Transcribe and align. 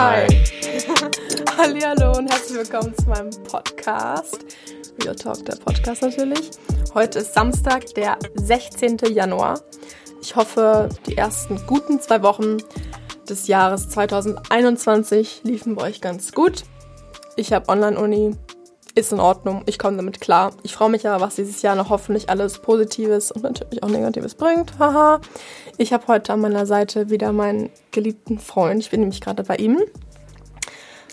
Hi. 0.00 0.26
Hallo 1.58 2.16
und 2.16 2.32
herzlich 2.32 2.56
willkommen 2.56 2.94
zu 2.96 3.06
meinem 3.06 3.28
Podcast. 3.44 4.46
Real 5.02 5.14
Talk, 5.14 5.44
der 5.44 5.56
Podcast 5.56 6.00
natürlich. 6.00 6.52
Heute 6.94 7.18
ist 7.18 7.34
Samstag, 7.34 7.84
der 7.96 8.16
16. 8.36 8.96
Januar. 9.12 9.60
Ich 10.22 10.34
hoffe, 10.36 10.88
die 11.06 11.18
ersten 11.18 11.60
guten 11.66 12.00
zwei 12.00 12.22
Wochen 12.22 12.56
des 13.28 13.46
Jahres 13.46 13.90
2021 13.90 15.42
liefen 15.44 15.74
bei 15.74 15.88
euch 15.88 16.00
ganz 16.00 16.32
gut. 16.32 16.62
Ich 17.36 17.52
habe 17.52 17.68
Online-Uni, 17.68 18.36
ist 18.94 19.12
in 19.12 19.20
Ordnung, 19.20 19.62
ich 19.66 19.78
komme 19.78 19.96
damit 19.96 20.20
klar. 20.20 20.52
Ich 20.62 20.74
freue 20.74 20.90
mich 20.90 21.06
aber, 21.06 21.24
was 21.24 21.36
dieses 21.36 21.62
Jahr 21.62 21.76
noch 21.76 21.90
hoffentlich 21.90 22.28
alles 22.28 22.58
Positives 22.58 23.30
und 23.30 23.42
natürlich 23.42 23.82
auch 23.82 23.88
Negatives 23.88 24.34
bringt. 24.34 24.78
Haha. 24.78 25.20
Ich 25.78 25.92
habe 25.92 26.06
heute 26.08 26.32
an 26.32 26.40
meiner 26.40 26.66
Seite 26.66 27.08
wieder 27.10 27.32
meinen 27.32 27.70
geliebten 27.92 28.38
Freund. 28.38 28.80
Ich 28.82 28.90
bin 28.90 29.00
nämlich 29.00 29.20
gerade 29.20 29.44
bei 29.44 29.56
ihm. 29.56 29.80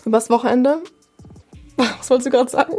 Übers 0.04 0.28
Wochenende. 0.30 0.82
Was 1.76 2.10
wolltest 2.10 2.26
du 2.26 2.30
gerade 2.30 2.50
sagen? 2.50 2.74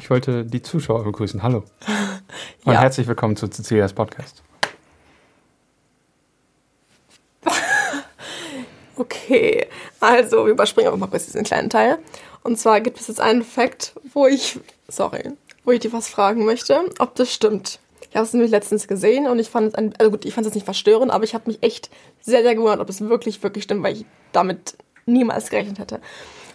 Ich 0.00 0.08
wollte 0.10 0.44
die 0.44 0.62
Zuschauer 0.62 1.02
begrüßen. 1.04 1.42
Hallo. 1.42 1.64
Und 2.64 2.72
Ja. 2.72 2.80
herzlich 2.80 3.06
willkommen 3.08 3.36
zu 3.36 3.48
Cecilias 3.48 3.92
Podcast. 3.92 4.42
Okay, 9.00 9.68
also 10.00 10.44
wir 10.44 10.50
überspringen 10.52 10.88
einfach 10.88 10.98
mal 10.98 11.06
kurz 11.06 11.26
diesen 11.26 11.44
kleinen 11.44 11.70
Teil. 11.70 11.98
Und 12.42 12.58
zwar 12.58 12.80
gibt 12.80 13.00
es 13.00 13.08
jetzt 13.08 13.20
einen 13.20 13.42
Fakt, 13.42 13.94
wo 14.12 14.26
ich, 14.26 14.58
sorry, 14.88 15.32
wo 15.64 15.72
ich 15.72 15.80
dir 15.80 15.92
was 15.92 16.08
fragen 16.08 16.44
möchte, 16.44 16.80
ob 16.98 17.14
das 17.14 17.32
stimmt. 17.32 17.80
Ich 18.10 18.16
habe 18.16 18.24
es 18.24 18.32
nämlich 18.32 18.50
letztens 18.50 18.88
gesehen 18.88 19.26
und 19.26 19.38
ich 19.38 19.50
fand 19.50 19.68
es, 19.68 19.74
ein, 19.74 19.94
also 19.98 20.10
gut, 20.10 20.24
ich 20.24 20.32
fand 20.32 20.46
es 20.46 20.54
nicht 20.54 20.64
verstörend, 20.64 21.12
aber 21.12 21.24
ich 21.24 21.34
habe 21.34 21.50
mich 21.50 21.62
echt 21.62 21.90
sehr, 22.20 22.42
sehr 22.42 22.54
gewundert, 22.54 22.80
ob 22.80 22.88
es 22.88 23.00
wirklich, 23.02 23.42
wirklich 23.42 23.64
stimmt, 23.64 23.82
weil 23.82 23.98
ich 23.98 24.06
damit 24.32 24.76
niemals 25.04 25.50
gerechnet 25.50 25.78
hätte. 25.78 26.00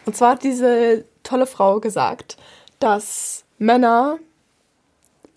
Und 0.06 0.16
zwar 0.16 0.32
hat 0.32 0.44
diese 0.44 1.06
tolle 1.22 1.46
Frau 1.46 1.80
gesagt, 1.80 2.38
dass 2.80 3.46
Männer 3.58 4.18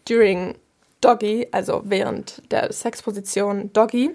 during 0.08 0.54
Doggy, 1.00 1.48
also 1.52 1.82
während 1.84 2.42
der 2.50 2.72
Sexposition 2.72 3.72
Doggy, 3.72 4.10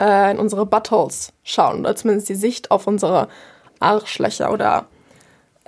äh, 0.00 0.30
in 0.30 0.38
unsere 0.38 0.66
Buttholes 0.66 1.32
schauen 1.42 1.80
oder 1.80 1.96
zumindest 1.96 2.28
die 2.28 2.34
Sicht 2.34 2.70
auf 2.70 2.86
unsere 2.86 3.28
Arschlöcher 3.80 4.52
oder 4.52 4.86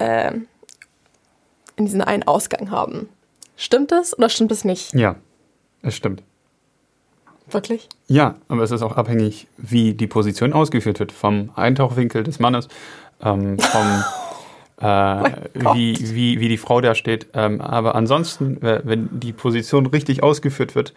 äh, 0.01 0.33
in 1.77 1.87
diesen 1.87 2.03
einen 2.03 2.25
Ausgang 2.25 2.71
haben. 2.71 3.09
Stimmt 3.57 3.93
das 3.93 4.17
oder 4.17 4.29
stimmt 4.29 4.53
es 4.53 4.65
nicht? 4.65 4.95
Ja, 4.95 5.17
es 5.83 5.95
stimmt. 5.95 6.23
Wirklich? 7.49 7.89
Ja, 8.07 8.37
aber 8.49 8.63
es 8.63 8.71
ist 8.71 8.83
auch 8.83 8.97
abhängig, 8.97 9.47
wie 9.57 9.95
die 9.95 10.07
Position 10.07 10.53
ausgeführt 10.53 11.01
wird. 11.01 11.13
Vom 11.13 11.51
Eintauchwinkel 11.57 12.23
des 12.23 12.39
Mannes, 12.39 12.69
ähm, 13.23 13.59
vom 13.59 14.05
äh, 14.81 15.31
Gott. 15.59 15.75
wie, 15.75 16.15
wie, 16.15 16.41
wie 16.41 16.49
die 16.49 16.59
Frau 16.59 16.81
da 16.81 16.95
steht. 16.95 17.29
Ähm, 17.35 17.61
aber 17.61 17.95
ansonsten, 17.95 18.63
äh, 18.63 18.81
wenn 18.85 19.09
die 19.21 19.33
Position 19.33 19.87
richtig 19.87 20.23
ausgeführt 20.23 20.75
wird, 20.75 20.95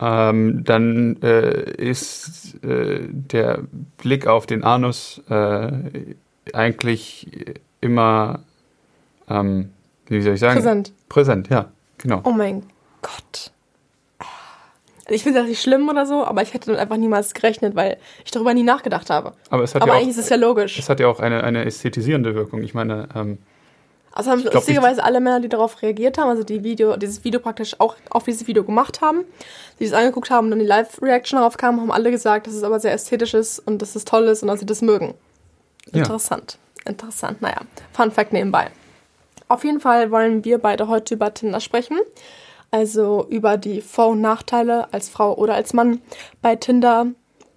ähm, 0.00 0.64
dann 0.64 1.16
äh, 1.22 1.70
ist 1.76 2.62
äh, 2.64 3.00
der 3.08 3.60
Blick 3.96 4.26
auf 4.26 4.46
den 4.46 4.62
Anus 4.64 5.22
äh, 5.28 5.72
eigentlich 6.52 7.28
immer, 7.84 8.40
ähm, 9.28 9.70
wie 10.06 10.20
soll 10.22 10.34
ich 10.34 10.40
sagen? 10.40 10.54
Präsent. 10.56 10.92
Präsent, 11.08 11.48
ja, 11.50 11.66
genau. 11.98 12.20
Oh 12.24 12.32
mein 12.32 12.64
Gott. 13.02 13.52
Also 15.06 15.16
ich 15.16 15.22
finde 15.22 15.40
das 15.40 15.48
nicht 15.48 15.60
schlimm 15.60 15.86
oder 15.88 16.06
so, 16.06 16.24
aber 16.24 16.40
ich 16.40 16.54
hätte 16.54 16.66
damit 16.66 16.80
einfach 16.80 16.96
niemals 16.96 17.34
gerechnet, 17.34 17.76
weil 17.76 17.98
ich 18.24 18.30
darüber 18.30 18.54
nie 18.54 18.62
nachgedacht 18.62 19.10
habe. 19.10 19.34
Aber 19.50 19.62
es 19.62 19.74
hat 19.74 19.82
Aber 19.82 19.92
ja 19.92 19.98
auch, 19.98 20.02
eigentlich 20.02 20.16
ist 20.16 20.24
es 20.24 20.30
ja 20.30 20.36
logisch. 20.36 20.78
es 20.78 20.88
hat 20.88 20.98
ja 20.98 21.08
auch 21.08 21.20
eine, 21.20 21.44
eine 21.44 21.66
ästhetisierende 21.66 22.34
Wirkung. 22.34 22.62
Ich 22.62 22.72
meine, 22.72 23.08
ähm, 23.14 23.36
Also 24.12 24.30
haben 24.30 24.42
lustigerweise 24.42 25.04
alle 25.04 25.20
Männer, 25.20 25.40
die 25.40 25.50
darauf 25.50 25.82
reagiert 25.82 26.16
haben, 26.16 26.30
also 26.30 26.42
die 26.42 26.64
Video, 26.64 26.96
dieses 26.96 27.22
Video 27.22 27.38
praktisch 27.38 27.78
auch 27.80 27.96
auf 28.08 28.24
dieses 28.24 28.46
Video 28.46 28.64
gemacht 28.64 29.02
haben, 29.02 29.24
die 29.78 29.84
es 29.84 29.92
angeguckt 29.92 30.30
haben 30.30 30.46
und 30.46 30.52
dann 30.52 30.60
die 30.60 30.64
Live-Reaction 30.66 31.38
darauf 31.38 31.58
kam, 31.58 31.82
haben 31.82 31.92
alle 31.92 32.10
gesagt, 32.10 32.46
dass 32.46 32.54
es 32.54 32.62
aber 32.62 32.80
sehr 32.80 32.94
ästhetisch 32.94 33.34
ist 33.34 33.58
und 33.58 33.82
dass 33.82 33.94
es 33.96 34.06
toll 34.06 34.24
ist 34.24 34.40
und 34.42 34.48
dass 34.48 34.60
sie 34.60 34.66
das 34.66 34.80
mögen. 34.80 35.12
Ja. 35.92 35.98
Interessant. 35.98 36.56
Interessant. 36.84 37.40
Naja, 37.42 37.60
Fun 37.92 38.10
Fact 38.10 38.32
nebenbei. 38.32 38.70
Auf 39.48 39.64
jeden 39.64 39.80
Fall 39.80 40.10
wollen 40.10 40.44
wir 40.44 40.58
beide 40.58 40.88
heute 40.88 41.14
über 41.14 41.32
Tinder 41.32 41.60
sprechen. 41.60 41.98
Also 42.70 43.26
über 43.30 43.56
die 43.56 43.80
Vor- 43.80 44.08
und 44.08 44.20
Nachteile 44.20 44.92
als 44.92 45.08
Frau 45.08 45.34
oder 45.36 45.54
als 45.54 45.72
Mann 45.74 46.00
bei 46.42 46.56
Tinder. 46.56 47.06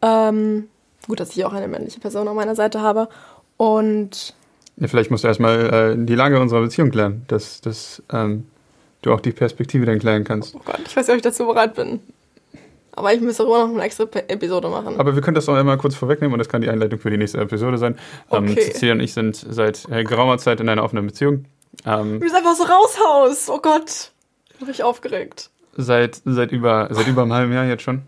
Ähm, 0.01 0.69
gut, 1.07 1.19
dass 1.19 1.35
ich 1.35 1.43
auch 1.43 1.53
eine 1.53 1.67
männliche 1.67 1.99
Person 1.99 2.27
an 2.27 2.35
meiner 2.35 2.55
Seite 2.55 2.81
habe. 2.81 3.09
Und 3.57 4.35
ja, 4.77 4.87
vielleicht 4.87 5.09
musst 5.09 5.23
du 5.23 5.27
erstmal 5.27 5.73
äh, 5.73 6.05
die 6.05 6.13
Lage 6.13 6.39
unserer 6.39 6.61
Beziehung 6.61 6.91
klären, 6.91 7.23
dass, 7.27 7.61
dass 7.61 8.03
ähm, 8.11 8.45
du 9.01 9.11
auch 9.11 9.21
die 9.21 9.31
Perspektive 9.31 9.85
dann 9.85 9.97
klären 9.97 10.23
kannst. 10.23 10.53
Oh 10.55 10.61
Gott, 10.63 10.81
ich 10.85 10.95
weiß 10.95 11.07
nicht, 11.07 11.13
ob 11.13 11.17
ich 11.17 11.23
dazu 11.23 11.47
bereit 11.47 11.73
bin. 11.73 11.99
Aber 12.97 13.13
ich 13.13 13.21
müsste 13.21 13.43
darüber 13.43 13.59
noch 13.59 13.69
eine 13.73 13.83
extra 13.83 14.05
Episode 14.27 14.69
machen. 14.69 14.99
Aber 14.99 15.13
wir 15.15 15.21
können 15.21 15.35
das 15.35 15.45
doch 15.45 15.55
einmal 15.55 15.77
kurz 15.77 15.93
vorwegnehmen 15.95 16.33
und 16.33 16.39
das 16.39 16.49
kann 16.49 16.61
die 16.61 16.69
Einleitung 16.69 16.99
für 16.99 17.11
die 17.11 17.17
nächste 17.17 17.37
Episode 17.39 17.77
sein. 17.77 17.97
Ähm, 18.31 18.45
Okay. 18.45 18.71
Cecilia 18.71 18.93
und 18.95 19.01
ich 19.01 19.13
sind 19.13 19.35
seit 19.35 19.87
äh, 19.89 20.03
geraumer 20.03 20.39
Zeit 20.39 20.59
in 20.59 20.67
einer 20.67 20.83
offenen 20.83 21.05
Beziehung. 21.05 21.45
Ähm, 21.85 22.19
du 22.19 22.25
es 22.25 22.33
einfach 22.33 22.55
so 22.55 22.63
raushaust. 22.63 23.49
Oh 23.51 23.59
Gott. 23.59 24.11
Ich 24.51 24.57
bin 24.57 24.67
richtig 24.67 24.83
aufgeregt. 24.83 25.51
seit, 25.75 26.21
seit, 26.25 26.51
über, 26.51 26.87
seit 26.91 27.05
über 27.07 27.21
einem 27.21 27.33
halben 27.33 27.53
Jahr 27.53 27.65
jetzt 27.65 27.83
schon. 27.83 28.01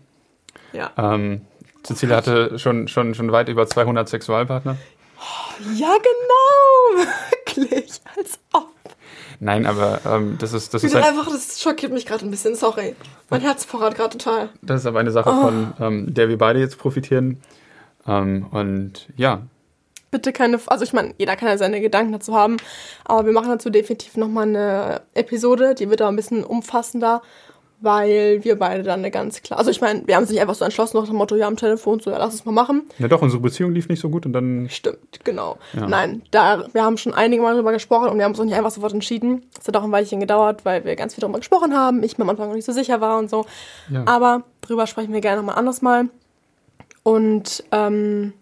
Ja. 0.72 0.90
Ähm, 0.98 1.42
Cecilia 1.84 2.16
hatte 2.16 2.58
schon, 2.58 2.88
schon, 2.88 3.14
schon 3.14 3.30
weit 3.32 3.48
über 3.48 3.66
200 3.68 4.08
Sexualpartner. 4.08 4.76
Ja, 5.76 5.92
genau. 6.02 7.04
Wirklich. 7.30 8.00
Als 8.16 8.38
ob. 8.52 8.68
Nein, 9.40 9.64
aber 9.64 10.00
ähm, 10.04 10.36
das 10.38 10.52
ist, 10.52 10.74
das 10.74 10.84
ist, 10.84 10.94
ein, 10.94 11.02
einfach, 11.02 11.26
das 11.26 11.60
schockiert 11.60 11.92
mich 11.92 12.04
gerade 12.04 12.26
ein 12.26 12.30
bisschen. 12.30 12.54
Sorry. 12.54 12.94
Mein 13.30 13.40
Herz 13.40 13.64
pochert 13.64 13.96
gerade 13.96 14.16
total. 14.18 14.50
das 14.60 14.82
ist 14.82 14.86
aber 14.86 15.00
eine 15.00 15.10
Sache, 15.10 15.30
von 15.30 15.72
ähm, 15.80 16.12
der 16.12 16.28
wir 16.28 16.36
beide 16.36 16.60
jetzt 16.60 16.76
profitieren. 16.76 17.40
Ähm, 18.06 18.46
und 18.50 19.08
ja, 19.16 19.42
Bitte 20.10 20.32
keine, 20.32 20.58
also 20.66 20.84
ich 20.84 20.92
meine, 20.92 21.14
jeder 21.18 21.36
kann 21.36 21.48
ja 21.48 21.56
seine 21.56 21.80
Gedanken 21.80 22.10
dazu 22.10 22.34
haben, 22.34 22.56
aber 23.04 23.26
wir 23.26 23.32
machen 23.32 23.48
dazu 23.48 23.70
definitiv 23.70 24.16
nochmal 24.16 24.48
eine 24.48 25.02
Episode, 25.14 25.76
die 25.76 25.88
wird 25.88 26.00
aber 26.02 26.10
ein 26.10 26.16
bisschen 26.16 26.42
umfassender, 26.42 27.22
weil 27.82 28.44
wir 28.44 28.58
beide 28.58 28.82
dann 28.82 29.00
eine 29.00 29.10
ganz 29.10 29.42
klar, 29.42 29.58
also 29.58 29.70
ich 29.70 29.80
meine, 29.80 30.06
wir 30.06 30.14
haben 30.16 30.22
uns 30.22 30.30
nicht 30.30 30.40
einfach 30.40 30.54
so 30.54 30.64
entschlossen 30.64 30.98
nach 30.98 31.06
dem 31.06 31.16
Motto, 31.16 31.34
ja 31.36 31.46
am 31.46 31.56
Telefon, 31.56 32.00
so, 32.00 32.10
ja, 32.10 32.18
lass 32.18 32.34
es 32.34 32.44
mal 32.44 32.52
machen. 32.52 32.82
ja 32.98 33.08
doch, 33.08 33.22
unsere 33.22 33.40
Beziehung 33.40 33.72
lief 33.72 33.88
nicht 33.88 34.00
so 34.00 34.10
gut 34.10 34.26
und 34.26 34.32
dann 34.32 34.68
Stimmt, 34.70 35.24
genau. 35.24 35.56
Ja. 35.72 35.86
Nein, 35.86 36.22
da, 36.30 36.66
wir 36.72 36.84
haben 36.84 36.98
schon 36.98 37.14
einige 37.14 37.42
Mal 37.42 37.54
drüber 37.54 37.72
gesprochen 37.72 38.08
und 38.10 38.18
wir 38.18 38.24
haben 38.24 38.32
uns 38.32 38.40
auch 38.40 38.44
nicht 38.44 38.54
einfach 38.54 38.70
sofort 38.70 38.92
entschieden. 38.92 39.46
Es 39.58 39.66
hat 39.66 39.76
auch 39.76 39.84
ein 39.84 39.92
Weilchen 39.92 40.20
gedauert, 40.20 40.64
weil 40.64 40.84
wir 40.84 40.94
ganz 40.96 41.14
viel 41.14 41.22
darüber 41.22 41.38
gesprochen 41.38 41.74
haben, 41.76 42.02
ich 42.02 42.18
mir 42.18 42.24
am 42.24 42.30
Anfang 42.30 42.48
noch 42.48 42.54
nicht 42.54 42.66
so 42.66 42.72
sicher 42.72 43.00
war 43.00 43.18
und 43.18 43.30
so. 43.30 43.46
Ja. 43.88 44.02
Aber 44.06 44.42
drüber 44.60 44.86
sprechen 44.86 45.12
wir 45.12 45.20
gerne 45.20 45.38
nochmal 45.40 45.56
anderes 45.56 45.80
Mal. 45.82 46.08
Und 47.02 47.64
ähm, 47.72 48.32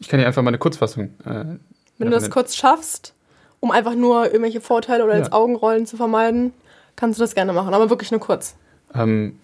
Ich 0.00 0.08
kann 0.08 0.18
dir 0.20 0.26
einfach 0.26 0.42
mal 0.42 0.48
eine 0.50 0.58
Kurzfassung. 0.58 1.10
Äh, 1.24 1.44
wenn 1.98 2.10
du 2.10 2.10
das 2.10 2.30
kurz 2.30 2.54
schaffst, 2.56 3.14
um 3.60 3.70
einfach 3.70 3.94
nur 3.94 4.26
irgendwelche 4.26 4.60
Vorteile 4.60 5.04
oder 5.04 5.14
Ja. 5.14 5.18
ins 5.20 5.32
Augenrollen 5.32 5.86
zu 5.86 5.96
vermeiden, 5.96 6.52
kannst 6.96 7.18
du 7.18 7.22
das 7.24 7.34
gerne 7.34 7.52
machen. 7.52 7.74
Aber 7.74 7.90
wirklich 7.90 8.10
nur 8.10 8.20
kurz. 8.20 8.56
Ähm, 8.94 9.38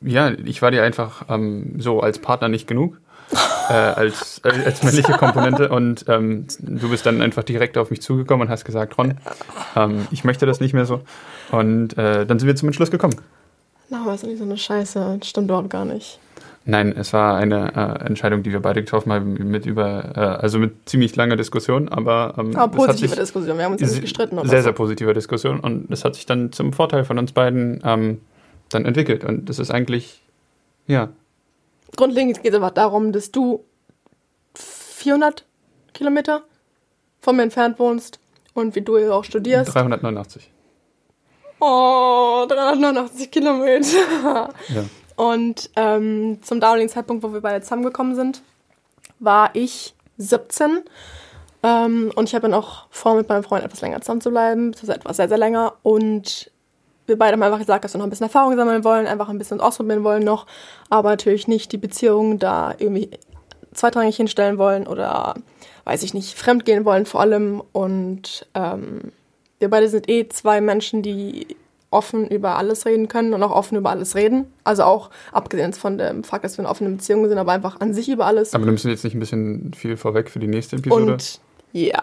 ja, 0.00 0.32
ich 0.44 0.62
war 0.62 0.70
dir 0.70 0.82
einfach 0.82 1.26
ähm, 1.28 1.74
so 1.78 2.00
als 2.00 2.18
Partner 2.18 2.48
nicht 2.48 2.66
genug. 2.66 2.98
äh, 3.70 3.72
als, 3.72 4.40
äh, 4.44 4.50
als 4.64 4.82
männliche 4.82 5.12
Komponente 5.12 5.70
und 5.70 6.04
ähm, 6.08 6.46
du 6.58 6.90
bist 6.90 7.06
dann 7.06 7.22
einfach 7.22 7.42
direkt 7.42 7.78
auf 7.78 7.90
mich 7.90 8.02
zugekommen 8.02 8.46
und 8.46 8.52
hast 8.52 8.66
gesagt, 8.66 8.98
Ron, 8.98 9.14
ähm, 9.76 10.06
ich 10.10 10.24
möchte 10.24 10.44
das 10.44 10.60
nicht 10.60 10.74
mehr 10.74 10.84
so. 10.84 11.00
Und 11.50 11.96
äh, 11.96 12.26
dann 12.26 12.38
sind 12.38 12.46
wir 12.46 12.54
zum 12.54 12.68
Entschluss 12.68 12.90
gekommen. 12.90 13.16
Na, 13.88 14.12
ist 14.12 14.22
doch 14.22 14.28
nicht 14.28 14.38
so 14.38 14.44
eine 14.44 14.58
Scheiße. 14.58 15.16
Das 15.18 15.28
stimmt 15.28 15.46
überhaupt 15.46 15.70
gar 15.70 15.84
nicht. 15.84 16.18
Nein, 16.66 16.94
es 16.96 17.12
war 17.12 17.36
eine 17.36 17.74
äh, 17.74 18.06
Entscheidung, 18.06 18.42
die 18.42 18.50
wir 18.50 18.60
beide 18.60 18.82
getroffen 18.82 19.12
haben, 19.12 19.34
mit 19.34 19.66
über, 19.66 20.12
äh, 20.16 20.20
also 20.20 20.58
mit 20.58 20.88
ziemlich 20.88 21.14
langer 21.14 21.36
Diskussion, 21.36 21.90
aber, 21.90 22.34
ähm, 22.38 22.56
Aber 22.56 22.72
es 22.72 22.86
positive 22.86 23.08
sich, 23.08 23.18
Diskussion. 23.18 23.58
Wir 23.58 23.66
haben 23.66 23.72
uns 23.72 23.82
ja 23.82 23.88
nicht 23.88 24.00
gestritten. 24.00 24.36
Sehr, 24.36 24.60
so. 24.60 24.64
sehr 24.64 24.72
positive 24.72 25.12
Diskussion 25.12 25.60
und 25.60 25.90
es 25.90 26.06
hat 26.06 26.14
sich 26.14 26.24
dann 26.24 26.52
zum 26.52 26.72
Vorteil 26.72 27.04
von 27.04 27.18
uns 27.18 27.32
beiden 27.32 27.82
ähm, 27.84 28.20
dann 28.74 28.84
entwickelt 28.84 29.24
und 29.24 29.48
das 29.48 29.58
ist 29.58 29.70
eigentlich, 29.70 30.22
ja, 30.86 31.10
Grundlegend 31.96 32.42
geht 32.42 32.52
es 32.52 32.56
einfach 32.56 32.72
darum, 32.72 33.12
dass 33.12 33.30
du 33.30 33.64
400 34.54 35.44
Kilometer 35.92 36.42
von 37.20 37.36
mir 37.36 37.42
entfernt 37.42 37.78
wohnst 37.78 38.18
und 38.52 38.74
wie 38.74 38.80
du 38.80 38.98
ja 38.98 39.12
auch 39.12 39.24
studierst. 39.24 39.74
389. 39.74 40.50
Oh, 41.60 42.46
389 42.48 43.30
Kilometer. 43.30 44.50
Ja. 44.68 44.84
Und 45.16 45.70
ähm, 45.76 46.38
zum 46.42 46.60
damaligen 46.60 46.88
Zeitpunkt, 46.88 47.22
wo 47.22 47.32
wir 47.32 47.40
beide 47.40 47.62
zusammengekommen 47.62 48.16
sind, 48.16 48.42
war 49.20 49.50
ich 49.54 49.94
17. 50.18 50.82
Ähm, 51.62 52.12
und 52.16 52.28
ich 52.28 52.34
habe 52.34 52.48
dann 52.48 52.54
auch 52.54 52.86
vor, 52.90 53.14
mit 53.14 53.28
meinem 53.28 53.44
Freund 53.44 53.64
etwas 53.64 53.80
länger 53.80 54.00
zusammen 54.00 54.20
zu 54.20 54.30
bleiben, 54.30 54.72
beziehungsweise 54.72 54.98
etwas 54.98 55.16
sehr, 55.16 55.28
sehr 55.28 55.38
länger. 55.38 55.74
Und 55.84 56.50
wir 57.06 57.18
beide 57.18 57.34
haben 57.34 57.42
einfach 57.42 57.58
gesagt, 57.58 57.84
dass 57.84 57.94
wir 57.94 57.98
noch 57.98 58.06
ein 58.06 58.10
bisschen 58.10 58.26
Erfahrung 58.26 58.56
sammeln 58.56 58.84
wollen, 58.84 59.06
einfach 59.06 59.28
ein 59.28 59.38
bisschen 59.38 59.60
ausprobieren 59.60 60.04
wollen 60.04 60.24
noch, 60.24 60.46
aber 60.90 61.10
natürlich 61.10 61.48
nicht 61.48 61.72
die 61.72 61.78
Beziehung 61.78 62.38
da 62.38 62.74
irgendwie 62.78 63.10
zweitrangig 63.74 64.16
hinstellen 64.16 64.58
wollen 64.58 64.86
oder, 64.86 65.34
weiß 65.84 66.02
ich 66.02 66.14
nicht, 66.14 66.38
fremdgehen 66.38 66.84
wollen 66.84 67.06
vor 67.06 67.20
allem. 67.20 67.62
Und 67.72 68.46
ähm, 68.54 69.12
wir 69.58 69.68
beide 69.68 69.88
sind 69.88 70.08
eh 70.08 70.28
zwei 70.28 70.60
Menschen, 70.60 71.02
die 71.02 71.56
offen 71.90 72.28
über 72.28 72.56
alles 72.58 72.86
reden 72.86 73.08
können 73.08 73.34
und 73.34 73.42
auch 73.42 73.52
offen 73.52 73.78
über 73.78 73.90
alles 73.90 74.16
reden. 74.16 74.46
Also 74.64 74.82
auch 74.82 75.10
abgesehen 75.32 75.72
von 75.72 75.96
dem 75.96 76.24
Fakt, 76.24 76.44
dass 76.44 76.58
wir 76.58 76.64
in 76.64 76.70
offenen 76.70 76.96
Beziehungen 76.96 77.28
sind, 77.28 77.38
aber 77.38 77.52
einfach 77.52 77.80
an 77.80 77.94
sich 77.94 78.08
über 78.08 78.26
alles. 78.26 78.54
Aber 78.54 78.64
nimmst 78.64 78.84
du 78.84 78.88
jetzt 78.88 79.04
nicht 79.04 79.14
ein 79.14 79.20
bisschen 79.20 79.72
viel 79.74 79.96
vorweg 79.96 80.28
für 80.28 80.40
die 80.40 80.48
nächste 80.48 80.76
Episode? 80.76 81.12
Und 81.12 81.40
ja, 81.72 82.02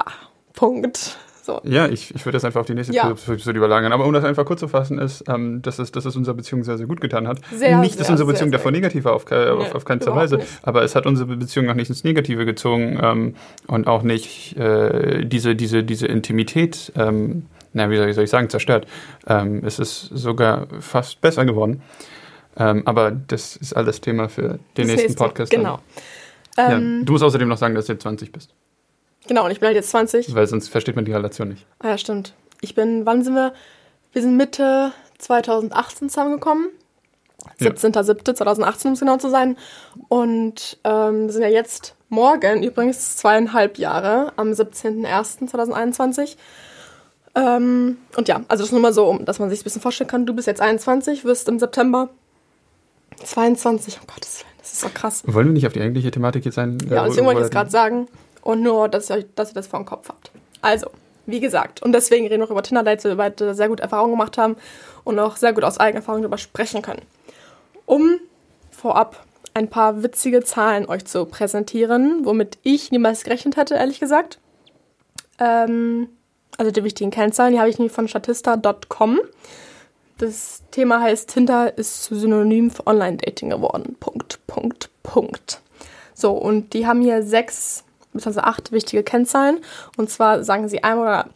Punkt. 0.53 1.17
So. 1.63 1.69
Ja, 1.69 1.87
ich, 1.87 2.13
ich 2.15 2.25
würde 2.25 2.35
das 2.35 2.45
einfach 2.45 2.59
auf 2.61 2.65
die 2.67 2.73
nächste 2.73 2.93
Ja. 2.93 3.09
Episode 3.09 3.57
überlagern. 3.57 3.91
Aber 3.93 4.05
um 4.05 4.13
das 4.13 4.23
einfach 4.23 4.45
kurz 4.45 4.59
zu 4.59 4.67
fassen, 4.67 4.99
ist, 4.99 5.23
ähm, 5.27 5.61
dass, 5.61 5.79
es, 5.79 5.91
dass 5.91 6.05
es 6.05 6.15
unserer 6.15 6.35
Beziehung 6.35 6.63
sehr, 6.63 6.77
sehr 6.77 6.87
gut 6.87 7.01
getan 7.01 7.27
hat. 7.27 7.39
Sehr, 7.53 7.77
nicht, 7.79 7.99
dass 7.99 8.07
sehr, 8.07 8.13
unsere 8.13 8.27
Beziehung 8.31 8.49
sehr 8.49 8.57
davor 8.59 8.71
negativ 8.71 9.05
war, 9.05 9.13
auf, 9.13 9.25
ke- 9.25 9.53
auf, 9.53 9.67
Nee, 9.67 9.73
auf 9.73 9.85
keinster 9.85 10.11
überhaupt 10.11 10.23
Weise. 10.31 10.37
nicht. 10.37 10.47
Aber 10.63 10.83
es 10.83 10.95
hat 10.95 11.05
unsere 11.05 11.35
Beziehung 11.35 11.69
auch 11.69 11.75
nicht 11.75 11.89
ins 11.89 12.03
Negative 12.03 12.45
gezogen 12.45 12.99
ähm, 13.01 13.35
und 13.67 13.87
auch 13.87 14.03
nicht 14.03 14.55
äh, 14.57 15.25
diese, 15.25 15.55
diese, 15.55 15.83
diese 15.83 16.07
Intimität, 16.07 16.91
ähm, 16.95 17.45
na, 17.73 17.89
wie 17.89 17.97
soll 17.97 18.09
ich, 18.09 18.15
soll 18.15 18.23
ich 18.25 18.29
sagen, 18.29 18.49
zerstört. 18.49 18.85
Ähm, 19.27 19.61
es 19.65 19.79
ist 19.79 20.01
sogar 20.13 20.67
fast 20.79 21.21
besser 21.21 21.45
geworden. 21.45 21.81
Ähm, 22.57 22.81
aber 22.85 23.11
das 23.11 23.55
ist 23.55 23.73
alles 23.73 24.01
Thema 24.01 24.27
für 24.27 24.41
den 24.41 24.59
Das 24.75 24.85
nächsten 24.87 25.01
nächste, 25.07 25.23
Podcast. 25.23 25.51
Genau. 25.51 25.79
Ja, 26.57 26.73
Ähm, 26.73 27.03
du 27.05 27.13
musst 27.13 27.23
außerdem 27.23 27.47
noch 27.47 27.55
sagen, 27.57 27.75
dass 27.75 27.85
du 27.85 27.93
jetzt 27.93 28.01
20 28.03 28.33
bist. 28.33 28.53
Genau, 29.27 29.45
und 29.45 29.51
ich 29.51 29.59
bin 29.59 29.67
halt 29.67 29.75
jetzt 29.75 29.91
20. 29.91 30.33
Weil 30.33 30.47
sonst 30.47 30.69
versteht 30.69 30.95
man 30.95 31.05
die 31.05 31.13
Relation 31.13 31.49
nicht. 31.49 31.65
Ah 31.79 31.89
ja, 31.89 31.97
stimmt. 31.97 32.33
Ich 32.61 32.75
bin, 32.75 33.05
wann 33.05 33.23
sind 33.23 33.35
wir? 33.35 33.53
Wir 34.13 34.21
sind 34.21 34.35
Mitte 34.35 34.91
2018 35.19 36.09
zusammengekommen. 36.09 36.69
Ja. 37.59 37.71
17.07.2018, 37.71 38.87
um 38.87 38.93
es 38.93 38.99
genau 38.99 39.17
zu 39.17 39.29
sein. 39.29 39.57
Und 40.09 40.77
ähm, 40.83 41.29
sind 41.29 41.41
ja 41.41 41.47
jetzt 41.47 41.95
morgen, 42.09 42.63
übrigens 42.63 43.17
zweieinhalb 43.17 43.77
Jahre, 43.77 44.33
am 44.35 44.51
17.01.2021. 44.51 46.35
Ähm, 47.33 47.97
und 48.17 48.27
ja, 48.27 48.37
also 48.47 48.61
das 48.61 48.67
ist 48.67 48.71
nur 48.71 48.81
mal 48.81 48.93
so, 48.93 49.05
um, 49.07 49.25
dass 49.25 49.39
man 49.39 49.49
sich 49.49 49.61
ein 49.61 49.63
bisschen 49.63 49.81
vorstellen 49.81 50.09
kann. 50.09 50.25
Du 50.25 50.33
bist 50.33 50.47
jetzt 50.47 50.61
21, 50.61 51.23
wirst 51.23 51.47
im 51.47 51.59
September 51.59 52.09
22. 53.23 53.99
Oh 54.01 54.05
Gottes 54.13 54.39
Willen, 54.39 54.53
das 54.59 54.73
ist 54.73 54.81
so 54.81 54.89
krass. 54.93 55.23
Wollen 55.25 55.47
wir 55.47 55.53
nicht 55.53 55.65
auf 55.65 55.73
die 55.73 55.81
eigentliche 55.81 56.11
Thematik 56.11 56.45
jetzt 56.45 56.57
ein? 56.57 56.77
Ja, 56.89 57.05
deswegen 57.05 57.25
wollte 57.25 57.39
ich 57.39 57.45
es 57.45 57.51
gerade 57.51 57.69
sagen. 57.69 58.07
Und 58.41 58.61
nur, 58.61 58.89
dass 58.89 59.09
ihr, 59.09 59.23
dass 59.35 59.51
ihr 59.51 59.55
das 59.55 59.67
vor 59.67 59.79
dem 59.79 59.85
Kopf 59.85 60.09
habt. 60.09 60.31
Also, 60.61 60.87
wie 61.25 61.39
gesagt, 61.39 61.81
und 61.81 61.91
deswegen 61.93 62.27
reden 62.27 62.41
wir 62.41 62.47
auch 62.47 62.51
über 62.51 62.63
Tinder, 62.63 62.83
Dates, 62.83 63.05
weil 63.05 63.11
wir 63.11 63.17
beide 63.17 63.53
sehr 63.53 63.69
gut 63.69 63.79
Erfahrungen 63.79 64.13
gemacht 64.13 64.37
haben 64.37 64.55
und 65.03 65.19
auch 65.19 65.37
sehr 65.37 65.53
gut 65.53 65.63
aus 65.63 65.79
eigener 65.79 65.99
Erfahrung 65.99 66.21
darüber 66.21 66.37
sprechen 66.37 66.81
können. 66.81 67.01
Um 67.85 68.19
vorab 68.71 69.25
ein 69.53 69.69
paar 69.69 70.01
witzige 70.03 70.43
Zahlen 70.43 70.87
euch 70.87 71.05
zu 71.05 71.25
präsentieren, 71.25 72.25
womit 72.25 72.57
ich 72.63 72.91
niemals 72.91 73.23
gerechnet 73.23 73.57
hätte, 73.57 73.75
ehrlich 73.75 73.99
gesagt. 73.99 74.39
Ähm, 75.39 76.09
also 76.57 76.71
die 76.71 76.83
wichtigen 76.83 77.11
Kennzahlen, 77.11 77.53
die 77.53 77.59
habe 77.59 77.69
ich 77.69 77.77
nämlich 77.77 77.93
von 77.93 78.07
statista.com. 78.07 79.19
Das 80.17 80.61
Thema 80.71 81.01
heißt, 81.01 81.29
Tinder 81.31 81.77
ist 81.77 82.03
zu 82.03 82.15
Synonym 82.15 82.69
für 82.69 82.85
Online-Dating 82.85 83.49
geworden. 83.49 83.95
Punkt, 83.99 84.39
Punkt, 84.47 84.89
Punkt. 85.01 85.61
So, 86.13 86.33
und 86.33 86.73
die 86.73 86.85
haben 86.85 87.01
hier 87.01 87.23
sechs 87.23 87.83
bzw. 88.13 88.39
acht 88.41 88.71
wichtige 88.71 89.03
Kennzahlen. 89.03 89.59
Und 89.97 90.09
zwar 90.09 90.43
sagen 90.43 90.67
sie 90.67 90.83
einmal 90.83 91.05
oder 91.05 91.29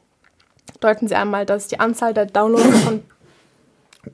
deuten 0.80 1.08
sie 1.08 1.16
einmal, 1.16 1.46
dass 1.46 1.68
die 1.68 1.80
Anzahl 1.80 2.14
der 2.14 2.26
Downloads 2.26 2.80
von 2.84 3.04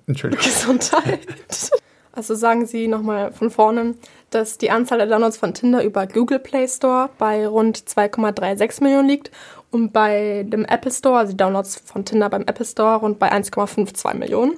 Entschuldigung. 0.07 0.45
Gesundheit. 0.45 1.19
Also 2.13 2.35
sagen 2.35 2.65
Sie 2.65 2.89
nochmal 2.89 3.31
von 3.31 3.49
vorne, 3.49 3.95
dass 4.31 4.57
die 4.57 4.69
Anzahl 4.69 4.97
der 4.97 5.07
Downloads 5.07 5.37
von 5.37 5.53
Tinder 5.53 5.81
über 5.81 6.07
Google 6.07 6.39
Play 6.39 6.67
Store 6.67 7.09
bei 7.17 7.47
rund 7.47 7.77
2,36 7.77 8.83
Millionen 8.83 9.07
liegt 9.07 9.31
und 9.71 9.93
bei 9.93 10.45
dem 10.45 10.65
Apple 10.65 10.91
Store, 10.91 11.19
also 11.19 11.31
die 11.31 11.37
Downloads 11.37 11.81
von 11.85 12.03
Tinder 12.03 12.29
beim 12.29 12.41
Apple 12.41 12.65
Store, 12.65 12.97
rund 12.97 13.17
bei 13.17 13.31
1,52 13.31 14.15
Millionen. 14.15 14.57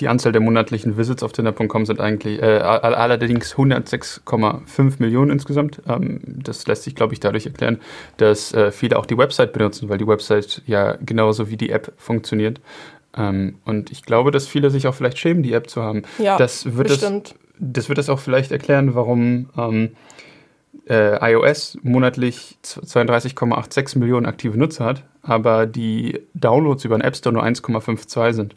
Die 0.00 0.08
Anzahl 0.08 0.32
der 0.32 0.42
monatlichen 0.42 0.96
Visits 0.98 1.22
auf 1.22 1.32
Tinder.com 1.32 1.86
sind 1.86 2.00
eigentlich 2.00 2.42
äh, 2.42 2.58
all- 2.58 2.94
allerdings 2.94 3.54
106,5 3.54 4.94
Millionen 4.98 5.30
insgesamt. 5.30 5.80
Ähm, 5.88 6.20
das 6.24 6.66
lässt 6.66 6.82
sich, 6.82 6.94
glaube 6.94 7.14
ich, 7.14 7.20
dadurch 7.20 7.46
erklären, 7.46 7.78
dass 8.18 8.52
äh, 8.52 8.70
viele 8.72 8.98
auch 8.98 9.06
die 9.06 9.16
Website 9.16 9.52
benutzen, 9.52 9.88
weil 9.88 9.98
die 9.98 10.06
Website 10.06 10.62
ja 10.66 10.96
genauso 11.04 11.48
wie 11.50 11.56
die 11.56 11.70
App 11.70 11.92
funktioniert. 11.96 12.60
Ähm, 13.16 13.56
und 13.64 13.90
ich 13.90 14.02
glaube, 14.02 14.30
dass 14.30 14.46
viele 14.46 14.70
sich 14.70 14.86
auch 14.86 14.94
vielleicht 14.94 15.18
schämen, 15.18 15.42
die 15.42 15.54
App 15.54 15.70
zu 15.70 15.82
haben. 15.82 16.02
Ja, 16.18 16.36
das 16.36 16.76
wird 16.76 16.90
es, 16.90 16.98
bestimmt. 16.98 17.34
das 17.58 17.88
wird 17.88 17.98
es 17.98 18.10
auch 18.10 18.18
vielleicht 18.18 18.52
erklären, 18.52 18.94
warum 18.94 19.48
ähm, 19.56 19.92
äh, 20.90 21.32
iOS 21.32 21.78
monatlich 21.82 22.58
z- 22.60 22.84
32,86 22.84 23.98
Millionen 23.98 24.26
aktive 24.26 24.58
Nutzer 24.58 24.84
hat, 24.84 25.04
aber 25.22 25.64
die 25.66 26.20
Downloads 26.34 26.84
über 26.84 26.96
den 26.98 27.02
App 27.02 27.16
Store 27.16 27.32
nur 27.32 27.42
1,52 27.44 28.32
sind. 28.34 28.54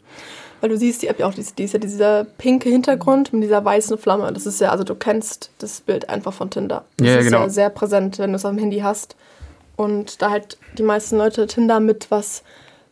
Weil 0.60 0.70
du 0.70 0.76
siehst 0.76 1.02
die 1.02 1.06
App 1.06 1.18
ja 1.18 1.26
auch, 1.26 1.34
die 1.34 1.40
ist, 1.40 1.58
die 1.58 1.64
ist 1.64 1.72
ja 1.72 1.78
dieser 1.78 2.24
pinke 2.24 2.68
Hintergrund 2.68 3.32
mit 3.32 3.42
dieser 3.42 3.64
weißen 3.64 3.96
Flamme. 3.98 4.32
Das 4.32 4.46
ist 4.46 4.60
ja, 4.60 4.70
also 4.70 4.84
du 4.84 4.94
kennst 4.94 5.50
das 5.58 5.80
Bild 5.80 6.08
einfach 6.08 6.32
von 6.32 6.50
Tinder. 6.50 6.84
Das 6.96 7.06
Ja, 7.06 7.12
ja, 7.14 7.18
ist 7.20 7.24
genau. 7.26 7.40
ja 7.42 7.48
sehr 7.48 7.70
präsent, 7.70 8.18
wenn 8.18 8.30
du 8.30 8.36
es 8.36 8.44
am 8.44 8.58
Handy 8.58 8.80
hast. 8.80 9.16
Und 9.76 10.20
da 10.20 10.30
halt 10.30 10.58
die 10.76 10.82
meisten 10.82 11.16
Leute 11.16 11.46
Tinder 11.46 11.80
mit 11.80 12.10
was 12.10 12.42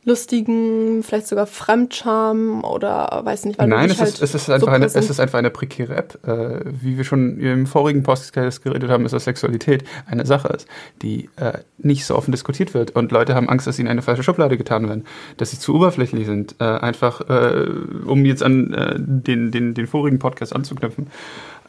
lustigen, 0.09 1.03
vielleicht 1.03 1.29
sogar 1.29 1.47
Fremdscham 1.47 2.65
oder 2.65 3.21
weiß 3.25 3.45
nicht, 3.45 3.59
weil 3.59 3.69
Nein, 3.69 3.91
es 3.91 3.99
dich 3.99 4.03
ist, 4.09 4.21
halt 4.21 4.23
es, 4.23 4.35
ist 4.35 4.51
einfach 4.51 4.67
so 4.67 4.73
eine, 4.73 4.87
es 4.87 4.95
ist 4.97 5.21
einfach 5.21 5.39
eine 5.39 5.51
prekäre 5.51 5.95
App. 5.95 6.19
Äh, 6.27 6.61
wie 6.83 6.97
wir 6.97 7.05
schon 7.05 7.39
im 7.39 7.67
vorigen 7.67 8.03
Podcast 8.03 8.65
geredet 8.65 8.91
haben, 8.91 9.05
ist, 9.05 9.13
dass 9.13 9.25
Sexualität 9.25 9.85
eine 10.07 10.27
Sache 10.27 10.49
ist, 10.49 10.67
die 11.03 11.29
äh, 11.37 11.59
nicht 11.79 12.07
so 12.07 12.17
offen 12.17 12.33
diskutiert 12.33 12.75
wird. 12.75 12.97
Und 12.97 13.13
Leute 13.13 13.35
haben 13.35 13.49
Angst, 13.49 13.67
dass 13.67 13.77
sie 13.77 13.83
in 13.83 13.89
eine 13.89 14.03
falsche 14.03 14.23
Schublade 14.23 14.57
getan 14.57 14.89
werden, 14.89 15.05
dass 15.37 15.51
sie 15.51 15.59
zu 15.59 15.75
oberflächlich 15.75 16.27
sind. 16.27 16.57
Äh, 16.59 16.65
einfach, 16.65 17.21
äh, 17.29 17.67
um 18.07 18.25
jetzt 18.25 18.43
an 18.43 18.73
äh, 18.73 18.95
den, 18.99 19.51
den, 19.53 19.75
den 19.75 19.87
vorigen 19.87 20.19
Podcast 20.19 20.57
anzuknüpfen. 20.57 21.09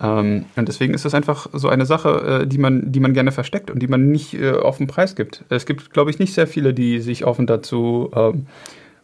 Ähm, 0.01 0.45
und 0.55 0.67
deswegen 0.67 0.93
ist 0.93 1.05
das 1.05 1.13
einfach 1.13 1.47
so 1.53 1.67
eine 1.69 1.85
Sache, 1.85 2.41
äh, 2.41 2.47
die, 2.47 2.57
man, 2.57 2.91
die 2.91 2.99
man 2.99 3.13
gerne 3.13 3.31
versteckt 3.31 3.69
und 3.69 3.79
die 3.79 3.87
man 3.87 4.09
nicht 4.09 4.33
äh, 4.33 4.51
offen 4.51 4.87
preisgibt. 4.87 5.43
Es 5.49 5.65
gibt, 5.65 5.91
glaube 5.91 6.09
ich, 6.09 6.19
nicht 6.19 6.33
sehr 6.33 6.47
viele, 6.47 6.73
die 6.73 6.99
sich 6.99 7.25
offen 7.25 7.47
dazu 7.47 8.11
ähm, 8.15 8.45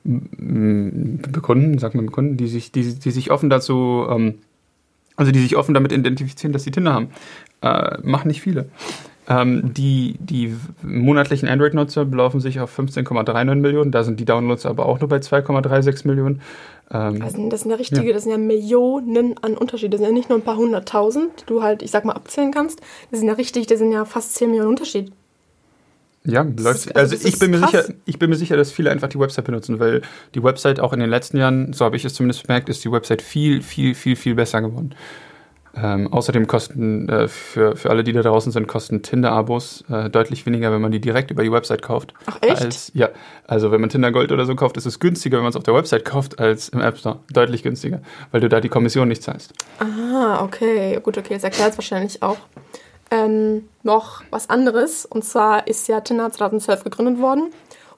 bekunden, 0.03 1.79
sagt 1.79 1.95
man 1.95 2.05
bekunden, 2.05 2.37
die 2.37 2.47
sich, 2.47 2.71
die, 2.71 2.93
die 2.93 3.11
sich 3.11 3.31
offen 3.31 3.49
dazu, 3.49 4.05
ähm, 4.09 4.35
also 5.15 5.31
die 5.31 5.39
sich 5.39 5.55
offen 5.55 5.73
damit 5.73 5.91
identifizieren, 5.91 6.53
dass 6.53 6.63
sie 6.63 6.71
Tinder 6.71 6.93
haben. 6.93 7.09
Äh, 7.61 7.97
machen 8.03 8.27
nicht 8.27 8.41
viele. 8.41 8.69
Ähm, 9.27 9.73
die, 9.73 10.17
die 10.19 10.55
monatlichen 10.83 11.49
Android-Nutzer 11.49 12.05
belaufen 12.05 12.39
sich 12.39 12.59
auf 12.59 12.77
15,39 12.77 13.55
Millionen, 13.55 13.91
da 13.91 14.03
sind 14.03 14.19
die 14.19 14.25
Downloads 14.25 14.67
aber 14.67 14.85
auch 14.85 14.99
nur 14.99 15.09
bei 15.09 15.17
2,36 15.17 16.07
Millionen. 16.07 16.41
Ähm, 16.91 17.21
Also 17.21 17.49
das 17.49 17.61
sind 17.61 17.71
ja 17.71 17.77
richtige, 17.77 18.13
das 18.13 18.23
sind 18.23 18.31
ja 18.31 18.37
Millionen 18.37 19.37
an 19.39 19.57
Unterschied. 19.57 19.91
Das 19.93 19.99
sind 19.99 20.07
ja 20.07 20.13
nicht 20.13 20.29
nur 20.29 20.37
ein 20.37 20.43
paar 20.43 20.57
hunderttausend, 20.57 21.41
die 21.41 21.45
du 21.47 21.63
halt, 21.63 21.81
ich 21.81 21.91
sag 21.91 22.05
mal, 22.05 22.13
abzählen 22.13 22.51
kannst. 22.51 22.79
Das 23.11 23.19
sind 23.19 23.27
ja 23.27 23.33
richtig, 23.35 23.67
das 23.67 23.79
sind 23.79 23.91
ja 23.91 24.05
fast 24.05 24.35
10 24.35 24.49
Millionen 24.49 24.69
Unterschied. 24.69 25.11
Ja, 26.23 26.41
ist- 26.41 26.59
läuft. 26.59 26.95
also 26.95 27.15
Also, 27.15 27.27
ich 27.27 27.37
bin 27.39 27.51
mir 27.51 27.59
krass. 27.59 27.71
sicher, 27.71 27.93
ich 28.05 28.17
bin 28.19 28.29
mir 28.31 28.35
sicher, 28.35 28.57
dass 28.57 28.71
viele 28.71 28.89
einfach 28.91 29.07
die 29.09 29.19
Website 29.19 29.45
benutzen, 29.45 29.79
weil 29.79 30.01
die 30.33 30.43
Website 30.43 30.79
auch 30.79 30.91
in 30.93 30.99
den 30.99 31.09
letzten 31.09 31.37
Jahren, 31.37 31.71
so 31.73 31.85
habe 31.85 31.95
ich 31.97 32.05
es 32.05 32.13
zumindest 32.15 32.47
bemerkt, 32.47 32.67
ist 32.69 32.83
die 32.83 32.91
Website 32.91 33.21
viel, 33.21 33.61
viel, 33.61 33.93
viel, 33.93 34.15
viel 34.15 34.33
besser 34.35 34.61
geworden. 34.61 34.95
Ähm, 35.77 36.11
außerdem 36.11 36.47
kosten 36.47 37.09
äh, 37.09 37.27
für, 37.27 37.75
für 37.75 37.89
alle, 37.89 38.03
die 38.03 38.13
da 38.13 38.21
draußen 38.21 38.51
sind, 38.51 38.67
kosten 38.67 39.01
Tinder-Abos 39.01 39.83
äh, 39.89 40.09
deutlich 40.09 40.45
weniger, 40.45 40.71
wenn 40.71 40.81
man 40.81 40.91
die 40.91 41.01
direkt 41.01 41.31
über 41.31 41.43
die 41.43 41.51
Website 41.51 41.81
kauft. 41.81 42.13
Ach, 42.27 42.37
echt? 42.41 42.61
Als, 42.61 42.91
ja, 42.93 43.09
also 43.45 43.71
wenn 43.71 43.81
man 43.81 43.89
Tinder 43.89 44.11
Gold 44.11 44.31
oder 44.31 44.45
so 44.45 44.55
kauft, 44.55 44.77
ist 44.77 44.85
es 44.85 44.99
günstiger, 44.99 45.37
wenn 45.37 45.43
man 45.43 45.49
es 45.49 45.57
auf 45.57 45.63
der 45.63 45.73
Website 45.73 46.05
kauft, 46.05 46.39
als 46.39 46.69
im 46.69 46.79
App 46.79 46.97
Store. 46.97 47.19
Deutlich 47.33 47.61
günstiger, 47.61 47.99
weil 48.31 48.39
du 48.39 48.47
da 48.47 48.61
die 48.61 48.69
Kommission 48.69 49.09
nicht 49.09 49.21
zahlst. 49.21 49.53
Ah, 49.79 50.43
okay. 50.43 50.99
Gut, 51.03 51.17
okay, 51.17 51.33
das 51.33 51.43
erklärt 51.43 51.71
es 51.71 51.77
wahrscheinlich 51.77 52.23
auch. 52.23 52.37
Ähm, 53.11 53.67
noch 53.83 54.23
was 54.29 54.49
anderes. 54.49 55.05
Und 55.05 55.25
zwar 55.25 55.67
ist 55.67 55.87
ja 55.89 55.99
Tinder 56.01 56.31
2012 56.31 56.85
gegründet 56.85 57.19
worden. 57.19 57.51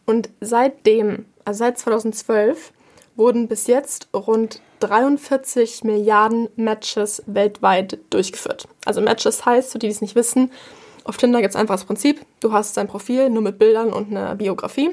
Und 0.06 0.30
seitdem, 0.42 1.26
also 1.46 1.60
seit 1.60 1.78
2012, 1.78 2.72
wurden 3.18 3.48
bis 3.48 3.68
jetzt 3.68 4.08
rund 4.14 4.62
43 4.80 5.84
Milliarden 5.84 6.50
Matches 6.56 7.24
weltweit 7.26 8.00
durchgeführt. 8.10 8.68
Also 8.86 9.02
Matches 9.02 9.46
heißt, 9.46 9.72
für 9.72 9.80
die, 9.80 9.88
die 9.88 9.94
es 9.94 10.02
nicht 10.02 10.16
wissen, 10.16 10.52
auf 11.04 11.18
Tinder 11.18 11.42
gibt 11.42 11.52
es 11.52 11.56
einfach 11.60 11.76
das 11.76 11.86
Prinzip, 11.86 12.22
du 12.42 12.52
hast 12.52 12.76
dein 12.78 12.88
Profil 12.88 13.30
nur 13.30 13.42
mit 13.42 13.58
Bildern 13.58 13.94
und 13.94 14.12
einer 14.12 14.36
Biografie. 14.36 14.92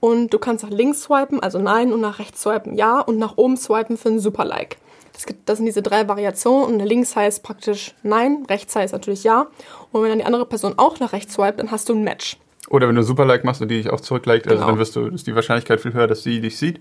Und 0.00 0.34
du 0.34 0.38
kannst 0.38 0.62
nach 0.64 0.70
links 0.70 1.02
swipen, 1.02 1.40
also 1.40 1.58
nein, 1.58 1.92
und 1.92 2.00
nach 2.00 2.18
rechts 2.18 2.42
swipen 2.42 2.74
ja, 2.74 3.00
und 3.00 3.18
nach 3.18 3.36
oben 3.36 3.56
swipen 3.56 3.96
für 3.96 4.10
ein 4.10 4.20
Super-Like. 4.20 4.76
Das, 5.14 5.24
gibt, 5.24 5.48
das 5.48 5.56
sind 5.56 5.64
diese 5.66 5.80
drei 5.80 6.06
Variationen 6.06 6.80
und 6.80 6.86
links 6.86 7.16
heißt 7.16 7.42
praktisch 7.42 7.94
nein, 8.02 8.44
rechts 8.50 8.76
heißt 8.76 8.92
natürlich 8.92 9.24
ja. 9.24 9.46
Und 9.92 10.02
wenn 10.02 10.10
dann 10.10 10.18
die 10.18 10.24
andere 10.26 10.44
Person 10.44 10.74
auch 10.76 11.00
nach 11.00 11.12
rechts 11.14 11.34
swipet, 11.34 11.60
dann 11.60 11.70
hast 11.70 11.88
du 11.88 11.94
ein 11.94 12.04
Match. 12.04 12.36
Oder 12.68 12.88
wenn 12.88 12.96
du 12.96 13.02
Super-Like 13.02 13.44
machst 13.44 13.62
und 13.62 13.68
die 13.68 13.82
dich 13.82 13.90
auch 13.90 14.00
zurückliked, 14.00 14.46
also 14.46 14.58
Genau. 14.58 14.66
dann 14.66 14.78
wirst 14.78 14.96
du, 14.96 15.06
ist 15.06 15.26
die 15.26 15.34
Wahrscheinlichkeit 15.34 15.80
viel 15.80 15.94
höher, 15.94 16.06
dass 16.08 16.22
sie 16.22 16.40
dich 16.40 16.58
sieht. 16.58 16.80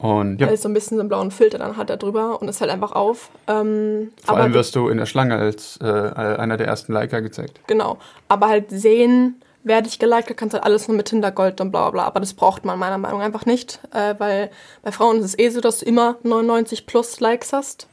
Und 0.00 0.40
ja, 0.40 0.46
Weil 0.46 0.54
es 0.54 0.62
so 0.62 0.68
ein 0.70 0.72
bisschen 0.72 0.96
so 0.96 1.02
einen 1.02 1.10
blauen 1.10 1.30
Filter 1.30 1.58
dann 1.58 1.76
hat 1.76 1.90
da 1.90 1.96
drüber 1.96 2.40
und 2.40 2.48
ist 2.48 2.62
halt 2.62 2.70
einfach 2.70 2.92
auf. 2.92 3.28
Ähm, 3.46 4.12
vor 4.24 4.38
allem 4.38 4.54
wirst 4.54 4.74
du 4.74 4.88
in 4.88 4.96
der 4.96 5.04
Schlange 5.04 5.36
als 5.36 5.78
äh, 5.82 5.84
einer 5.84 6.56
der 6.56 6.68
ersten 6.68 6.94
Liker 6.94 7.20
gezeigt. 7.20 7.60
Genau. 7.66 7.98
Aber 8.26 8.48
halt 8.48 8.70
sehen, 8.70 9.42
wer 9.62 9.82
dich 9.82 9.98
geliked 9.98 10.30
hat, 10.30 10.38
kannst 10.38 10.54
halt 10.54 10.64
alles 10.64 10.88
nur 10.88 10.96
mit 10.96 11.08
Tinder 11.08 11.30
Gold 11.30 11.60
und 11.60 11.70
bla 11.70 11.82
bla 11.82 11.90
bla. 11.90 12.04
Aber 12.04 12.20
das 12.20 12.32
braucht 12.32 12.64
man 12.64 12.78
meiner 12.78 12.96
Meinung 12.96 13.18
nach 13.18 13.26
einfach 13.26 13.44
nicht. 13.44 13.78
Äh, 13.92 14.14
weil 14.16 14.50
bei 14.82 14.90
Frauen 14.90 15.18
ist 15.18 15.26
es 15.26 15.38
eh 15.38 15.50
so, 15.50 15.60
dass 15.60 15.80
du 15.80 15.84
immer 15.84 16.16
99 16.22 16.86
plus 16.86 17.20
Likes 17.20 17.52
hast. 17.52 17.86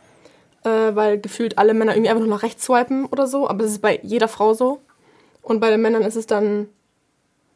Äh, 0.63 0.95
weil 0.95 1.19
gefühlt 1.19 1.57
alle 1.57 1.73
Männer 1.73 1.91
irgendwie 1.91 2.09
einfach 2.09 2.23
nur 2.23 2.33
nach 2.33 2.43
rechts 2.43 2.63
swipen 2.63 3.05
oder 3.07 3.27
so. 3.27 3.49
Aber 3.49 3.63
das 3.63 3.71
ist 3.71 3.81
bei 3.81 3.99
jeder 4.01 4.29
Frau 4.29 4.53
so. 4.53 4.79
Und 5.41 5.59
bei 5.59 5.69
den 5.69 5.81
Männern 5.81 6.03
ist 6.03 6.15
es 6.15 6.25
dann 6.25 6.69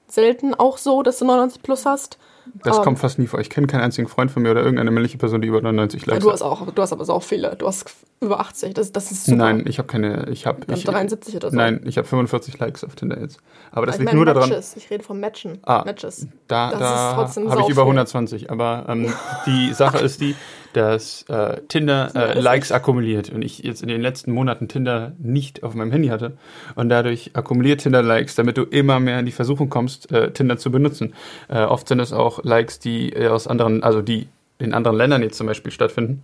selten 0.09 0.53
auch 0.53 0.77
so, 0.77 1.03
dass 1.03 1.19
du 1.19 1.25
99 1.25 1.61
plus 1.63 1.85
hast. 1.85 2.17
Das 2.63 2.75
Aber- 2.75 2.83
kommt 2.85 2.99
fast 2.99 3.17
nie 3.19 3.27
vor. 3.27 3.39
Ich 3.39 3.49
kenne 3.49 3.67
keinen 3.67 3.81
einzigen 3.81 4.07
Freund 4.07 4.29
von 4.31 4.43
mir 4.43 4.51
oder 4.51 4.61
irgendeine 4.61 4.91
männliche 4.91 5.17
Person, 5.17 5.41
die 5.41 5.47
über 5.47 5.61
99 5.61 6.01
Ja, 6.05 6.07
Likes 6.13 6.23
du 6.23 6.29
hat. 6.29 6.33
hast 6.35 6.41
auch, 6.41 6.69
du 6.71 6.81
hast 6.81 6.93
aber 6.93 7.05
so 7.05 7.13
auch 7.13 7.23
viele. 7.23 7.55
Du 7.55 7.67
hast 7.67 7.85
über 8.19 8.39
80. 8.39 8.73
Das, 8.73 8.91
das 8.91 9.11
ist 9.11 9.25
super. 9.25 9.37
Nein, 9.37 9.63
ich 9.67 9.77
habe 9.77 9.87
keine. 9.87 10.27
Ich 10.29 10.45
habe 10.45 10.59
Wir 10.67 10.73
haben 10.73 10.79
ich, 10.79 10.83
73 10.85 11.35
oder 11.37 11.49
so. 11.49 11.55
Nein, 11.55 11.81
ich 11.85 11.97
habe 11.97 12.07
45 12.07 12.59
Likes 12.59 12.83
auf 12.83 12.95
Tinder 12.95 13.19
jetzt. 13.19 13.39
Aber 13.71 13.85
das 13.85 13.95
ich 13.95 13.99
liegt 14.01 14.11
meine 14.13 14.17
nur 14.17 14.25
daran. 14.25 14.49
Matches. 14.49 14.75
Ich 14.75 14.89
rede 14.89 15.03
von 15.03 15.19
Matchen. 15.19 15.59
Ah. 15.63 15.83
Matches. 15.85 16.27
Da, 16.47 16.71
Das 16.71 16.79
da 16.79 17.15
habe 17.15 17.61
ich 17.61 17.69
über 17.69 17.81
viel. 17.83 17.91
120. 17.91 18.51
Aber 18.51 18.85
ähm, 18.89 19.11
die 19.45 19.73
Sache 19.73 19.97
ist 19.99 20.21
die, 20.21 20.35
dass 20.73 21.23
äh, 21.29 21.61
Tinder 21.67 22.11
äh, 22.15 22.39
Likes 22.39 22.71
akkumuliert 22.71 23.29
und 23.29 23.41
ich 23.41 23.59
jetzt 23.59 23.81
in 23.81 23.87
den 23.87 24.01
letzten 24.01 24.31
Monaten 24.31 24.67
Tinder 24.67 25.13
nicht 25.19 25.63
auf 25.63 25.75
meinem 25.75 25.91
Handy 25.91 26.09
hatte 26.09 26.37
und 26.75 26.89
dadurch 26.89 27.31
akkumuliert 27.33 27.81
Tinder 27.81 28.01
Likes, 28.01 28.35
damit 28.35 28.57
du 28.57 28.63
immer 28.63 28.99
mehr 28.99 29.19
in 29.19 29.25
die 29.25 29.31
Versuchung 29.31 29.69
kommst, 29.69 30.11
äh, 30.11 30.31
Tinder 30.31 30.57
zu 30.57 30.71
benutzen. 30.71 31.13
Äh, 31.49 31.63
oft 31.63 31.87
sind 31.87 31.99
es 31.99 32.13
auch 32.13 32.43
Likes, 32.43 32.79
die 32.79 33.13
äh, 33.13 33.27
aus 33.27 33.47
anderen, 33.47 33.83
also 33.83 34.01
die 34.01 34.27
in 34.59 34.73
anderen 34.73 34.97
Ländern 34.97 35.23
jetzt 35.23 35.37
zum 35.37 35.47
Beispiel 35.47 35.71
stattfinden. 35.71 36.23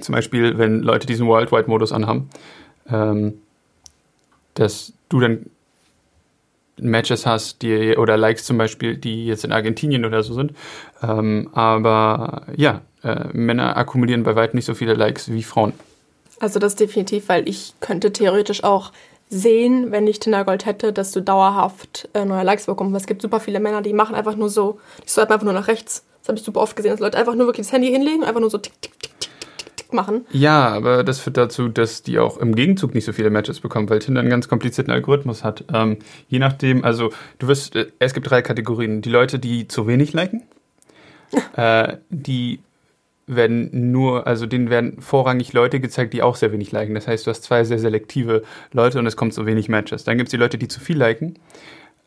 Zum 0.00 0.14
Beispiel, 0.14 0.58
wenn 0.58 0.82
Leute 0.82 1.06
diesen 1.06 1.26
Worldwide-Modus 1.26 1.92
anhaben, 1.92 2.28
ähm, 2.90 3.40
dass 4.54 4.92
du 5.08 5.20
dann 5.20 5.46
Matches 6.80 7.26
hast, 7.26 7.62
die 7.62 7.96
oder 7.96 8.16
Likes 8.16 8.44
zum 8.44 8.58
Beispiel, 8.58 8.96
die 8.96 9.26
jetzt 9.26 9.44
in 9.44 9.52
Argentinien 9.52 10.04
oder 10.04 10.22
so 10.22 10.34
sind. 10.34 10.52
Ähm, 11.02 11.50
aber 11.52 12.42
ja, 12.56 12.82
äh, 13.02 13.26
Männer 13.32 13.76
akkumulieren 13.76 14.22
bei 14.22 14.36
weitem 14.36 14.56
nicht 14.56 14.66
so 14.66 14.74
viele 14.74 14.94
Likes 14.94 15.30
wie 15.32 15.42
Frauen. 15.42 15.72
Also 16.40 16.58
das 16.58 16.76
definitiv, 16.76 17.28
weil 17.28 17.48
ich 17.48 17.74
könnte 17.80 18.12
theoretisch 18.12 18.62
auch 18.62 18.92
sehen, 19.30 19.90
wenn 19.90 20.06
ich 20.06 20.20
Tinder 20.20 20.44
Gold 20.44 20.66
hätte, 20.66 20.92
dass 20.92 21.12
du 21.12 21.20
dauerhaft 21.20 22.08
äh, 22.14 22.24
neue 22.24 22.44
Likes 22.44 22.66
bekommst. 22.66 22.96
Es 22.96 23.06
gibt 23.06 23.22
super 23.22 23.40
viele 23.40 23.60
Männer, 23.60 23.82
die 23.82 23.92
machen 23.92 24.14
einfach 24.14 24.36
nur 24.36 24.48
so, 24.48 24.78
die 25.04 25.08
swipen 25.08 25.32
einfach 25.32 25.44
nur 25.44 25.52
nach 25.52 25.68
rechts. 25.68 26.04
Das 26.20 26.28
habe 26.28 26.38
ich 26.38 26.44
super 26.44 26.60
oft 26.60 26.76
gesehen, 26.76 26.92
dass 26.92 27.00
Leute 27.00 27.18
einfach 27.18 27.34
nur 27.34 27.46
wirklich 27.46 27.66
das 27.66 27.72
Handy 27.72 27.88
hinlegen, 27.88 28.24
einfach 28.24 28.40
nur 28.40 28.50
so 28.50 28.58
tick, 28.58 28.80
tick, 28.80 28.98
tick, 29.00 29.20
tick, 29.20 29.30
tick, 29.40 29.58
tick, 29.58 29.76
tick 29.76 29.92
machen. 29.92 30.26
Ja, 30.30 30.68
aber 30.68 31.04
das 31.04 31.18
führt 31.18 31.36
dazu, 31.36 31.68
dass 31.68 32.02
die 32.02 32.18
auch 32.18 32.38
im 32.38 32.54
Gegenzug 32.54 32.94
nicht 32.94 33.04
so 33.04 33.12
viele 33.12 33.30
Matches 33.30 33.60
bekommen, 33.60 33.90
weil 33.90 33.98
Tinder 33.98 34.20
einen 34.20 34.30
ganz 34.30 34.48
komplizierten 34.48 34.92
Algorithmus 34.92 35.44
hat. 35.44 35.64
Ähm, 35.72 35.98
je 36.28 36.38
nachdem, 36.38 36.84
also 36.84 37.12
du 37.38 37.48
wirst, 37.48 37.76
äh, 37.76 37.86
es 37.98 38.14
gibt 38.14 38.30
drei 38.30 38.42
Kategorien. 38.42 39.02
Die 39.02 39.10
Leute, 39.10 39.38
die 39.38 39.68
zu 39.68 39.86
wenig 39.86 40.12
liken, 40.12 40.42
äh, 41.56 41.96
die 42.08 42.60
werden 43.28 43.92
nur, 43.92 44.26
also 44.26 44.46
denen 44.46 44.70
werden 44.70 45.00
vorrangig 45.00 45.52
Leute 45.52 45.80
gezeigt, 45.80 46.14
die 46.14 46.22
auch 46.22 46.36
sehr 46.36 46.52
wenig 46.52 46.72
liken. 46.72 46.94
Das 46.94 47.06
heißt, 47.06 47.26
du 47.26 47.30
hast 47.30 47.42
zwei 47.42 47.62
sehr 47.64 47.78
selektive 47.78 48.42
Leute 48.72 48.98
und 48.98 49.06
es 49.06 49.16
kommt 49.16 49.34
zu 49.34 49.46
wenig 49.46 49.68
Matches. 49.68 50.04
Dann 50.04 50.16
gibt 50.16 50.28
es 50.28 50.30
die 50.30 50.38
Leute, 50.38 50.58
die 50.58 50.68
zu 50.68 50.80
viel 50.80 50.96
liken. 50.96 51.34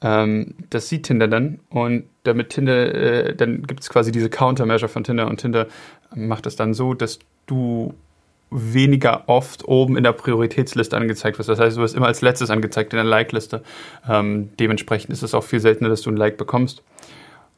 Ähm, 0.02 0.56
das 0.70 0.90
sieht 0.90 1.04
Tinder 1.04 1.28
dann 1.28 1.60
und 1.70 2.06
damit 2.24 2.50
Tinder, 2.50 2.94
äh, 2.94 3.36
dann 3.36 3.64
gibt 3.64 3.82
es 3.82 3.90
quasi 3.90 4.12
diese 4.12 4.30
Countermeasure 4.30 4.90
von 4.90 5.04
Tinder 5.04 5.28
und 5.28 5.40
Tinder 5.40 5.68
macht 6.16 6.48
es 6.48 6.56
dann 6.56 6.74
so, 6.74 6.94
dass 6.94 7.20
du 7.46 7.94
weniger 8.50 9.24
oft 9.28 9.66
oben 9.68 9.96
in 9.96 10.04
der 10.04 10.12
Prioritätsliste 10.12 10.98
angezeigt 10.98 11.40
wirst. 11.40 11.50
Das 11.50 11.60
heißt, 11.60 11.78
du 11.78 11.82
wirst 11.82 11.96
immer 11.96 12.08
als 12.08 12.22
letztes 12.22 12.50
angezeigt 12.50 12.92
in 12.94 12.98
der 12.98 13.06
Like-Liste. 13.06 13.64
Ähm, 14.10 14.50
dementsprechend 14.60 15.14
ist 15.14 15.24
es 15.24 15.34
auch 15.34 15.44
viel 15.44 15.62
seltener, 15.62 15.90
dass 15.90 16.02
du 16.02 16.10
ein 16.10 16.18
Like 16.18 16.38
bekommst. 16.38 16.84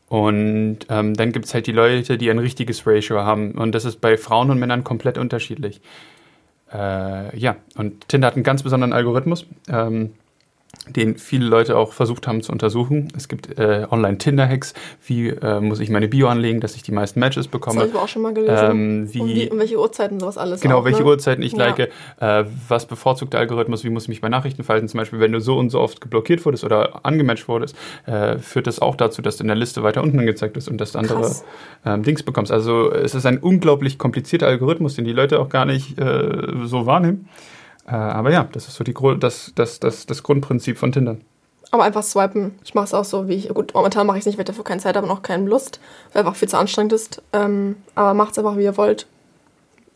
Und 0.09 0.79
ähm, 0.89 1.13
dann 1.15 1.31
gibt 1.31 1.45
es 1.45 1.53
halt 1.53 1.65
die 1.67 1.71
Leute, 1.71 2.17
die 2.17 2.29
ein 2.29 2.39
richtiges 2.39 2.85
Ratio 2.85 3.21
haben. 3.21 3.53
Und 3.53 3.73
das 3.73 3.85
ist 3.85 3.99
bei 4.01 4.17
Frauen 4.17 4.51
und 4.51 4.59
Männern 4.59 4.83
komplett 4.83 5.17
unterschiedlich. 5.17 5.81
Äh, 6.71 7.37
ja, 7.37 7.55
und 7.75 8.07
Tinder 8.07 8.27
hat 8.27 8.35
einen 8.35 8.43
ganz 8.43 8.63
besonderen 8.63 8.93
Algorithmus, 8.93 9.45
ähm, 9.69 10.13
den 10.89 11.17
viele 11.17 11.45
Leute 11.45 11.77
auch 11.77 11.93
versucht 11.93 12.27
haben 12.27 12.41
zu 12.41 12.51
untersuchen. 12.51 13.07
Es 13.15 13.29
gibt 13.29 13.57
äh, 13.57 13.87
Online-Tinder-Hacks. 13.89 14.73
Wie 15.05 15.29
äh, 15.29 15.61
muss 15.61 15.79
ich 15.79 15.89
meine 15.89 16.07
Bio 16.09 16.27
anlegen, 16.27 16.59
dass 16.59 16.75
ich 16.75 16.83
die 16.83 16.91
meisten 16.91 17.19
Matches 17.21 17.45
Das 17.45 17.51
bekomme? 17.51 17.79
habe 17.81 17.89
ich 17.89 17.95
auch 17.95 18.07
schon 18.07 18.21
mal 18.21 18.33
gelesen. 18.33 18.71
Ähm, 18.71 19.21
um, 19.21 19.27
wie, 19.29 19.49
um 19.49 19.59
welche 19.59 19.79
Uhrzeiten 19.79 20.19
sowas 20.19 20.37
alles 20.37 20.59
Genau, 20.59 20.79
auch, 20.79 20.85
welche 20.85 21.03
ne? 21.03 21.09
Uhrzeiten 21.09 21.41
ich 21.41 21.53
Ja. 21.53 21.67
like, 21.67 21.79
äh, 22.19 22.43
was 22.67 22.85
bevorzugt 22.85 23.33
der 23.33 23.39
Algorithmus, 23.39 23.83
wie 23.83 23.89
muss 23.89 24.03
ich 24.03 24.09
mich 24.09 24.21
bei 24.21 24.29
Nachrichten 24.29 24.63
verhalten. 24.63 24.87
Zum 24.89 24.97
Beispiel, 24.97 25.19
wenn 25.19 25.31
du 25.31 25.39
so 25.39 25.57
und 25.57 25.69
so 25.69 25.79
oft 25.79 26.01
geblockiert 26.01 26.43
wurdest 26.45 26.63
oder 26.65 27.05
angematcht 27.05 27.47
wurdest, 27.47 27.75
äh, 28.05 28.37
führt 28.39 28.67
das 28.67 28.79
auch 28.79 28.95
dazu, 28.95 29.21
dass 29.21 29.37
du 29.37 29.43
in 29.43 29.47
der 29.47 29.55
Liste 29.55 29.83
weiter 29.83 30.03
unten 30.03 30.19
angezeigt 30.19 30.57
ist 30.57 30.67
und 30.67 30.79
dass 30.81 30.91
du 30.91 30.99
andere 30.99 31.31
ähm, 31.85 32.03
Dings 32.03 32.23
bekommst. 32.23 32.51
Also 32.51 32.91
es 32.91 33.15
ist 33.15 33.25
ein 33.25 33.37
unglaublich 33.37 33.97
komplizierter 33.97 34.47
Algorithmus, 34.47 34.95
den 34.95 35.05
die 35.05 35.13
Leute 35.13 35.39
auch 35.39 35.49
gar 35.49 35.65
nicht 35.65 35.97
äh, 35.97 36.29
so 36.65 36.85
wahrnehmen. 36.85 37.27
Äh, 37.87 37.91
aber 37.91 38.31
ja, 38.31 38.47
das 38.51 38.67
ist 38.67 38.75
so 38.75 38.83
die, 38.83 38.93
das, 39.19 39.51
das, 39.55 39.79
das, 39.79 40.05
das 40.05 40.23
Grundprinzip 40.23 40.77
von 40.77 40.91
Tinder. 40.91 41.17
Aber 41.71 41.83
einfach 41.83 42.03
swipen. 42.03 42.51
Ich 42.63 42.75
mache 42.75 42.85
es 42.85 42.93
auch 42.93 43.03
so, 43.05 43.27
wie 43.27 43.33
ich. 43.33 43.49
Gut, 43.49 43.73
momentan 43.73 44.05
mache 44.05 44.17
ich 44.17 44.21
es 44.21 44.25
nicht, 44.27 44.37
weil 44.37 44.43
ich 44.43 44.47
dafür 44.47 44.63
keine 44.63 44.79
Zeit 44.81 44.95
habe 44.95 45.07
und 45.07 45.11
auch 45.11 45.23
keine 45.23 45.47
Lust, 45.49 45.79
weil 46.13 46.19
einfach 46.21 46.35
viel 46.35 46.47
zu 46.47 46.57
anstrengend 46.57 46.93
ist. 46.93 47.21
Ähm, 47.33 47.77
aber 47.95 48.13
macht 48.13 48.33
es 48.33 48.37
einfach, 48.39 48.57
wie 48.57 48.63
ihr 48.63 48.77
wollt. 48.77 49.07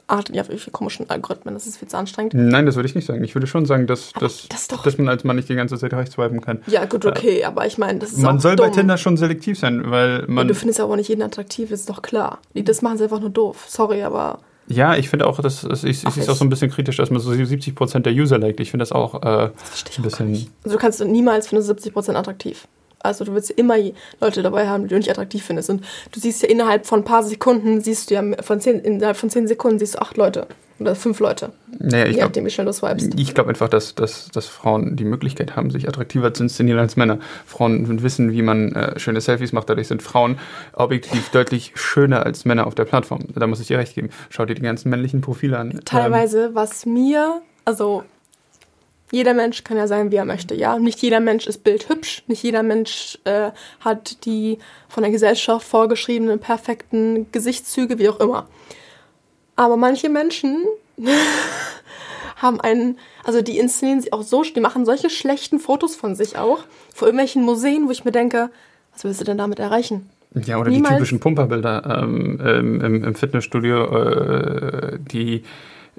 Achtet 0.09 0.31
nicht 0.31 0.39
auf 0.41 0.47
irgendwelche 0.47 0.71
komischen 0.71 1.09
Algorithmen, 1.09 1.53
das 1.53 1.67
ist 1.67 1.77
viel 1.77 1.89
zu 1.89 1.97
anstrengend. 1.97 2.33
Nein, 2.33 2.65
das 2.65 2.77
würde 2.77 2.87
ich 2.87 2.95
nicht 2.95 3.05
sagen. 3.05 3.21
Ich 3.25 3.35
würde 3.35 3.45
schon 3.45 3.65
sagen, 3.65 3.87
dass, 3.87 4.11
Aber 4.15 4.25
dass, 4.25 4.47
das 4.47 4.67
dass 4.69 4.97
man 4.97 5.09
als 5.09 5.25
Mann 5.25 5.35
nicht 5.35 5.49
die 5.49 5.55
ganze 5.55 5.77
Zeit 5.77 5.93
rechts 5.93 6.15
swipen 6.15 6.39
kann. 6.39 6.61
Ja, 6.67 6.85
gut, 6.85 7.05
okay, 7.05 7.43
aber 7.43 7.65
ich 7.67 7.77
meine, 7.77 7.99
das 7.99 8.11
ist 8.13 8.19
Man 8.19 8.39
soll 8.39 8.55
dumm. 8.55 8.67
bei 8.67 8.71
Tinder 8.73 8.97
schon 8.97 9.17
selektiv 9.17 9.59
sein, 9.59 9.91
weil 9.91 10.21
Ja, 10.21 10.25
man. 10.29 10.47
du 10.47 10.55
findest 10.55 10.79
aber 10.79 10.95
nicht 10.95 11.09
jeden 11.09 11.21
attraktiv, 11.23 11.71
ist 11.71 11.89
doch 11.89 12.01
klar. 12.01 12.39
Die- 12.55 12.63
Das 12.63 12.81
machen 12.81 12.97
sie 12.97 13.03
einfach 13.03 13.19
nur 13.19 13.29
doof. 13.31 13.65
Sorry, 13.67 14.01
aber 14.01 14.39
Ja, 14.67 14.95
ich 14.95 15.09
finde 15.09 15.27
auch, 15.27 15.39
dass, 15.39 15.61
dass 15.61 15.83
ich, 15.83 15.99
ich 16.01 16.07
Ach, 16.07 16.11
sehe 16.11 16.23
es 16.23 16.29
auch 16.29 16.33
ich- 16.33 16.39
so 16.39 16.45
ein 16.45 16.49
bisschen 16.49 16.69
kritisch, 16.69 16.97
dass 16.97 17.09
man 17.09 17.21
so 17.21 17.31
70% 17.31 17.99
der 18.05 18.13
User 18.13 18.37
liked. 18.37 18.59
Ich 18.59 18.71
finde 18.71 18.81
das 18.83 18.91
auch 18.91 19.23
äh, 19.23 19.49
ich 19.89 19.97
ein 19.97 20.03
bisschen. 20.03 20.47
Also 20.63 20.75
du 20.75 20.81
kannst 20.81 21.03
niemals 21.05 21.47
findest 21.47 21.71
70% 21.71 22.13
attraktiv. 22.15 22.67
Also 22.99 23.25
du 23.25 23.33
willst 23.33 23.51
immer 23.51 23.75
Leute 24.19 24.41
dabei 24.41 24.67
haben, 24.67 24.83
die 24.83 24.89
du 24.89 24.97
nicht 24.97 25.09
attraktiv 25.09 25.43
findest. 25.43 25.69
Und 25.69 25.83
du 26.11 26.19
siehst 26.19 26.41
ja 26.41 26.49
innerhalb 26.49 26.85
von 26.85 27.01
ein 27.01 27.05
paar 27.05 27.23
Sekunden, 27.23 27.81
siehst 27.81 28.09
du 28.09 28.15
ja 28.15 28.23
von 28.41 28.59
zehn, 28.59 28.79
innerhalb 28.79 29.17
von 29.17 29.29
10 29.29 29.47
Sekunden 29.47 29.79
siehst 29.79 29.95
du 29.95 29.99
acht 29.99 30.17
Leute. 30.17 30.47
Oder 30.79 30.95
fünf 30.95 31.19
Leute. 31.19 31.51
Naja, 31.79 32.05
ich 32.05 32.17
glaube 32.17 32.45
wie 32.45 32.49
schnell 32.51 32.67
du 32.67 32.73
swipest. 32.73 33.19
ich 33.19 33.33
glaub 33.33 33.47
einfach, 33.47 33.67
dass, 33.67 33.95
dass, 33.95 34.29
dass 34.29 34.45
Frauen 34.45 34.95
die 34.95 35.05
Möglichkeit 35.05 35.55
haben, 35.55 35.71
sich 35.71 35.87
attraktiver 35.87 36.33
zu 36.35 36.43
inszenieren 36.43 36.79
als 36.79 36.95
Männer. 36.95 37.17
Frauen 37.47 38.03
wissen, 38.03 38.31
wie 38.31 38.43
man 38.43 38.73
äh, 38.73 38.99
schöne 38.99 39.19
Selfies 39.19 39.53
macht. 39.53 39.69
Dadurch 39.69 39.87
sind 39.87 40.03
Frauen 40.03 40.37
objektiv 40.73 41.29
deutlich 41.31 41.71
schöner 41.75 42.25
als 42.25 42.45
Männer 42.45 42.67
auf 42.67 42.75
der 42.75 42.85
Plattform. 42.85 43.21
Da 43.33 43.47
muss 43.47 43.59
ich 43.59 43.67
dir 43.67 43.79
recht 43.79 43.95
geben. 43.95 44.09
Schau 44.29 44.45
dir 44.45 44.53
die 44.53 44.61
ganzen 44.61 44.89
männlichen 44.89 45.21
Profile 45.21 45.57
an. 45.57 45.71
Ähm, 45.71 45.85
Teilweise, 45.85 46.51
was 46.53 46.85
mir, 46.85 47.41
also 47.65 48.03
jeder 49.11 49.33
Mensch 49.33 49.63
kann 49.63 49.77
ja 49.77 49.87
sein, 49.87 50.11
wie 50.11 50.17
er 50.17 50.25
möchte, 50.25 50.53
ja. 50.53 50.77
Nicht 50.79 51.01
jeder 51.01 51.19
Mensch 51.19 51.47
ist 51.47 51.63
bildhübsch, 51.63 52.23
nicht 52.27 52.43
jeder 52.43 52.63
Mensch 52.63 53.17
äh, 53.23 53.51
hat 53.79 54.25
die 54.25 54.57
von 54.89 55.03
der 55.03 55.11
Gesellschaft 55.11 55.65
vorgeschriebenen 55.65 56.39
perfekten 56.39 57.31
Gesichtszüge, 57.31 57.99
wie 57.99 58.09
auch 58.09 58.19
immer. 58.19 58.47
Aber 59.55 59.77
manche 59.77 60.09
Menschen 60.09 60.65
haben 62.35 62.59
einen, 62.61 62.97
also 63.23 63.41
die 63.41 63.57
inszenieren 63.57 64.01
sich 64.01 64.13
auch 64.13 64.23
so, 64.23 64.43
die 64.43 64.59
machen 64.59 64.85
solche 64.85 65.09
schlechten 65.09 65.59
Fotos 65.59 65.95
von 65.95 66.15
sich 66.15 66.37
auch, 66.37 66.59
vor 66.93 67.07
irgendwelchen 67.07 67.43
Museen, 67.43 67.87
wo 67.87 67.91
ich 67.91 68.05
mir 68.05 68.11
denke, 68.11 68.49
was 68.93 69.03
willst 69.03 69.21
du 69.21 69.25
denn 69.25 69.37
damit 69.37 69.59
erreichen? 69.59 70.09
Ja, 70.33 70.57
oder 70.57 70.69
Niemals- 70.69 70.89
die 70.89 70.95
typischen 70.95 71.19
Pumperbilder 71.19 72.01
ähm, 72.03 72.39
ähm, 72.43 72.81
im, 72.81 73.03
im 73.03 73.15
Fitnessstudio, 73.15 73.85
äh, 73.85 74.99
die 74.99 75.43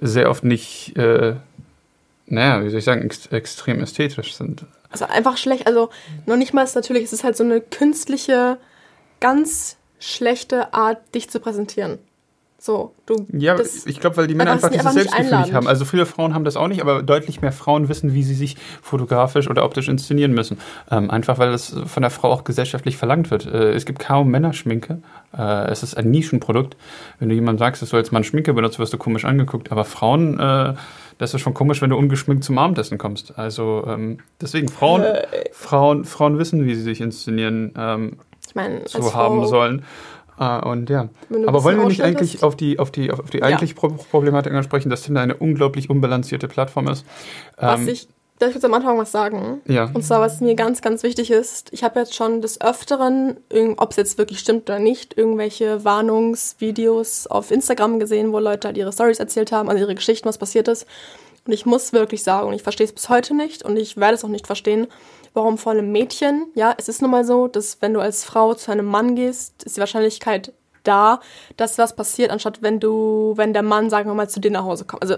sehr 0.01 0.31
oft 0.31 0.45
nicht, 0.45 0.97
äh, 0.97 1.35
naja, 2.31 2.65
wie 2.65 2.71
soll 2.71 2.79
ich 2.79 2.85
sagen, 2.85 3.03
ex 3.03 3.27
extrem 3.27 3.81
ästhetisch 3.81 4.35
sind. 4.35 4.67
Also 4.91 5.05
einfach 5.05 5.37
schlecht, 5.37 5.67
also 5.67 5.91
noch 6.27 6.37
nicht 6.37 6.55
mal 6.55 6.63
ist 6.63 6.75
natürlich, 6.75 7.05
es 7.05 7.13
ist 7.13 7.25
halt 7.25 7.37
so 7.37 7.45
eine 7.45 7.61
künstliche, 7.61 8.59
ganz 9.21 9.77
schlechte 9.99 10.73
Art, 10.73 10.99
dich 11.15 11.29
zu 11.29 11.41
präsentieren. 11.41 11.99
So, 12.61 12.93
du. 13.07 13.25
Ja, 13.33 13.57
ich 13.87 14.01
glaube, 14.01 14.17
weil 14.17 14.27
die 14.27 14.35
Männer 14.35 14.51
einfach 14.51 14.69
dieses 14.69 14.85
einfach 14.85 14.93
Selbstgefühl 14.93 15.39
nicht 15.39 15.53
haben. 15.53 15.69
Also 15.69 15.85
viele 15.85 16.07
Frauen 16.07 16.35
haben 16.35 16.43
das 16.43 16.57
auch 16.57 16.67
nicht, 16.67 16.81
aber 16.81 17.05
deutlich 17.05 17.41
mehr 17.41 17.53
Frauen 17.53 17.89
wissen, 17.89 18.15
wie 18.15 18.25
sie 18.25 18.35
sich 18.35 18.57
fotografisch 18.83 19.49
oder 19.49 19.65
optisch 19.65 19.89
inszenieren 19.89 20.33
müssen. 20.33 20.59
Ähm, 20.91 21.09
einfach 21.09 21.39
weil 21.39 21.53
das 21.53 21.77
von 21.87 22.03
der 22.03 22.11
Frau 22.11 22.33
auch 22.33 22.43
gesellschaftlich 22.43 22.97
verlangt 22.97 23.31
wird. 23.31 23.47
Äh, 23.47 23.75
es 23.75 23.87
gibt 23.87 24.01
kaum 24.01 24.33
Männerschminke. 24.33 25.03
Äh, 25.37 25.71
es 25.71 25.85
ist 25.85 25.97
ein 25.97 26.11
Nischenprodukt. 26.11 26.77
Wenn 27.21 27.29
du 27.29 27.37
jemandem 27.37 27.59
sagst, 27.59 27.81
dass 27.81 27.91
du 27.91 27.97
als 27.97 28.11
Mann 28.11 28.25
Schminke 28.25 28.53
benutzt, 28.53 28.81
wirst 28.81 28.93
du 28.93 28.99
komisch 28.99 29.25
angeguckt. 29.25 29.71
Aber 29.71 29.85
Frauen, 29.85 30.41
äh, 30.41 30.75
das 31.19 31.35
ist 31.35 31.41
schon 31.41 31.55
komisch, 31.55 31.83
wenn 31.83 31.91
du 31.91 31.97
ungeschminkt 31.97 32.45
zum 32.45 32.59
Abendessen 32.59 32.97
kommst. 32.99 33.39
Also 33.39 33.85
ähm, 33.87 34.19
deswegen, 34.41 34.69
Frauen, 34.69 35.03
Äh. 35.03 35.27
Frauen, 35.53 36.05
Frauen 36.05 36.39
wissen, 36.39 36.65
wie 36.65 36.75
sie 36.75 36.83
sich 36.83 37.01
inszenieren. 37.01 37.73
Ähm, 37.77 38.19
ich 38.47 38.55
meine, 38.55 38.81
als 38.81 38.93
so 38.93 39.03
Frau, 39.03 39.13
haben 39.15 39.47
sollen. 39.47 39.85
Äh, 40.39 40.65
und 40.65 40.89
ja. 40.89 41.09
Aber 41.47 41.65
wollen 41.65 41.79
wir 41.79 41.87
nicht 41.89 42.03
eigentlich 42.03 42.43
auf 42.43 42.57
die, 42.57 42.79
auf 42.79 42.91
die, 42.91 43.11
auf 43.11 43.29
die 43.31 43.39
Ja. 43.39 43.45
eigentliche 43.47 43.75
Pro 43.75 43.89
Problematik 43.89 44.53
ansprechen, 44.53 44.89
dass 44.89 45.03
Tinder 45.03 45.21
eine 45.21 45.37
unglaublich 45.37 45.91
unbalancierte 45.91 46.49
Plattform 46.49 46.89
ist? 46.89 47.05
Was 47.57 47.81
Ähm, 47.81 47.89
ich, 47.89 48.09
darf 48.39 48.51
ich 48.51 48.55
jetzt 48.55 48.65
am 48.65 48.75
Anfang 48.75 48.99
was 48.99 49.13
sagen? 49.13 49.61
Ja. 49.67 49.91
Und 49.93 50.05
zwar, 50.05 50.21
was 50.21 50.41
mir 50.41 50.55
ganz, 50.55 50.81
ganz 50.81 51.03
wichtig 51.03 51.31
ist, 51.31 51.73
ich 51.73 51.85
habe 51.85 52.01
jetzt 52.01 52.15
schon 52.15 52.41
des 52.41 52.61
Öfteren, 52.61 53.37
ob 53.77 53.91
es 53.91 53.97
jetzt 53.97 54.19
wirklich 54.19 54.39
stimmt 54.39 54.69
oder 54.69 54.79
nicht, 54.79 55.17
irgendwelche 55.17 55.85
Warnungsvideos 55.85 57.27
auf 57.27 57.51
Instagram 57.51 57.99
gesehen, 57.99 58.33
wo 58.33 58.39
Leute 58.39 58.69
halt 58.69 58.77
ihre 58.77 58.93
Stories 58.93 59.19
erzählt 59.19 59.53
haben, 59.53 59.69
also 59.69 59.83
ihre 59.83 59.95
Geschichten, 59.95 60.29
was 60.29 60.39
passiert 60.39 60.69
ist. 60.69 60.87
Und 61.47 61.53
ich 61.53 61.67
muss 61.67 61.93
wirklich 61.93 62.23
sagen, 62.23 62.49
und 62.49 62.55
ich 62.55 62.63
verstehe 62.63 62.87
es 62.87 62.93
bis 62.93 63.09
heute 63.09 63.35
nicht 63.35 63.63
und 63.63 63.77
ich 63.77 63.97
werde 63.97 64.15
es 64.15 64.25
auch 64.25 64.29
nicht 64.29 64.47
verstehen, 64.47 64.87
warum 65.35 65.57
vor 65.57 65.73
allem 65.73 65.93
Mädchen, 65.93 66.47
ja, 66.55 66.75
es 66.77 66.89
ist 66.89 67.01
nun 67.01 67.11
mal 67.11 67.25
so, 67.25 67.49
dass 67.49 67.81
wenn 67.81 67.95
du 67.95 68.01
als 68.01 68.25
Frau 68.25 68.55
zu 68.55 68.71
einem 68.71 68.87
Mann 68.87 69.15
gehst, 69.15 69.63
ist 69.65 69.77
die 69.77 69.81
Wahrscheinlichkeit 69.81 70.53
da, 70.85 71.21
dass 71.57 71.79
was 71.79 71.97
passiert, 71.97 72.31
anstatt 72.31 72.63
wenn 72.63 72.81
du, 72.81 73.33
wenn 73.37 73.53
der 73.53 73.63
Mann, 73.63 73.91
sagen 73.91 74.09
wir 74.11 74.15
mal, 74.15 74.29
zu 74.29 74.41
dir 74.41 74.51
nach 74.51 74.65
Hause 74.65 74.85
kommt. 74.85 75.03
Also 75.03 75.17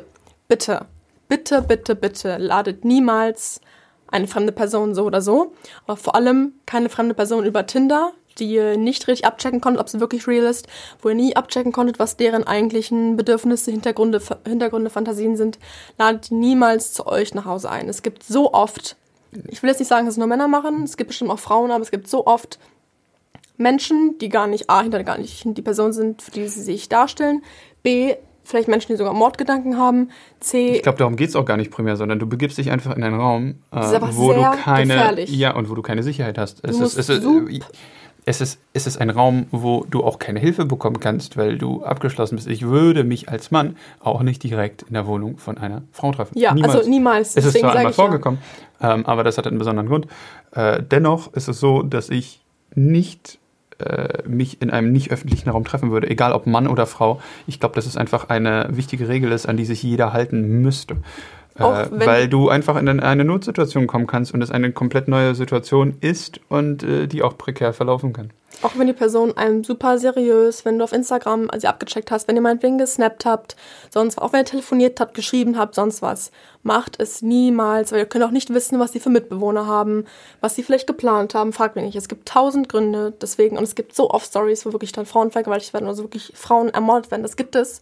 bitte, 0.48 0.86
bitte, 1.30 1.62
bitte, 1.62 1.94
bitte, 1.94 2.36
ladet 2.36 2.84
niemals 2.84 3.62
eine 4.08 4.26
fremde 4.26 4.52
Person 4.52 4.94
so 4.94 5.04
oder 5.04 5.22
so, 5.22 5.54
aber 5.86 5.96
vor 5.96 6.14
allem 6.14 6.54
keine 6.66 6.90
fremde 6.90 7.14
Person 7.14 7.46
über 7.46 7.66
Tinder, 7.66 8.12
die 8.38 8.50
ihr 8.50 8.76
nicht 8.76 9.06
richtig 9.06 9.26
abchecken 9.26 9.60
konntet, 9.60 9.80
ob 9.80 9.88
sie 9.88 10.00
wirklich 10.00 10.26
real 10.26 10.44
ist, 10.44 10.66
wo 11.00 11.08
ihr 11.08 11.14
nie 11.14 11.36
abchecken 11.36 11.72
konntet, 11.72 11.98
was 12.00 12.16
deren 12.16 12.44
eigentlichen 12.44 13.16
Bedürfnisse, 13.16 13.70
Hintergründe, 13.70 14.20
Hintergründe, 14.46 14.90
Fantasien 14.90 15.36
sind, 15.36 15.58
ladet 15.98 16.30
die 16.30 16.34
niemals 16.34 16.92
zu 16.92 17.06
euch 17.06 17.32
nach 17.34 17.44
Hause 17.44 17.70
ein. 17.70 17.88
Es 17.88 18.02
gibt 18.02 18.24
so 18.24 18.52
oft, 18.52 18.96
ich 19.48 19.62
will 19.62 19.70
jetzt 19.70 19.78
nicht 19.78 19.88
sagen, 19.88 20.06
dass 20.06 20.14
es 20.14 20.18
nur 20.18 20.26
Männer 20.26 20.48
machen, 20.48 20.82
es 20.82 20.96
gibt 20.96 21.08
bestimmt 21.08 21.30
auch 21.30 21.38
Frauen, 21.38 21.70
aber 21.70 21.82
es 21.82 21.92
gibt 21.92 22.08
so 22.08 22.26
oft 22.26 22.58
Menschen, 23.56 24.18
die 24.18 24.30
gar 24.30 24.48
nicht, 24.48 24.68
A, 24.68 24.82
hinter 24.82 25.04
gar 25.04 25.18
nicht 25.18 25.44
die 25.44 25.62
Person 25.62 25.92
sind, 25.92 26.22
für 26.22 26.32
die 26.32 26.48
sie 26.48 26.62
sich 26.62 26.88
darstellen, 26.88 27.44
B, 27.82 28.16
vielleicht 28.50 28.68
Menschen, 28.68 28.88
die 28.92 28.96
sogar 28.96 29.14
Mordgedanken 29.14 29.78
haben, 29.78 30.10
C, 30.40 30.72
Ich 30.76 30.82
glaube, 30.82 30.98
darum 30.98 31.16
geht 31.16 31.30
es 31.30 31.36
auch 31.36 31.44
gar 31.44 31.56
nicht 31.56 31.70
primär, 31.70 31.96
sondern 31.96 32.18
du 32.18 32.26
begibst 32.26 32.58
dich 32.58 32.70
einfach 32.70 32.94
in 32.96 33.02
einen 33.02 33.18
Raum, 33.18 33.54
äh, 33.72 33.76
wo 34.12 34.32
du 34.32 34.42
keine 34.62 34.94
gefährlich. 34.94 35.30
ja 35.36 35.54
und 35.54 35.70
wo 35.70 35.74
du 35.74 35.82
keine 35.82 36.02
Sicherheit 36.02 36.36
hast. 36.38 36.62
Es 36.64 36.78
ist, 36.78 36.98
es, 36.98 37.08
ist, 37.08 37.22
sup- 37.22 37.48
es, 38.26 38.40
ist, 38.42 38.60
es 38.74 38.86
ist 38.86 39.00
ein 39.00 39.08
Raum, 39.10 39.46
wo 39.50 39.84
du 39.90 40.04
auch 40.04 40.18
keine 40.18 40.38
Hilfe 40.40 40.66
bekommen 40.66 41.00
kannst, 41.00 41.36
weil 41.38 41.56
du 41.56 41.82
abgeschlossen 41.82 42.36
bist. 42.36 42.48
Ich 42.48 42.62
würde 42.62 43.02
mich 43.02 43.28
als 43.30 43.50
Mann 43.50 43.76
auch 44.00 44.22
nicht 44.22 44.42
direkt 44.42 44.82
in 44.82 44.92
der 44.94 45.06
Wohnung 45.06 45.38
von 45.38 45.56
einer 45.58 45.82
Frau 45.92 46.12
treffen. 46.12 46.38
ja, 46.38 46.52
also 46.62 46.88
niemals. 46.88 47.30
Es 47.30 47.36
ist 47.36 47.44
Deswegen 47.46 47.62
zwar 47.68 47.76
einmal 47.76 47.90
ich 47.92 47.96
ja. 47.96 48.04
vorgekommen, 48.04 48.38
ähm, 48.82 49.06
aber 49.06 49.24
das 49.24 49.38
hat 49.38 49.46
einen 49.46 49.58
besonderen 49.58 49.88
Grund. 49.88 50.06
Äh, 50.52 50.82
dennoch 50.82 51.32
ist 51.32 51.48
es 51.48 51.58
so, 51.58 51.82
dass 51.82 52.10
ich 52.10 52.44
nicht 52.74 53.39
äh, 53.80 54.28
mich 54.28 54.60
in 54.62 54.70
einem 54.70 54.92
nicht 54.92 55.10
öffentlichen 55.10 55.50
Raum 55.50 55.64
treffen 55.64 55.90
würde, 55.90 56.08
egal 56.08 56.32
ob 56.32 56.46
Mann 56.46 56.66
oder 56.66 56.86
Frau. 56.86 57.20
Ich 57.46 57.60
glaube, 57.60 57.74
dass 57.74 57.86
es 57.86 57.96
einfach 57.96 58.28
eine 58.28 58.68
wichtige 58.70 59.08
Regel 59.08 59.32
ist, 59.32 59.46
an 59.46 59.56
die 59.56 59.64
sich 59.64 59.82
jeder 59.82 60.12
halten 60.12 60.62
müsste. 60.62 60.96
Äh, 61.56 61.86
weil 61.90 62.28
du 62.28 62.48
einfach 62.48 62.76
in 62.76 62.88
eine 63.00 63.24
Notsituation 63.24 63.86
kommen 63.86 64.06
kannst 64.06 64.32
und 64.32 64.42
es 64.42 64.50
eine 64.50 64.72
komplett 64.72 65.08
neue 65.08 65.34
Situation 65.34 65.94
ist 66.00 66.40
und 66.48 66.82
äh, 66.82 67.06
die 67.06 67.22
auch 67.22 67.36
prekär 67.36 67.72
verlaufen 67.72 68.12
kann. 68.12 68.30
Auch 68.62 68.76
wenn 68.76 68.86
die 68.86 68.92
Person 68.92 69.34
einem 69.38 69.64
super 69.64 69.98
seriös, 69.98 70.66
wenn 70.66 70.78
du 70.78 70.84
auf 70.84 70.92
Instagram 70.92 71.48
sie 71.56 71.66
abgecheckt 71.66 72.10
hast, 72.10 72.28
wenn 72.28 72.36
ihr 72.36 72.42
meinetwegen 72.42 72.76
gesnappt 72.76 73.24
habt, 73.24 73.56
sonst 73.88 74.18
auch 74.18 74.34
wenn 74.34 74.40
ihr 74.40 74.44
telefoniert 74.44 75.00
habt, 75.00 75.14
geschrieben 75.14 75.56
habt, 75.56 75.74
sonst 75.74 76.02
was, 76.02 76.30
macht 76.62 77.00
es 77.00 77.22
niemals, 77.22 77.90
weil 77.90 78.00
ihr 78.00 78.06
könnt 78.06 78.24
auch 78.24 78.30
nicht 78.30 78.52
wissen, 78.52 78.78
was 78.78 78.92
sie 78.92 79.00
für 79.00 79.08
Mitbewohner 79.08 79.66
haben, 79.66 80.04
was 80.42 80.56
sie 80.56 80.62
vielleicht 80.62 80.86
geplant 80.86 81.34
haben, 81.34 81.54
fragt 81.54 81.74
mich 81.74 81.86
nicht. 81.86 81.96
Es 81.96 82.08
gibt 82.08 82.28
tausend 82.28 82.68
Gründe, 82.68 83.14
deswegen, 83.18 83.56
und 83.56 83.64
es 83.64 83.74
gibt 83.74 83.94
so 83.94 84.10
oft 84.10 84.26
Stories, 84.26 84.66
wo 84.66 84.72
wirklich 84.72 84.92
dann 84.92 85.06
Frauen 85.06 85.30
vergewaltigt 85.30 85.72
werden, 85.72 85.88
also 85.88 86.02
wirklich 86.02 86.30
Frauen 86.34 86.68
ermordet 86.68 87.10
werden, 87.10 87.22
das 87.22 87.36
gibt 87.36 87.56
es. 87.56 87.80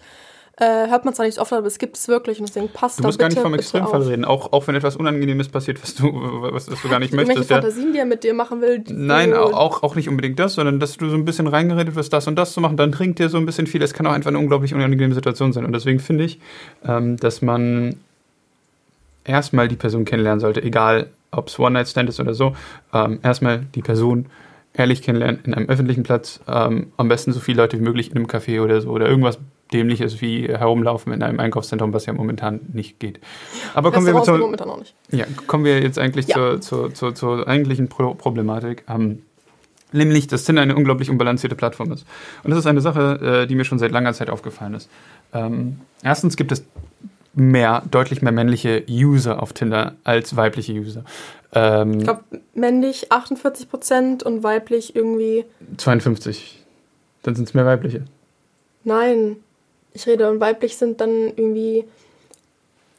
Äh, 0.60 0.88
hört 0.88 1.04
man 1.04 1.14
zwar 1.14 1.24
nicht 1.24 1.36
so 1.36 1.40
oft, 1.40 1.52
aber 1.52 1.66
es 1.68 1.78
gibt 1.78 1.96
es 1.96 2.08
wirklich 2.08 2.40
und 2.40 2.48
deswegen 2.48 2.68
passt 2.68 2.98
Du 2.98 3.02
da 3.02 3.08
musst 3.08 3.18
gar 3.20 3.28
nicht 3.28 3.38
vom 3.38 3.54
Extremfall 3.54 4.02
reden, 4.02 4.24
auch, 4.24 4.52
auch 4.52 4.66
wenn 4.66 4.74
etwas 4.74 4.96
Unangenehmes 4.96 5.48
passiert, 5.48 5.80
was 5.80 5.94
du, 5.94 6.12
was, 6.12 6.68
was 6.68 6.82
du 6.82 6.88
gar 6.88 6.98
nicht 6.98 7.14
möchtest. 7.14 7.48
Ja. 7.48 7.60
Fantasien, 7.60 7.92
die 7.92 7.98
er 8.00 8.06
mit 8.06 8.24
dir 8.24 8.34
machen 8.34 8.60
will. 8.60 8.82
Nein, 8.88 9.34
auch, 9.34 9.84
auch 9.84 9.94
nicht 9.94 10.08
unbedingt 10.08 10.38
das, 10.40 10.54
sondern 10.54 10.80
dass 10.80 10.96
du 10.96 11.08
so 11.08 11.16
ein 11.16 11.24
bisschen 11.24 11.46
reingeredet 11.46 11.94
wirst, 11.94 12.12
das 12.12 12.26
und 12.26 12.34
das 12.34 12.54
zu 12.54 12.60
machen, 12.60 12.76
dann 12.76 12.90
trinkt 12.90 13.20
dir 13.20 13.28
so 13.28 13.38
ein 13.38 13.46
bisschen 13.46 13.68
viel. 13.68 13.80
Es 13.82 13.94
kann 13.94 14.04
auch 14.08 14.12
einfach 14.12 14.30
eine 14.30 14.38
unglaublich 14.40 14.74
unangenehme 14.74 15.14
Situation 15.14 15.52
sein. 15.52 15.64
Und 15.64 15.72
deswegen 15.72 16.00
finde 16.00 16.24
ich, 16.24 16.40
ähm, 16.84 17.16
dass 17.18 17.40
man 17.40 17.94
erstmal 19.24 19.68
die 19.68 19.76
Person 19.76 20.04
kennenlernen 20.04 20.40
sollte, 20.40 20.60
egal 20.62 21.08
ob 21.30 21.48
es 21.48 21.58
One-Night-Stand 21.58 22.08
ist 22.08 22.18
oder 22.18 22.34
so. 22.34 22.56
Ähm, 22.92 23.20
erstmal 23.22 23.60
die 23.74 23.82
Person 23.82 24.26
ehrlich 24.74 25.02
kennenlernen 25.02 25.40
in 25.44 25.54
einem 25.54 25.68
öffentlichen 25.68 26.02
Platz. 26.02 26.40
Ähm, 26.48 26.92
am 26.96 27.08
besten 27.08 27.32
so 27.32 27.38
viele 27.38 27.58
Leute 27.58 27.78
wie 27.78 27.82
möglich 27.82 28.10
in 28.10 28.16
einem 28.16 28.26
Café 28.26 28.60
oder 28.60 28.80
so 28.80 28.90
oder 28.90 29.08
irgendwas 29.08 29.38
dämliches 29.72 30.20
wie 30.20 30.48
herumlaufen 30.48 31.12
in 31.12 31.22
einem 31.22 31.40
Einkaufszentrum, 31.40 31.92
was 31.92 32.06
ja 32.06 32.12
momentan 32.12 32.60
nicht 32.72 32.98
geht. 33.00 33.20
Aber 33.74 33.92
kommen 33.92 34.06
wir, 34.06 34.22
zur, 34.22 34.54
ja, 35.10 35.26
kommen 35.46 35.64
wir 35.64 35.80
jetzt 35.82 35.98
eigentlich 35.98 36.28
Ja. 36.28 36.34
zur, 36.34 36.60
zur, 36.60 36.94
zur, 36.94 37.14
zur 37.14 37.46
eigentlichen 37.48 37.88
Pro 37.88 38.14
Problematik. 38.14 38.84
Ähm, 38.88 39.22
nämlich, 39.92 40.26
dass 40.26 40.44
Tinder 40.44 40.62
eine 40.62 40.76
unglaublich 40.76 41.10
unbalancierte 41.10 41.56
Plattform 41.56 41.92
ist. 41.92 42.06
Und 42.44 42.50
das 42.50 42.58
ist 42.60 42.66
eine 42.66 42.80
Sache, 42.80 43.42
äh, 43.42 43.46
die 43.46 43.54
mir 43.54 43.64
schon 43.64 43.78
seit 43.78 43.92
langer 43.92 44.12
Zeit 44.14 44.30
aufgefallen 44.30 44.74
ist. 44.74 44.88
Ähm, 45.32 45.80
erstens 46.02 46.36
gibt 46.36 46.52
es 46.52 46.64
mehr, 47.34 47.82
deutlich 47.90 48.22
mehr 48.22 48.32
männliche 48.32 48.84
User 48.90 49.42
auf 49.42 49.52
Tinder 49.52 49.94
als 50.04 50.34
weibliche 50.36 50.72
User. 50.72 51.04
Ähm, 51.52 51.98
Ich 51.98 52.04
glaube, 52.04 52.22
männlich 52.54 53.12
48 53.12 53.70
Prozent 53.70 54.22
und 54.22 54.42
weiblich 54.42 54.96
irgendwie. 54.96 55.44
52. 55.76 56.62
Dann 57.22 57.34
sind 57.34 57.48
es 57.48 57.54
mehr 57.54 57.66
weibliche. 57.66 58.04
Nein. 58.84 59.36
Ich 59.94 60.06
rede 60.06 60.30
und 60.30 60.40
weiblich 60.40 60.76
sind 60.76 61.00
dann 61.00 61.28
irgendwie. 61.28 61.84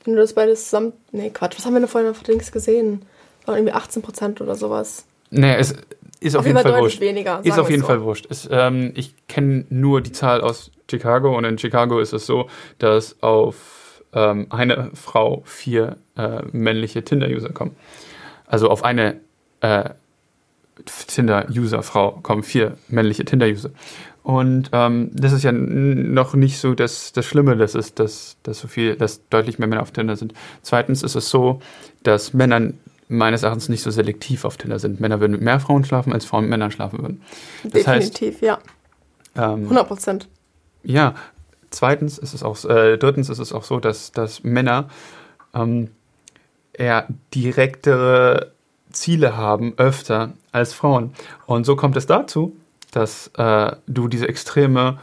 Wenn 0.05 0.15
du 0.15 0.21
das 0.21 0.33
beides 0.33 0.65
zusammen. 0.65 0.93
Nee, 1.11 1.29
Quatsch. 1.29 1.57
Was 1.57 1.65
haben 1.65 1.73
wir 1.73 1.79
denn 1.79 1.89
vorhin 1.89 2.09
auf 2.09 2.25
Links 2.25 2.51
gesehen? 2.51 3.03
War 3.45 3.57
irgendwie 3.57 3.73
18 3.73 4.01
Prozent 4.01 4.41
oder 4.41 4.55
sowas. 4.55 5.05
Nee, 5.29 5.55
es 5.55 5.75
ist 6.19 6.35
auf, 6.35 6.41
Auf 6.41 6.47
jeden 6.47 6.59
Fall 6.59 6.81
wurscht. 6.81 6.99
weniger. 6.99 7.41
Ist 7.43 7.59
auf 7.59 7.69
jeden 7.69 7.81
so. 7.81 7.87
Fall 7.87 8.01
wurscht. 8.01 8.27
Es, 8.29 8.47
ähm, 8.51 8.91
ich 8.95 9.13
kenne 9.27 9.65
nur 9.69 10.01
die 10.01 10.11
Zahl 10.11 10.41
aus 10.41 10.71
Chicago 10.89 11.37
und 11.37 11.45
in 11.45 11.57
Chicago 11.57 11.99
ist 11.99 12.13
es 12.13 12.25
so, 12.25 12.49
dass 12.77 13.21
auf 13.21 14.03
ähm, 14.13 14.47
eine 14.49 14.91
Frau 14.95 15.43
vier 15.45 15.97
äh, 16.17 16.41
männliche 16.51 17.03
Tinder-User 17.03 17.49
kommen. 17.49 17.75
Also 18.47 18.69
auf 18.69 18.83
eine 18.83 19.19
äh, 19.61 19.91
Tinder-User-Frau 21.07 22.19
kommen 22.23 22.43
vier 22.43 22.77
männliche 22.87 23.25
Tinder-User. 23.25 23.69
Und 24.23 24.69
ähm, 24.73 25.11
das 25.13 25.31
ist 25.31 25.43
ja 25.43 25.51
noch 25.51 26.33
nicht 26.33 26.59
so 26.59 26.75
das, 26.75 27.13
das 27.13 27.25
Schlimme, 27.25 27.55
das 27.55 27.73
ist, 27.73 27.99
dass, 27.99 28.37
dass 28.43 28.59
so 28.59 28.67
viel, 28.67 28.95
dass 28.95 29.27
deutlich 29.29 29.59
mehr 29.59 29.67
Männer 29.67 29.81
auf 29.81 29.91
Tinder 29.91 30.15
sind. 30.15 30.33
Zweitens 30.61 31.03
ist 31.03 31.15
es 31.15 31.29
so, 31.29 31.61
dass 32.03 32.33
Männer 32.33 32.73
meines 33.07 33.43
Erachtens 33.43 33.69
nicht 33.69 33.81
so 33.81 33.91
selektiv 33.91 34.45
auf 34.45 34.57
Tinder 34.57 34.77
sind. 34.77 34.99
Männer 34.99 35.19
würden 35.19 35.31
mit 35.33 35.41
mehr 35.41 35.59
Frauen 35.59 35.83
schlafen, 35.83 36.13
als 36.13 36.25
Frauen 36.25 36.43
mit 36.43 36.51
Männern 36.51 36.71
schlafen 36.71 36.99
würden. 36.99 37.21
Das 37.63 37.87
heißt, 37.87 38.13
Definitiv, 38.13 38.41
ja. 38.41 38.59
ähm, 39.35 39.63
100 39.63 39.87
Prozent. 39.87 40.29
ja, 40.83 41.15
zweitens 41.71 42.17
ist 42.17 42.33
es 42.33 42.43
auch, 42.43 42.63
äh, 42.65 42.97
drittens 42.97 43.29
ist 43.29 43.39
es 43.39 43.51
auch 43.51 43.63
so, 43.63 43.79
dass, 43.79 44.11
dass 44.11 44.43
Männer 44.43 44.89
ähm, 45.55 45.89
eher 46.73 47.07
direktere 47.33 48.51
Ziele 48.91 49.37
haben, 49.37 49.73
öfter 49.77 50.33
als 50.51 50.73
Frauen. 50.73 51.13
Und 51.45 51.65
so 51.65 51.75
kommt 51.75 51.97
es 51.97 52.05
dazu, 52.05 52.55
dass 52.91 53.31
äh, 53.37 53.75
du 53.87 54.07
diese 54.07 54.27
extreme, 54.27 54.99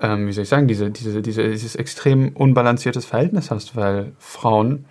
ähm, 0.00 0.28
wie 0.28 0.32
soll 0.32 0.42
ich 0.42 0.48
sagen, 0.48 0.68
diese, 0.68 0.90
diese, 0.90 1.22
diese, 1.22 1.48
dieses 1.48 1.76
extrem 1.76 2.30
unbalanciertes 2.34 3.04
Verhältnis 3.04 3.50
hast, 3.50 3.76
weil 3.76 4.12
Frauen 4.18 4.84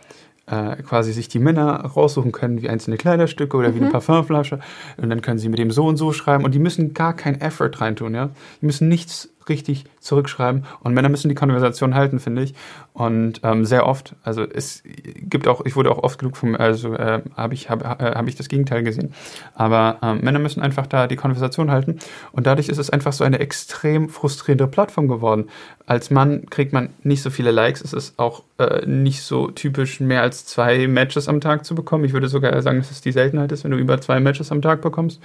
äh, 0.47 0.75
quasi 0.83 1.11
sich 1.11 1.27
die 1.27 1.39
Männer 1.39 1.81
raussuchen 1.81 2.31
können 2.31 2.61
wie 2.61 2.69
einzelne 2.69 2.97
Kleiderstücke 2.97 3.57
oder 3.57 3.73
wie 3.73 3.79
eine 3.79 3.89
Parfümflasche 3.89 4.59
und 4.97 5.09
dann 5.09 5.21
können 5.21 5.39
sie 5.39 5.49
mit 5.49 5.59
dem 5.59 5.71
so 5.71 5.85
und 5.85 5.97
so 5.97 6.11
schreiben 6.11 6.43
und 6.45 6.53
die 6.53 6.59
müssen 6.59 6.93
gar 6.93 7.15
keinen 7.15 7.41
Effort 7.41 7.71
reintun, 7.81 8.13
ja. 8.13 8.29
Die 8.61 8.65
müssen 8.65 8.87
nichts 8.87 9.29
richtig 9.49 9.85
zurückschreiben 9.99 10.65
und 10.81 10.93
Männer 10.93 11.09
müssen 11.09 11.29
die 11.29 11.35
Konversation 11.35 11.95
halten, 11.95 12.19
finde 12.19 12.43
ich. 12.43 12.53
Und 12.93 13.41
ähm, 13.43 13.65
sehr 13.65 13.85
oft, 13.85 14.15
also 14.23 14.43
es 14.43 14.81
gibt 14.83 15.47
auch, 15.47 15.65
ich 15.65 15.75
wurde 15.75 15.91
auch 15.91 16.03
oft 16.03 16.17
genug 16.17 16.37
vom, 16.37 16.55
also 16.55 16.93
äh, 16.93 17.21
habe 17.35 17.53
ich, 17.53 17.69
habe 17.69 17.83
äh, 17.85 18.15
hab 18.15 18.27
ich 18.27 18.35
das 18.35 18.47
Gegenteil 18.47 18.83
gesehen. 18.83 19.13
Aber 19.53 19.97
ähm, 20.01 20.21
Männer 20.21 20.39
müssen 20.39 20.61
einfach 20.61 20.87
da 20.87 21.07
die 21.07 21.17
Konversation 21.17 21.71
halten 21.71 21.99
und 22.31 22.47
dadurch 22.47 22.69
ist 22.69 22.77
es 22.77 22.89
einfach 22.89 23.13
so 23.13 23.23
eine 23.23 23.39
extrem 23.39 24.09
frustrierende 24.09 24.67
Plattform 24.67 25.07
geworden. 25.07 25.49
Als 25.85 26.09
Mann 26.09 26.49
kriegt 26.49 26.73
man 26.73 26.89
nicht 27.03 27.21
so 27.21 27.29
viele 27.29 27.51
Likes, 27.51 27.81
es 27.81 27.93
ist 27.93 28.17
auch 28.17 28.43
äh, 28.57 28.85
nicht 28.85 29.21
so 29.21 29.51
typisch, 29.51 29.99
mehr 29.99 30.21
als 30.21 30.45
zwei 30.45 30.87
Matches 30.87 31.27
am 31.27 31.41
Tag 31.41 31.65
zu 31.65 31.75
bekommen. 31.75 32.05
Ich 32.05 32.13
würde 32.13 32.29
sogar 32.29 32.59
sagen, 32.61 32.77
dass 32.77 32.91
es 32.91 33.01
die 33.01 33.11
Seltenheit 33.11 33.51
ist, 33.51 33.65
wenn 33.65 33.71
du 33.71 33.77
über 33.77 33.99
zwei 33.99 34.19
Matches 34.19 34.51
am 34.51 34.61
Tag 34.61 34.81
bekommst. 34.81 35.21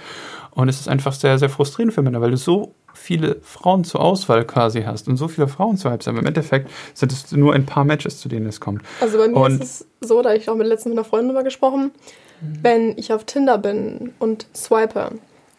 Und 0.51 0.67
es 0.67 0.81
ist 0.81 0.89
einfach 0.89 1.13
sehr, 1.13 1.39
sehr 1.39 1.49
frustrierend 1.49 1.93
für 1.93 2.01
Männer, 2.01 2.19
weil 2.19 2.31
du 2.31 2.37
so 2.37 2.75
viele 2.93 3.37
Frauen 3.41 3.83
zur 3.83 4.01
Auswahl 4.01 4.45
quasi 4.45 4.83
hast 4.83 5.07
und 5.07 5.17
so 5.17 5.27
viele 5.27 5.47
Frauen 5.47 5.77
zu 5.77 5.89
haben. 5.89 6.17
Im 6.17 6.25
Endeffekt 6.25 6.69
sind 6.93 7.11
es 7.11 7.31
nur 7.31 7.53
ein 7.53 7.65
paar 7.65 7.83
Matches, 7.85 8.19
zu 8.19 8.29
denen 8.29 8.45
es 8.47 8.59
kommt. 8.59 8.81
Also 8.99 9.17
bei 9.17 9.27
mir 9.27 9.35
Und- 9.37 9.61
ist 9.61 9.87
es 10.01 10.07
so, 10.09 10.21
da 10.21 10.33
ich 10.33 10.49
auch 10.49 10.55
mit 10.55 10.67
letztens 10.67 10.91
mit 10.93 10.99
einer 10.99 11.05
Freundin 11.09 11.29
drüber 11.29 11.43
gesprochen, 11.43 11.91
Mhm. 12.41 12.59
wenn 12.61 12.97
ich 12.97 13.13
auf 13.13 13.23
Tinder 13.25 13.57
bin 13.57 14.13
und 14.19 14.47
swipe, 14.55 15.11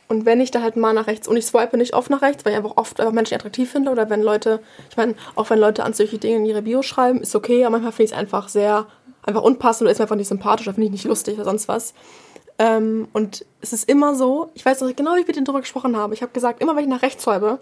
Und 0.09 0.27
wenn 0.27 0.43
ich 0.43 0.51
da 0.51 0.61
halt 0.61 0.77
mal 0.77 0.93
nach 0.93 1.07
rechts 1.07 1.27
und 1.27 1.39
ich 1.39 1.47
swipe 1.47 1.79
nicht 1.79 1.95
oft 1.95 2.11
nach 2.11 2.21
rechts, 2.21 2.45
weil 2.45 2.53
ich 2.53 2.59
einfach 2.59 2.77
oft 2.77 3.01
einfach 3.01 3.15
Menschen 3.15 3.35
attraktiv 3.35 3.71
finde 3.73 3.91
oder 3.91 4.11
wenn 4.11 4.21
Leute, 4.21 4.61
ich 4.91 4.97
meine, 4.99 5.15
auch 5.37 5.49
wenn 5.49 5.59
Leute 5.59 5.85
an 5.85 5.95
solche 5.95 6.19
Dinge 6.19 6.37
in 6.37 6.45
ihre 6.45 6.61
Bio 6.61 6.83
schreiben, 6.83 7.23
ist 7.23 7.35
okay, 7.35 7.63
aber 7.65 7.71
manchmal 7.71 7.93
finde 7.93 8.05
ich 8.05 8.11
es 8.13 8.19
einfach 8.19 8.51
sehr, 8.51 8.85
einfach 9.23 9.41
unpassend 9.41 9.83
oder 9.87 9.93
ist 9.93 9.99
mir 10.01 10.03
einfach 10.05 10.17
nicht 10.17 10.29
sympathisch 10.29 10.67
oder 10.67 10.75
finde 10.75 10.87
ich 10.87 10.93
nicht 10.93 11.05
lustig 11.07 11.37
oder 11.37 11.45
sonst 11.45 11.67
was. 11.67 11.95
Ähm, 12.65 13.09
und 13.13 13.45
es 13.61 13.73
ist 13.73 13.89
immer 13.89 14.15
so, 14.15 14.51
ich 14.55 14.65
weiß 14.65 14.81
noch 14.83 14.95
genau, 14.95 15.17
wie 15.17 15.21
ich 15.21 15.27
mit 15.27 15.35
denen 15.35 15.47
drüber 15.47 15.61
gesprochen 15.63 15.97
habe. 15.97 16.15
Ich 16.15 16.23
habe 16.23 16.33
gesagt, 16.33 16.61
immer 16.61 16.77
wenn 16.77 16.85
ich 16.85 16.89
nach 16.91 17.03
rechts 17.03 17.25
swipe, 17.25 17.59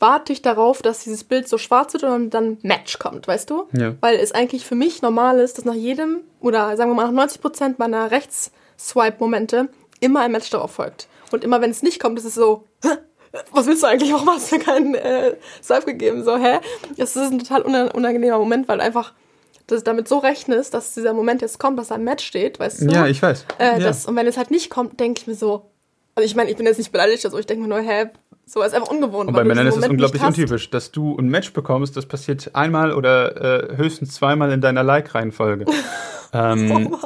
warte 0.00 0.32
ich 0.32 0.42
darauf, 0.42 0.82
dass 0.82 1.04
dieses 1.04 1.22
Bild 1.22 1.46
so 1.48 1.56
schwarz 1.56 1.92
wird 1.92 2.02
und 2.04 2.30
dann 2.30 2.58
Match 2.62 2.98
kommt, 2.98 3.28
weißt 3.28 3.48
du? 3.50 3.66
Ja. 3.72 3.94
Weil 4.00 4.16
es 4.16 4.32
eigentlich 4.32 4.66
für 4.66 4.74
mich 4.74 5.02
normal 5.02 5.38
ist, 5.38 5.58
dass 5.58 5.64
nach 5.64 5.74
jedem, 5.74 6.22
oder 6.40 6.76
sagen 6.76 6.90
wir 6.90 6.94
mal 6.94 7.12
nach 7.12 7.26
90% 7.28 7.74
meiner 7.78 8.10
Rechts-Swipe-Momente 8.10 9.68
immer 10.00 10.20
ein 10.20 10.32
Match 10.32 10.50
darauf 10.50 10.72
folgt. 10.72 11.06
Und 11.30 11.44
immer 11.44 11.60
wenn 11.60 11.70
es 11.70 11.82
nicht 11.82 12.00
kommt, 12.00 12.18
ist 12.18 12.24
es 12.24 12.34
so, 12.34 12.64
"Hä? 12.82 12.88
was 13.52 13.66
willst 13.66 13.82
du 13.84 13.86
eigentlich? 13.86 14.12
Warum 14.12 14.30
hast 14.30 14.50
du 14.50 14.58
keinen 14.58 14.94
äh, 14.96 15.36
Swipe 15.62 15.86
gegeben? 15.86 16.24
So, 16.24 16.36
hä? 16.36 16.58
Das 16.96 17.14
ist 17.14 17.30
ein 17.30 17.38
total 17.38 17.62
una- 17.62 17.92
unangenehmer 17.94 18.38
Moment, 18.38 18.66
weil 18.68 18.80
einfach 18.80 19.12
das 19.70 19.84
damit 19.84 20.08
so 20.08 20.18
rechnest, 20.18 20.74
dass 20.74 20.94
dieser 20.94 21.12
Moment 21.12 21.42
jetzt 21.42 21.58
kommt, 21.58 21.78
dass 21.78 21.88
da 21.88 21.94
ein 21.94 22.04
Match 22.04 22.24
steht, 22.24 22.58
weißt 22.58 22.82
du? 22.82 22.86
Ja, 22.86 23.06
ich 23.06 23.22
weiß. 23.22 23.46
Äh, 23.58 23.64
ja. 23.64 23.78
das, 23.78 24.06
und 24.06 24.16
wenn 24.16 24.26
es 24.26 24.36
halt 24.36 24.50
nicht 24.50 24.70
kommt, 24.70 25.00
denke 25.00 25.20
ich 25.20 25.26
mir 25.26 25.34
so, 25.34 25.70
also 26.14 26.26
ich 26.26 26.36
meine, 26.36 26.50
ich 26.50 26.56
bin 26.56 26.66
jetzt 26.66 26.78
nicht 26.78 26.92
beleidigt, 26.92 27.24
also 27.24 27.38
ich 27.38 27.46
denke 27.46 27.62
mir 27.62 27.68
nur, 27.68 27.80
hä, 27.80 28.10
so 28.44 28.62
ist 28.62 28.74
einfach 28.74 28.90
ungewohnt. 28.90 29.28
Und 29.28 29.34
bei 29.34 29.42
du 29.42 29.48
Männern 29.48 29.66
ist 29.66 29.76
es 29.76 29.88
unglaublich 29.88 30.22
untypisch, 30.22 30.70
dass 30.70 30.90
du 30.90 31.16
ein 31.16 31.28
Match 31.28 31.52
bekommst, 31.52 31.96
das 31.96 32.06
passiert 32.06 32.50
einmal 32.54 32.92
oder 32.92 33.70
äh, 33.70 33.76
höchstens 33.76 34.14
zweimal 34.14 34.50
in 34.52 34.60
deiner 34.60 34.82
Like-Reihenfolge. 34.82 35.66
ähm, 36.32 36.96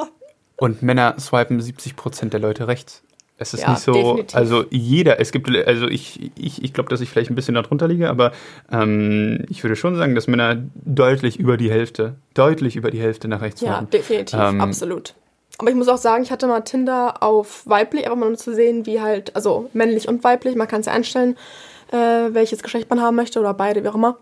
und 0.57 0.83
Männer 0.83 1.17
swipen 1.21 1.61
70% 1.61 2.31
der 2.31 2.41
Leute 2.41 2.67
rechts. 2.67 3.04
Es 3.37 3.53
ist 3.53 3.63
Ja, 3.63 3.71
nicht 3.71 3.81
so, 3.81 3.93
definitiv. 3.95 4.37
also 4.37 4.65
jeder, 4.71 5.19
es 5.21 5.33
gibt, 5.33 5.49
also 5.67 5.89
ich, 5.89 6.31
ich, 6.39 6.63
ich 6.63 6.73
glaube, 6.73 6.89
dass 6.89 7.01
ich 7.01 7.11
vielleicht 7.11 7.31
ein 7.31 7.35
bisschen 7.35 7.55
darunter 7.57 7.89
liege, 7.89 8.09
aber 8.09 8.31
ähm, 8.71 9.45
ich 9.49 9.65
würde 9.65 9.75
schon 9.75 9.97
sagen, 9.97 10.15
dass 10.15 10.29
Männer 10.29 10.63
deutlich 10.75 11.39
über 11.41 11.57
die 11.57 11.71
Hälfte, 11.71 12.15
deutlich 12.35 12.77
über 12.77 12.93
die 12.93 13.01
Hälfte 13.01 13.27
nach 13.27 13.41
rechts 13.41 13.61
Ja, 13.61 13.79
swipen. 13.79 13.91
definitiv, 13.91 14.39
Ähm, 14.39 14.61
absolut. 14.61 15.15
Aber 15.59 15.71
ich 15.71 15.77
muss 15.77 15.89
auch 15.89 15.99
sagen, 15.99 16.23
ich 16.23 16.31
hatte 16.31 16.47
mal 16.47 16.61
Tinder 16.61 17.23
auf 17.23 17.63
weiblich, 17.67 18.05
einfach 18.05 18.19
mal 18.19 18.29
um 18.29 18.37
zu 18.37 18.55
sehen, 18.55 18.87
wie 18.87 19.01
halt, 19.01 19.35
also 19.35 19.69
männlich 19.73 20.09
und 20.09 20.23
weiblich, 20.23 20.55
man 20.57 20.69
kann 20.69 20.81
es 20.81 20.87
ja 20.87 20.93
einstellen, 20.93 21.37
äh, 21.93 21.97
welches 21.97 22.63
Geschlecht 22.63 22.89
man 22.91 23.01
haben 23.01 23.17
möchte 23.17 23.41
oder 23.41 23.55
beide, 23.55 23.83
wie 23.83 23.89
auch 23.89 23.95
immer. 23.95 24.19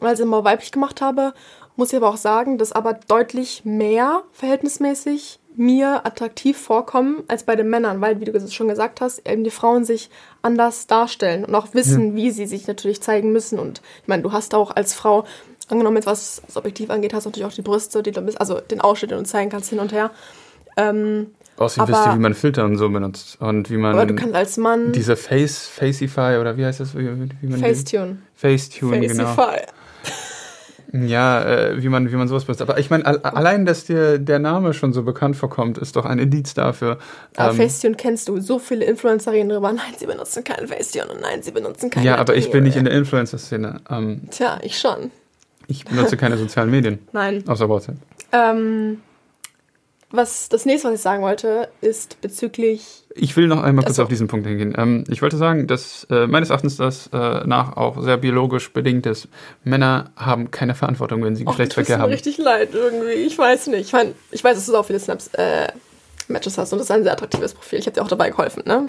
Als 0.00 0.20
ich 0.20 0.26
mal 0.26 0.44
weiblich 0.44 0.70
gemacht 0.70 1.00
habe, 1.00 1.32
muss 1.78 1.92
ich 1.92 1.96
aber 1.96 2.08
auch 2.08 2.16
sagen, 2.16 2.58
dass 2.58 2.72
aber 2.72 2.92
deutlich 3.08 3.62
mehr 3.64 4.22
verhältnismäßig 4.32 5.38
mir 5.56 6.04
attraktiv 6.06 6.56
vorkommen 6.58 7.22
als 7.28 7.42
bei 7.44 7.56
den 7.56 7.68
Männern, 7.70 8.00
weil, 8.00 8.20
wie 8.20 8.24
du 8.26 8.32
es 8.32 8.54
schon 8.54 8.68
gesagt 8.68 9.00
hast, 9.00 9.28
eben 9.28 9.42
die 9.44 9.50
Frauen 9.50 9.84
sich 9.84 10.10
anders 10.42 10.86
darstellen 10.86 11.44
und 11.44 11.54
auch 11.54 11.74
wissen, 11.74 12.14
wie 12.14 12.30
sie 12.30 12.46
sich 12.46 12.66
natürlich 12.68 13.00
zeigen 13.00 13.32
müssen. 13.32 13.58
Und 13.58 13.80
ich 14.02 14.08
meine, 14.08 14.22
du 14.22 14.32
hast 14.32 14.54
auch 14.54 14.74
als 14.76 14.94
Frau, 14.94 15.24
angenommen 15.68 15.96
jetzt 15.96 16.06
was 16.06 16.42
das 16.46 16.56
Objektiv 16.56 16.90
angeht, 16.90 17.12
hast 17.14 17.24
du 17.24 17.30
natürlich 17.30 17.46
auch 17.50 17.54
die 17.54 17.62
Brüste, 17.62 18.02
die 18.02 18.12
du 18.12 18.20
bist, 18.22 18.40
also 18.40 18.60
den 18.60 18.80
Ausschnitt, 18.80 19.10
den 19.10 19.18
du 19.18 19.24
zeigen 19.24 19.50
kannst 19.50 19.70
hin 19.70 19.80
und 19.80 19.92
her. 19.92 20.10
Ähm, 20.76 21.28
Außerdem 21.56 21.82
aber- 21.82 21.92
wisst 21.92 22.06
ihr, 22.12 22.14
wie 22.18 22.22
man 22.22 22.34
Filter 22.34 22.64
und 22.64 22.76
so 22.76 22.88
benutzt 22.88 23.40
und 23.40 23.68
wie 23.68 23.78
man 23.78 23.94
aber 23.94 24.06
du 24.06 24.14
kannst 24.14 24.36
als 24.36 24.56
Mann 24.58 24.92
diese 24.92 25.16
Face, 25.16 25.66
Faceify 25.66 26.38
oder 26.40 26.56
wie 26.56 26.64
heißt 26.64 26.78
das? 26.78 26.94
Wie, 26.94 27.00
wie 27.00 27.46
man 27.48 27.58
die- 27.58 27.60
Facetune. 27.60 28.18
Facetune, 28.34 29.00
genau. 29.00 29.34
Ja, 30.92 31.44
äh, 31.44 31.82
wie 31.82 31.88
man, 31.90 32.10
wie 32.10 32.16
man 32.16 32.28
sowas 32.28 32.44
benutzt. 32.46 32.62
Aber 32.62 32.78
ich 32.78 32.88
meine, 32.88 33.04
al 33.04 33.18
allein, 33.18 33.66
dass 33.66 33.84
dir 33.84 34.18
der 34.18 34.38
Name 34.38 34.72
schon 34.72 34.94
so 34.94 35.02
bekannt 35.02 35.36
vorkommt, 35.36 35.76
ist 35.76 35.96
doch 35.96 36.06
ein 36.06 36.18
Indiz 36.18 36.54
dafür. 36.54 36.96
Aber 37.36 37.50
Ähm, 37.50 37.56
Facetune 37.58 37.94
kennst 37.96 38.26
du. 38.28 38.40
So 38.40 38.58
viele 38.58 38.86
Influencer 38.86 39.32
reden 39.32 39.50
drüber. 39.50 39.70
Nein, 39.72 39.92
sie 39.98 40.06
benutzen 40.06 40.44
keinen 40.44 40.66
Facetune 40.66 41.12
und 41.12 41.20
nein, 41.20 41.42
sie 41.42 41.50
benutzen 41.50 41.90
keinen 41.90 42.04
ja, 42.04 42.16
aber 42.16 42.36
ich 42.36 42.50
bin 42.50 42.64
nicht 42.64 42.76
in 42.76 42.84
der 42.86 42.94
Influencer-Szene. 42.94 43.80
Ähm, 43.90 44.22
Tja, 44.30 44.58
ich 44.62 44.78
schon. 44.78 45.10
ich 45.66 45.84
benutze 45.84 46.16
keine 46.16 46.38
sozialen 46.38 46.70
Medien, 46.70 46.98
Nein. 47.12 47.44
außer 47.46 47.68
WhatsApp. 47.68 47.96
Ähm, 48.32 49.00
was 50.10 50.48
das 50.48 50.64
nächste, 50.64 50.88
was 50.88 50.94
ich 50.94 51.00
sagen 51.02 51.22
wollte, 51.22 51.68
ist 51.80 52.20
bezüglich. 52.20 53.04
Ich 53.14 53.36
will 53.36 53.46
noch 53.46 53.62
einmal 53.62 53.84
kurz 53.84 53.90
Also- 53.98 54.04
auf 54.04 54.08
diesen 54.08 54.26
Punkt 54.28 54.46
hingehen. 54.46 54.74
Ähm, 54.78 55.04
ich 55.08 55.20
wollte 55.22 55.36
sagen, 55.36 55.66
dass 55.66 56.06
äh, 56.10 56.26
meines 56.26 56.50
Erachtens 56.50 56.76
das 56.76 57.08
äh, 57.12 57.46
nach 57.46 57.76
auch 57.76 58.02
sehr 58.02 58.16
biologisch 58.16 58.72
bedingt 58.72 59.04
ist. 59.06 59.28
Männer 59.64 60.10
haben 60.16 60.50
keine 60.50 60.74
Verantwortung, 60.74 61.22
wenn 61.24 61.36
sie 61.36 61.42
Oh, 61.42 61.46
das 61.46 61.56
tut 61.56 61.58
Geschlechtsverkehr 61.58 61.96
mir 61.98 62.02
haben. 62.04 62.10
richtig 62.12 62.38
leid 62.38 62.70
irgendwie. 62.72 63.12
Ich 63.12 63.36
weiß 63.36 63.66
nicht. 63.68 63.80
Ich, 63.86 63.92
mein, 63.92 64.14
ich 64.30 64.42
weiß, 64.42 64.56
dass 64.56 64.66
du 64.66 64.76
auch 64.76 64.86
viele 64.86 65.00
Snaps, 65.00 65.28
äh, 65.34 65.68
Matches 66.28 66.58
hast 66.58 66.72
und 66.72 66.78
das 66.78 66.86
ist 66.86 66.90
ein 66.90 67.02
sehr 67.02 67.12
attraktives 67.12 67.54
Profil. 67.54 67.78
Ich 67.78 67.86
habe 67.86 67.94
dir 67.94 68.02
auch 68.02 68.08
dabei 68.08 68.30
geholfen, 68.30 68.62
ne? 68.66 68.86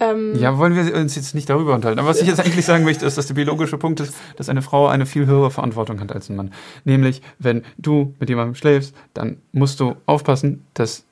Ähm, 0.00 0.34
Ja, 0.38 0.58
wollen 0.58 0.74
wir 0.74 0.94
uns 0.94 1.16
jetzt 1.16 1.34
nicht 1.34 1.48
darüber 1.48 1.74
unterhalten. 1.74 1.98
Aber 1.98 2.08
was 2.08 2.20
ich 2.20 2.28
jetzt 2.28 2.40
eigentlich 2.40 2.64
sagen 2.64 2.84
möchte, 2.84 3.06
ist, 3.06 3.16
dass 3.16 3.26
der 3.26 3.34
biologische 3.34 3.78
Punkt 3.78 4.00
ist, 4.00 4.14
dass 4.36 4.48
eine 4.48 4.62
Frau 4.62 4.88
eine 4.88 5.06
viel 5.06 5.26
höhere 5.26 5.50
Verantwortung 5.50 6.00
hat 6.00 6.12
als 6.12 6.28
ein 6.28 6.36
Mann. 6.36 6.52
Nämlich, 6.84 7.22
wenn 7.38 7.62
du 7.78 8.14
mit 8.20 8.28
jemandem 8.28 8.54
schläfst, 8.54 8.94
dann 9.14 9.38
musst 9.52 9.80
du 9.80 9.96
aufpassen, 10.06 10.64
dass, 10.74 11.04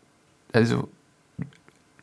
also, 0.52 0.88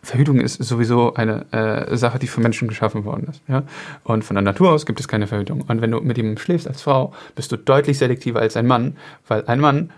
Verhütung 0.04 0.40
ist 0.40 0.64
sowieso 0.64 1.14
eine 1.14 1.46
äh, 1.52 1.96
Sache, 1.96 2.18
die 2.18 2.26
für 2.26 2.42
Menschen 2.42 2.68
geschaffen 2.68 3.06
worden 3.06 3.28
ist. 3.30 3.42
Ja? 3.48 3.64
Und 4.04 4.24
von 4.24 4.36
der 4.36 4.42
Natur 4.42 4.72
aus 4.72 4.88
gibt 4.88 5.00
es 5.00 5.08
keine 5.08 5.28
Verhütung. 5.28 5.64
Und 5.68 5.82
wenn 5.82 5.92
du 5.92 6.00
mit 6.00 6.18
jemandem 6.18 6.42
schläfst 6.42 6.68
als 6.68 6.82
Frau, 6.82 7.14
bist 7.36 7.52
du 7.52 7.58
deutlich 7.58 8.00
selektiver 8.00 8.40
als 8.40 8.58
ein 8.58 8.66
Mann, 8.66 8.98
weil 9.28 9.46
ein 9.46 9.60
Mann 9.60 9.92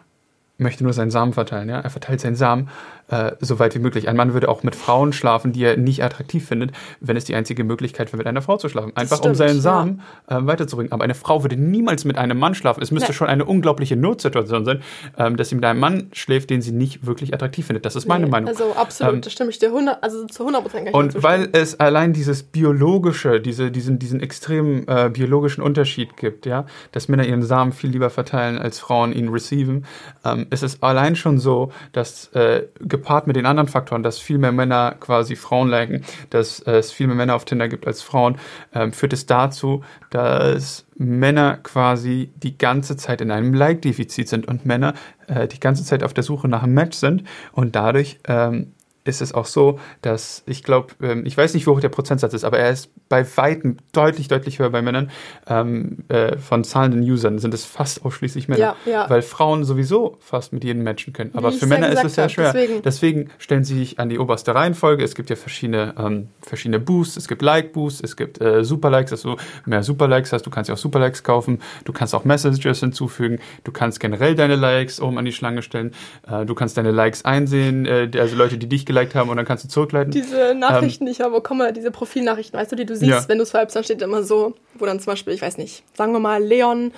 möchte 0.58 0.84
nur 0.84 0.92
seinen 0.92 1.12
Samen 1.12 1.32
verteilen. 1.32 1.70
Ja? 1.70 1.80
Er 1.80 1.90
verteilt 1.90 2.20
seinen 2.20 2.36
Samen 2.36 2.70
äh, 3.10 3.32
so 3.40 3.60
weit 3.60 3.76
wie 3.76 3.80
möglich. 3.80 4.08
Ein 4.08 4.16
Mann 4.16 4.34
würde 4.34 4.50
auch 4.50 4.64
mit 4.64 4.76
Frauen 4.76 5.14
schlafen, 5.14 5.52
die 5.54 5.64
er 5.64 5.78
nicht 5.78 6.04
attraktiv 6.04 6.48
findet, 6.48 6.72
wenn 7.00 7.18
es 7.18 7.26
die 7.26 7.36
einzige 7.36 7.64
Möglichkeit 7.64 8.08
wäre, 8.08 8.18
mit 8.18 8.28
einer 8.28 8.42
Frau 8.42 8.58
zu 8.58 8.70
schlafen. 8.70 8.92
Einfach 8.96 9.18
um 9.18 9.24
stimmt, 9.24 9.38
seinen 9.38 9.56
ja. 9.56 9.62
Samen 9.62 10.02
äh, 10.28 10.38
weiterzubringen. 10.40 10.92
Aber 10.92 11.04
eine 11.04 11.16
Frau 11.16 11.44
würde 11.44 11.58
niemals 11.58 12.06
mit 12.06 12.18
einem 12.18 12.38
Mann 12.38 12.56
schlafen. 12.56 12.82
Es 12.82 12.92
müsste 12.92 13.12
Nee. 13.12 13.16
schon 13.16 13.28
eine 13.28 13.46
unglaubliche 13.46 13.96
Notsituation 13.96 14.66
sein, 14.66 14.82
ähm, 15.18 15.38
dass 15.38 15.50
sie 15.50 15.56
mit 15.56 15.66
einem 15.66 15.80
Mann 15.80 16.08
schläft, 16.14 16.50
den 16.50 16.62
sie 16.62 16.72
nicht 16.72 17.06
wirklich 17.06 17.34
attraktiv 17.34 17.68
findet. 17.68 17.86
Das 17.86 17.96
ist 17.96 18.08
meine 18.08 18.26
nee, 18.26 18.32
Meinung. 18.32 18.50
Also 18.50 18.74
absolut, 18.74 19.14
Ähm, 19.16 19.22
da 19.22 19.30
stimme 19.30 19.50
ich 19.50 19.60
dir 19.60 19.68
100, 19.68 20.02
also 20.04 20.26
zu 20.28 20.44
100 20.44 20.62
Prozent 20.64 20.94
Und 20.94 21.22
weil 21.22 21.50
es 21.52 21.80
allein 21.80 22.14
dieses 22.14 22.44
biologische, 22.44 23.40
diese, 23.40 23.72
diesen, 23.72 24.00
diesen 24.00 24.20
extremen 24.22 24.88
äh, 24.88 25.10
biologischen 25.12 25.62
Unterschied 25.62 26.18
gibt, 26.18 26.46
ja, 26.46 26.66
dass 26.92 27.08
Männer 27.08 27.26
ihren 27.26 27.44
Samen 27.44 27.72
viel 27.74 27.90
lieber 27.90 28.10
verteilen 28.10 28.58
als 28.58 28.80
Frauen 28.80 29.14
ihn 29.14 29.30
receiven, 29.30 29.86
ähm, 30.26 30.48
ist 30.50 30.64
es 30.64 30.82
allein 30.82 31.16
schon 31.16 31.40
so, 31.40 31.72
dass 31.92 32.28
äh, 32.34 32.64
gepaart 32.94 33.26
mit 33.26 33.36
den 33.36 33.48
anderen 33.48 33.68
Faktoren, 33.68 34.04
dass 34.04 34.20
viel 34.20 34.38
mehr 34.38 34.52
Männer 34.52 34.96
quasi 35.00 35.36
Frauen 35.36 35.68
liken, 35.68 36.04
dass 36.30 36.60
äh, 36.60 36.74
es 36.74 36.92
viel 36.92 37.08
mehr 37.08 37.16
Männer 37.16 37.36
auf 37.36 37.44
Tinder 37.44 37.68
gibt 37.68 37.88
als 37.88 38.04
Frauen, 38.04 38.38
ähm, 38.74 38.94
führt 38.94 39.14
es 39.14 39.26
dazu, 39.26 39.84
dass 40.12 40.86
Männer 40.96 41.58
quasi 41.64 42.32
die 42.36 42.56
ganze 42.56 42.96
Zeit 42.96 43.20
in 43.20 43.32
einem 43.32 43.56
Like-Defizit 43.56 44.30
sind 44.30 44.48
und 44.48 44.68
Männer 44.68 44.94
äh, 45.26 45.48
die 45.48 45.60
ganze 45.60 45.84
Zeit 45.84 46.04
auf 46.04 46.14
der 46.14 46.24
Suche 46.24 46.48
nach 46.48 46.62
einem 46.62 46.76
Match 46.76 46.96
sind 46.96 47.24
und 47.52 47.76
dadurch 47.76 48.20
ähm, 48.28 48.74
ist 49.06 49.22
es 49.22 49.34
auch 49.34 49.46
so, 49.46 49.80
dass 50.02 50.44
ich 50.46 50.64
glaube, 50.64 50.94
ähm, 51.02 51.26
ich 51.26 51.38
weiß 51.38 51.54
nicht, 51.54 51.66
wie 51.66 51.72
hoch 51.72 51.82
der 51.82 51.90
Prozentsatz 51.90 52.34
ist, 52.34 52.44
aber 52.44 52.60
er 52.60 52.70
ist 52.70 52.90
bei 53.10 53.26
Weitem 53.38 53.78
deutlich, 53.92 54.28
deutlich 54.28 54.60
höher 54.60 54.70
bei 54.70 54.82
Männern. 54.82 55.12
Ähm, 55.48 56.00
äh, 56.08 56.38
von 56.38 56.64
zahlenden 56.64 57.02
Usern 57.02 57.40
sind 57.40 57.54
es 57.54 57.66
fast 57.66 58.06
ausschließlich 58.06 58.48
Männer. 58.48 58.60
Ja, 58.60 58.76
ja. 58.86 59.10
Weil 59.10 59.22
Frauen 59.22 59.66
sowieso 59.66 60.18
fast 60.20 60.54
mit 60.54 60.64
jedem 60.64 60.84
matchen 60.84 61.12
können. 61.14 61.32
Aber 61.34 61.52
Wie 61.52 61.58
für 61.58 61.68
Männer 61.68 61.90
ist 61.90 62.04
es 62.04 62.16
sehr 62.16 62.30
schwer. 62.30 62.54
deswegen. 62.54 62.82
Deswegen 62.82 63.30
stellen 63.40 63.64
sie 63.64 63.76
sich 63.76 64.00
an 64.00 64.10
die 64.10 64.20
oberste 64.20 64.56
Reihenfolge. 64.56 65.04
Es 65.04 65.16
gibt 65.16 65.30
ja 65.30 65.36
verschiedene, 65.36 65.94
ähm, 65.98 66.30
verschiedene 66.42 66.80
Boosts. 66.80 67.18
Es 67.18 67.28
gibt 67.28 67.42
Like-Boosts, 67.42 68.02
es 68.02 68.16
gibt 68.16 68.42
äh, 68.42 68.64
Super-Likes, 68.64 69.12
dass 69.12 69.24
du 69.24 69.36
mehr 69.66 69.84
Super-Likes 69.84 70.32
hast. 70.32 70.46
Du 70.46 70.50
kannst 70.50 70.70
ja 70.70 70.76
auch 70.76 70.80
Super-Likes 70.80 71.24
kaufen. 71.24 71.60
Du 71.84 71.92
kannst 71.92 72.16
auch 72.16 72.24
Messages 72.24 72.80
hinzufügen. 72.80 73.40
Du 73.64 73.72
kannst 73.72 74.00
generell 74.00 74.36
deine 74.36 74.56
Likes 74.56 75.02
oben 75.02 75.18
an 75.18 75.26
die 75.26 75.34
Schlange 75.34 75.62
stellen. 75.62 75.92
Äh, 76.28 76.46
du 76.46 76.56
kannst 76.56 76.78
deine 76.78 76.92
Likes 76.92 77.26
einsehen, 77.26 77.86
äh, 77.86 78.10
also 78.18 78.36
Leute, 78.36 78.58
die 78.58 78.70
dich 78.70 78.86
geliked 78.94 79.16
haben 79.16 79.30
und 79.30 79.38
dann 79.38 79.46
kannst 79.46 79.64
du 79.64 79.68
zurückleiten. 79.70 80.12
Diese 80.12 80.54
Nachrichten, 80.56 81.06
die 81.06 81.12
ich 81.12 81.24
aber 81.24 81.38
bekomme, 81.38 81.74
diese 81.74 81.92
Profilnachrichten, 81.92 82.60
weißt 82.60 82.72
du, 82.72 82.76
die 82.76 82.86
du 82.86 82.96
siehst, 82.96 83.10
Ja. 83.10 83.28
wenn 83.28 83.38
du 83.40 83.46
swipest, 83.46 83.76
dann 83.76 83.84
steht 83.84 84.02
immer 84.02 84.24
so, 84.24 84.54
wo 84.76 84.86
dann 84.86 85.00
zum 85.00 85.12
Beispiel, 85.12 85.34
ich 85.34 85.42
weiß 85.42 85.58
nicht, 85.58 85.84
sagen 85.96 86.14
wir 86.14 86.20
mal 86.20 86.44
Leon 86.44 86.92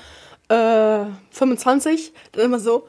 äh, 0.49 1.05
25, 1.31 2.13
dann 2.33 2.45
immer 2.45 2.59
so, 2.59 2.85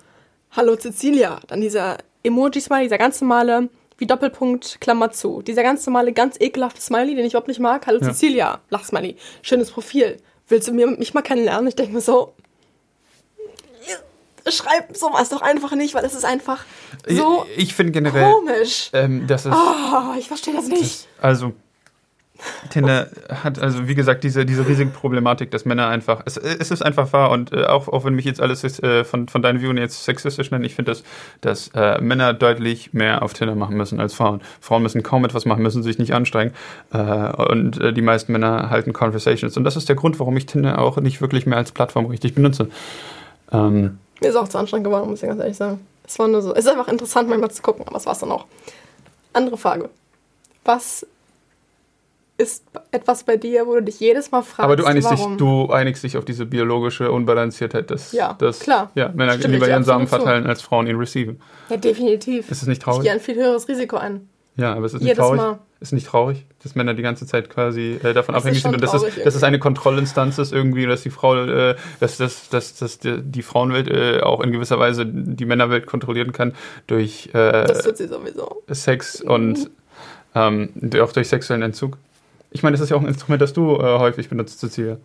Hallo 0.53 0.77
Cecilia, 0.77 1.41
dann 1.49 1.61
dieser 1.61 1.99
Emoji-Smiley, 2.23 2.85
dieser 2.85 2.99
ganz 2.99 3.21
normale, 3.21 3.69
wie 3.99 4.07
Doppelpunkt, 4.07 4.79
Klammer 4.81 5.11
zu, 5.11 5.43
dieser 5.43 5.63
ganz 5.63 5.85
normale, 5.87 6.13
ganz 6.13 6.37
ekelhafte 6.41 6.81
Smiley, 6.81 7.15
den 7.15 7.25
ich 7.27 7.33
überhaupt 7.33 7.49
nicht 7.49 7.61
mag, 7.61 7.87
Hallo 7.87 7.99
Ja. 8.01 8.07
Cecilia, 8.13 8.61
Lachsmiley, 8.71 9.17
schönes 9.43 9.71
Profil, 9.71 10.17
willst 10.49 10.69
du 10.69 10.73
mir, 10.73 10.87
mich 10.87 11.15
mal 11.15 11.23
kennenlernen? 11.23 11.67
Ich 11.69 11.77
denke 11.77 11.93
mir 11.93 12.01
so, 12.01 12.35
schreib 14.51 14.97
sowas 14.97 15.29
doch 15.29 15.43
einfach 15.43 15.73
nicht, 15.75 15.95
weil 15.95 16.05
es 16.05 16.15
ist 16.15 16.25
einfach 16.25 16.65
so 17.09 17.47
ich 17.57 17.65
ich 17.65 17.75
finde 17.75 17.93
generell, 17.93 18.31
komisch. 18.33 18.91
ähm, 18.93 19.27
dass 19.27 19.45
es, 19.47 19.55
Oh, 19.55 20.15
ich 20.19 20.29
verstehe 20.29 20.55
das 20.55 20.69
nicht. 20.69 21.09
also 21.21 21.53
Tinder 22.69 23.09
hat 23.43 23.59
also 23.59 23.89
wie 23.89 23.95
gesagt 23.95 24.23
diese 24.23 24.45
diese 24.45 24.69
riesige 24.69 24.91
Problematik, 24.91 25.51
dass 25.53 25.65
Männer 25.65 25.89
einfach 25.89 26.21
es, 26.27 26.37
es 26.37 26.71
ist 26.71 26.83
einfach 26.83 27.11
wahr 27.15 27.31
und 27.31 27.51
äh, 27.55 27.65
auch 27.65 27.89
auch 27.89 28.05
wenn 28.05 28.13
mich 28.15 28.27
jetzt 28.27 28.43
alles 28.43 28.63
äh, 28.83 29.05
von 29.05 29.27
von 29.29 29.41
deinen 29.41 29.63
Viewen 29.63 29.79
jetzt 29.79 30.05
sexistisch 30.05 30.51
nennen, 30.51 30.65
ich 30.65 30.75
finde 30.75 30.91
dass 30.93 31.03
dass 31.41 31.69
äh, 31.75 31.99
Männer 32.03 32.35
deutlich 32.35 32.93
mehr 32.93 33.23
auf 33.23 33.33
Tinder 33.33 33.55
machen 33.55 33.79
müssen 33.79 34.01
als 34.01 34.13
Frauen. 34.13 34.43
Frauen 34.61 34.83
müssen 34.83 35.03
kaum 35.03 35.25
etwas 35.25 35.47
machen, 35.47 35.63
müssen 35.63 35.83
sich 35.83 35.99
nicht 35.99 36.13
anstrengen 36.13 36.53
äh, 36.93 36.99
und 36.99 37.81
äh, 37.81 37.95
die 37.95 38.03
meisten 38.03 38.33
Männer 38.33 38.69
halten 38.69 38.93
Conversations 38.93 39.57
und 39.57 39.65
das 39.65 39.77
ist 39.77 39.89
der 39.89 39.97
Grund, 39.97 40.21
warum 40.21 40.37
ich 40.37 40.45
Tinder 40.45 40.79
auch 40.79 40.99
nicht 40.99 41.23
wirklich 41.23 41.47
mehr 41.47 41.57
als 41.57 41.73
Plattform 41.73 42.05
richtig 42.05 42.35
benutze. 42.35 42.69
Ähm, 43.51 43.99
Mir 44.21 44.29
ist 44.29 44.37
auch 44.37 44.49
zu 44.49 44.59
anstrengend 44.59 44.87
geworden, 44.87 45.11
muss 45.11 45.23
ich 45.23 45.29
ganz 45.29 45.41
ehrlich 45.41 45.57
sagen. 45.57 45.87
Es 46.07 46.19
war 46.19 46.29
nur 46.29 46.43
so, 46.43 46.53
es 46.55 46.65
ist 46.65 46.71
einfach 46.71 46.89
interessant 46.89 47.29
manchmal 47.29 47.51
zu 47.51 47.63
gucken, 47.63 47.83
aber 47.87 47.97
was 47.97 48.07
war 48.07 48.13
es 48.13 48.21
dann 48.21 48.31
auch? 48.31 48.47
Andere 49.33 49.57
Frage. 49.57 49.91
Was 50.65 51.07
ist 52.39 52.65
etwas 52.91 53.25
bei 53.25 53.37
dir, 53.37 53.67
wo 53.67 53.75
du 53.75 53.83
dich 53.83 53.99
jedes 53.99 54.31
Mal 54.31 54.43
fragst, 54.43 54.61
Aber 54.61 54.77
du 54.77 54.85
einigst, 54.85 55.11
warum? 55.11 55.33
Dich, 55.33 55.39
du 55.39 55.73
einigst 55.73 56.03
dich 56.03 56.17
auf 56.17 56.25
diese 56.25 56.45
biologische 56.45 57.11
Unbalanciertheit, 57.11 57.91
dass, 57.91 58.13
ja, 58.13 58.35
dass 58.35 58.61
klar. 58.61 58.91
Ja, 58.95 59.09
Männer 59.15 59.33
Stimmt 59.35 59.55
lieber 59.55 59.69
ihren 59.69 59.85
Samen 59.85 60.07
verteilen, 60.07 60.45
zu. 60.45 60.51
als 60.51 60.63
Frauen 60.63 60.87
ihn 60.87 60.97
receiven. 60.97 61.41
Ja, 61.71 61.77
definitiv. 61.79 62.51
Ist 62.51 62.63
es 62.63 62.69
nicht 62.69 62.83
traurig? 62.83 63.01
Ich 63.01 63.05
gehe 63.05 63.13
ein 63.13 63.21
viel 63.21 63.37
höheres 63.37 63.69
Risiko 63.69 63.97
ein. 63.97 64.29
Ja, 64.57 64.75
aber 64.75 64.87
es 64.87 64.95
ist 64.95 65.03
nicht 65.03 65.17
traurig. 65.17 65.41
Mal. 65.41 65.59
Ist 65.79 65.93
nicht 65.93 66.07
traurig, 66.07 66.47
dass 66.63 66.75
Männer 66.75 66.95
die 66.95 67.03
ganze 67.03 67.27
Zeit 67.27 67.51
quasi 67.51 67.99
äh, 68.03 68.15
davon 68.15 68.35
das 68.35 68.43
abhängig 68.43 68.63
sind 68.63 68.75
und 68.75 68.81
dass 68.81 68.95
es, 68.95 69.23
dass 69.23 69.35
es 69.35 69.43
eine 69.43 69.59
Kontrollinstanz 69.59 70.39
ist 70.39 70.53
irgendwie, 70.53 70.87
dass 70.87 71.03
die 71.03 71.11
Frau, 71.11 71.37
äh, 71.37 71.77
dass, 72.01 72.17
dass, 72.17 72.49
dass, 72.49 72.77
dass 72.77 72.99
die, 72.99 73.21
die 73.21 73.43
Frauenwelt 73.43 73.89
äh, 73.89 74.21
auch 74.21 74.41
in 74.41 74.53
gewisser 74.53 74.79
Weise 74.79 75.05
die 75.05 75.45
Männerwelt 75.45 75.87
kontrollieren 75.87 76.33
kann 76.33 76.55
durch 76.87 77.29
äh. 77.35 77.67
Sex 78.73 79.21
und 79.21 79.71
ähm, 80.35 80.71
auch 81.03 81.13
durch 81.13 81.29
sexuellen 81.29 81.63
Entzug. 81.63 81.99
Ich 82.51 82.63
meine, 82.63 82.75
das 82.75 82.81
ist 82.81 82.89
ja 82.89 82.97
auch 82.97 83.03
ein 83.03 83.09
Instrument, 83.09 83.43
das 83.43 83.53
du 83.53 83.77
äh, 83.77 83.99
häufig 83.99 84.31
benutzt, 84.31 84.61
Cecilia. 84.61 84.97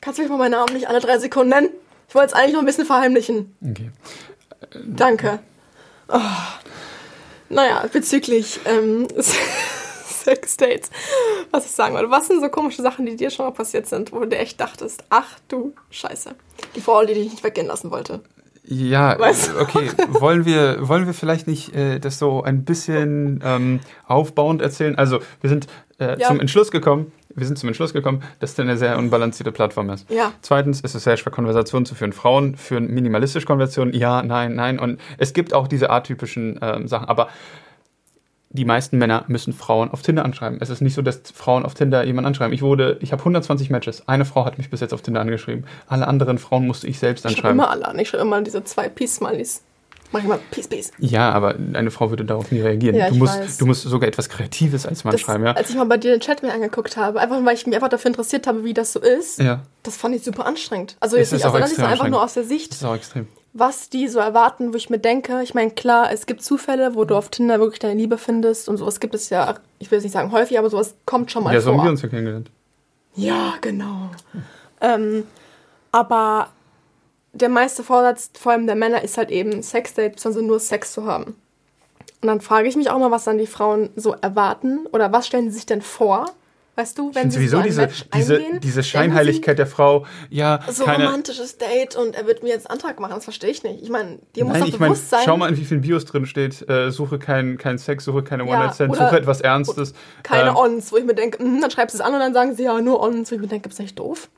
Kannst 0.00 0.18
du 0.18 0.22
mich 0.22 0.30
mal 0.30 0.38
meinen 0.38 0.52
Namen 0.52 0.72
nicht 0.72 0.88
alle 0.88 1.00
drei 1.00 1.18
Sekunden 1.18 1.50
nennen? 1.50 1.68
Ich 2.08 2.14
wollte 2.14 2.28
es 2.28 2.32
eigentlich 2.32 2.54
noch 2.54 2.60
ein 2.60 2.66
bisschen 2.66 2.86
verheimlichen. 2.86 3.54
Okay. 3.62 3.90
Danke. 4.86 5.40
Oh. 6.08 6.18
Naja, 7.50 7.84
bezüglich 7.92 8.60
ähm, 8.64 9.08
Sex-Dates, 10.24 10.90
was 11.50 11.66
ich 11.66 11.72
sagen 11.72 11.94
wollte. 11.94 12.10
Was 12.10 12.28
sind 12.28 12.40
so 12.40 12.48
komische 12.48 12.80
Sachen, 12.80 13.06
die 13.06 13.16
dir 13.16 13.30
schon 13.30 13.46
mal 13.46 13.52
passiert 13.52 13.86
sind, 13.86 14.12
wo 14.12 14.20
du 14.20 14.36
echt 14.36 14.60
dachtest, 14.60 15.04
ach 15.10 15.38
du 15.48 15.74
Scheiße. 15.90 16.34
Die 16.76 16.80
Frau, 16.80 17.04
die 17.04 17.14
dich 17.14 17.30
nicht 17.30 17.42
weggehen 17.42 17.66
lassen 17.66 17.90
wollte. 17.90 18.20
Ja, 18.62 19.18
weißt 19.18 19.48
du? 19.48 19.60
okay. 19.60 19.90
wollen 20.10 20.44
wir, 20.44 20.86
wollen 20.86 21.06
wir 21.06 21.14
vielleicht 21.14 21.48
nicht 21.48 21.74
äh, 21.74 21.98
das 21.98 22.18
so 22.20 22.42
ein 22.42 22.64
bisschen 22.64 23.40
ähm, 23.44 23.80
aufbauend 24.06 24.62
erzählen? 24.62 24.96
Also, 24.96 25.18
wir 25.40 25.50
sind 25.50 25.66
äh, 25.98 26.20
ja. 26.20 26.28
zum 26.28 26.38
Entschluss 26.38 26.70
gekommen, 26.70 27.10
wir 27.34 27.46
sind 27.46 27.58
zum 27.58 27.68
Entschluss 27.68 27.92
gekommen, 27.92 28.22
dass 28.40 28.54
das 28.54 28.64
eine 28.64 28.76
sehr 28.76 28.98
unbalancierte 28.98 29.52
Plattform 29.52 29.90
ist. 29.90 30.10
Ja. 30.10 30.32
Zweitens 30.42 30.80
ist 30.80 30.94
es 30.94 31.04
sehr 31.04 31.16
schwer, 31.16 31.32
Konversationen 31.32 31.86
zu 31.86 31.94
führen. 31.94 32.12
Frauen 32.12 32.56
führen 32.56 32.92
minimalistisch 32.92 33.46
Konversationen, 33.46 33.94
ja, 33.94 34.22
nein, 34.22 34.54
nein. 34.54 34.78
Und 34.78 35.00
es 35.18 35.32
gibt 35.32 35.54
auch 35.54 35.68
diese 35.68 35.90
atypischen 35.90 36.58
ähm, 36.62 36.88
Sachen. 36.88 37.08
Aber 37.08 37.28
die 38.52 38.64
meisten 38.64 38.98
Männer 38.98 39.24
müssen 39.28 39.52
Frauen 39.52 39.90
auf 39.90 40.02
Tinder 40.02 40.24
anschreiben. 40.24 40.58
Es 40.60 40.70
ist 40.70 40.80
nicht 40.80 40.94
so, 40.94 41.02
dass 41.02 41.20
Frauen 41.32 41.64
auf 41.64 41.74
Tinder 41.74 42.04
jemanden 42.04 42.26
anschreiben. 42.26 42.52
Ich 42.52 42.62
wurde, 42.62 42.98
ich 43.00 43.12
habe 43.12 43.20
120 43.20 43.70
Matches. 43.70 44.08
Eine 44.08 44.24
Frau 44.24 44.44
hat 44.44 44.58
mich 44.58 44.70
bis 44.70 44.80
jetzt 44.80 44.92
auf 44.92 45.02
Tinder 45.02 45.20
angeschrieben. 45.20 45.64
Alle 45.86 46.08
anderen 46.08 46.38
Frauen 46.38 46.66
musste 46.66 46.88
ich 46.88 46.98
selbst 46.98 47.24
anschreiben. 47.24 47.36
Ich 47.36 47.42
schreibe 47.42 47.54
immer 47.54 47.70
alle 47.70 47.86
an. 47.86 47.98
Ich 48.00 48.08
schreibe 48.08 48.24
immer 48.24 48.42
diese 48.42 48.64
zwei 48.64 48.88
Peace-Smileys. 48.88 49.62
Mach 50.12 50.20
ich 50.20 50.26
mal 50.26 50.40
Peace, 50.50 50.66
Peace. 50.66 50.90
Ja, 50.98 51.30
aber 51.30 51.54
eine 51.72 51.90
Frau 51.90 52.10
würde 52.10 52.24
darauf 52.24 52.50
nie 52.50 52.60
reagieren. 52.60 52.96
Ja, 52.96 53.10
du, 53.10 53.16
musst, 53.16 53.38
weiß. 53.38 53.58
du 53.58 53.66
musst 53.66 53.82
sogar 53.82 54.08
etwas 54.08 54.28
Kreatives 54.28 54.86
als 54.86 55.04
Mann 55.04 55.12
das, 55.12 55.20
schreiben, 55.20 55.44
ja. 55.44 55.52
Als 55.52 55.70
ich 55.70 55.76
mal 55.76 55.84
bei 55.84 55.98
dir 55.98 56.10
den 56.10 56.20
Chat 56.20 56.42
mir 56.42 56.52
angeguckt 56.52 56.96
habe, 56.96 57.20
einfach 57.20 57.44
weil 57.44 57.54
ich 57.54 57.66
mich 57.66 57.74
einfach 57.74 57.88
dafür 57.88 58.08
interessiert 58.08 58.46
habe, 58.46 58.64
wie 58.64 58.74
das 58.74 58.92
so 58.92 59.00
ist, 59.00 59.38
ja. 59.38 59.62
das 59.82 59.96
fand 59.96 60.14
ich 60.16 60.24
super 60.24 60.46
anstrengend. 60.46 60.96
Also 61.00 61.16
jetzt 61.16 61.32
nicht 61.32 61.44
aus 61.44 61.52
der 61.52 61.66
Sicht, 61.66 61.76
sondern 61.76 61.92
einfach 61.92 62.08
nur 62.08 62.22
aus 62.22 62.34
der 62.34 62.44
Sicht. 62.44 62.72
Das 62.72 62.78
ist 62.78 62.84
auch 62.84 62.96
extrem 62.96 63.28
was 63.52 63.88
die 63.88 64.08
so 64.08 64.18
erwarten, 64.20 64.72
wo 64.72 64.76
ich 64.76 64.90
mir 64.90 64.98
denke, 64.98 65.42
ich 65.42 65.54
meine, 65.54 65.72
klar, 65.72 66.12
es 66.12 66.26
gibt 66.26 66.42
Zufälle, 66.42 66.94
wo 66.94 67.04
du 67.04 67.16
auf 67.16 67.30
Tinder 67.30 67.58
wirklich 67.58 67.80
deine 67.80 67.94
Liebe 67.94 68.16
findest 68.16 68.68
und 68.68 68.76
sowas 68.76 69.00
gibt 69.00 69.14
es 69.14 69.28
ja, 69.30 69.56
ich 69.78 69.90
will 69.90 69.98
es 69.98 70.04
nicht 70.04 70.12
sagen 70.12 70.30
häufig, 70.30 70.58
aber 70.58 70.70
sowas 70.70 70.94
kommt 71.04 71.32
schon 71.32 71.42
mal 71.42 71.52
ja, 71.52 71.60
vor. 71.60 71.72
Ja, 71.72 71.74
so 71.74 71.78
haben 71.78 71.86
wir 71.86 71.90
uns 71.90 72.02
ja 72.02 72.08
kennengelernt. 72.08 72.50
Ja, 73.16 73.54
genau. 73.60 74.10
Ähm, 74.80 75.24
aber 75.90 76.50
der 77.32 77.48
meiste 77.48 77.84
Vorsatz, 77.84 78.30
vor 78.38 78.52
allem 78.52 78.66
der 78.66 78.76
Männer, 78.76 79.02
ist 79.02 79.18
halt 79.18 79.30
eben 79.30 79.62
Sexdate, 79.62 80.12
beziehungsweise 80.12 80.46
nur 80.46 80.60
Sex 80.60 80.92
zu 80.92 81.06
haben. 81.06 81.36
Und 82.22 82.26
dann 82.26 82.40
frage 82.40 82.68
ich 82.68 82.76
mich 82.76 82.90
auch 82.90 82.98
mal, 82.98 83.10
was 83.10 83.24
dann 83.24 83.38
die 83.38 83.46
Frauen 83.46 83.90
so 83.96 84.14
erwarten 84.14 84.86
oder 84.92 85.12
was 85.12 85.26
stellen 85.26 85.50
sie 85.50 85.56
sich 85.56 85.66
denn 85.66 85.82
vor, 85.82 86.26
Weißt 86.80 86.96
du, 86.98 87.14
wenn 87.14 87.30
sie 87.30 87.38
sowieso 87.38 87.58
so 87.58 87.62
diese, 87.62 87.88
diese, 88.14 88.36
eingehen, 88.36 88.60
diese 88.60 88.82
Scheinheiligkeit 88.82 89.58
der 89.58 89.66
Frau, 89.66 90.06
ja. 90.30 90.60
So 90.70 90.84
keine, 90.84 91.04
romantisches 91.04 91.58
Date 91.58 91.94
und 91.96 92.14
er 92.14 92.26
wird 92.26 92.42
mir 92.42 92.48
jetzt 92.48 92.70
einen 92.70 92.80
Antrag 92.80 93.00
machen, 93.00 93.12
das 93.16 93.24
verstehe 93.24 93.50
ich 93.50 93.62
nicht. 93.62 93.82
Ich 93.82 93.90
meine, 93.90 94.18
dir 94.34 94.46
muss 94.46 94.58
doch 94.58 94.66
bewusst 94.66 94.80
mein, 94.80 94.94
sein. 94.94 95.20
Schau 95.24 95.36
mal, 95.36 95.50
in 95.50 95.58
wie 95.58 95.64
vielen 95.64 95.82
Bios 95.82 96.06
drin 96.06 96.24
steht, 96.24 96.66
äh, 96.70 96.90
suche 96.90 97.18
keinen 97.18 97.58
kein 97.58 97.76
Sex, 97.76 98.04
suche 98.04 98.22
keine 98.22 98.44
One-Night-Stand, 98.44 98.96
ja, 98.96 99.08
suche 99.08 99.18
etwas 99.18 99.42
Ernstes. 99.42 99.92
Keine 100.22 100.50
ähm, 100.50 100.56
Ons, 100.56 100.90
wo 100.90 100.96
ich 100.96 101.04
mir 101.04 101.14
denke, 101.14 101.42
mh, 101.42 101.60
dann 101.60 101.70
schreibst 101.70 101.94
du 101.94 101.98
es 101.98 102.00
an 102.02 102.14
und 102.14 102.20
dann 102.20 102.32
sagen 102.32 102.54
sie 102.54 102.62
ja 102.62 102.80
nur 102.80 103.00
Ons, 103.00 103.30
wo 103.30 103.34
ich 103.34 103.40
mir 103.42 103.48
denke, 103.48 103.68
ist 103.68 103.78
echt 103.78 103.98
doof. 103.98 104.30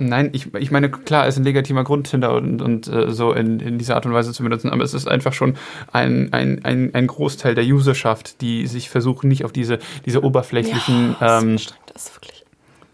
Nein, 0.00 0.30
ich, 0.32 0.52
ich 0.54 0.70
meine, 0.70 0.90
klar, 0.90 1.26
es 1.26 1.34
ist 1.34 1.40
ein 1.40 1.44
legitimer 1.44 1.84
Grund, 1.84 2.10
Tinder 2.10 2.34
und, 2.34 2.62
und 2.62 2.88
äh, 2.88 3.10
so 3.10 3.32
in, 3.32 3.60
in 3.60 3.78
dieser 3.78 3.96
Art 3.96 4.06
und 4.06 4.14
Weise 4.14 4.32
zu 4.32 4.42
benutzen, 4.42 4.70
aber 4.70 4.82
es 4.82 4.94
ist 4.94 5.06
einfach 5.06 5.34
schon 5.34 5.56
ein, 5.92 6.32
ein, 6.32 6.64
ein, 6.64 6.94
ein 6.94 7.06
Großteil 7.06 7.54
der 7.54 7.64
Userschaft, 7.64 8.40
die 8.40 8.66
sich 8.66 8.88
versuchen, 8.88 9.28
nicht 9.28 9.44
auf 9.44 9.52
diese, 9.52 9.78
diese 10.06 10.24
oberflächlichen. 10.24 11.16
Ja, 11.20 11.40
ähm, 11.40 11.52
das, 11.52 11.62
ist 11.62 11.74
das 11.92 12.06
ist 12.06 12.16
wirklich. 12.16 12.44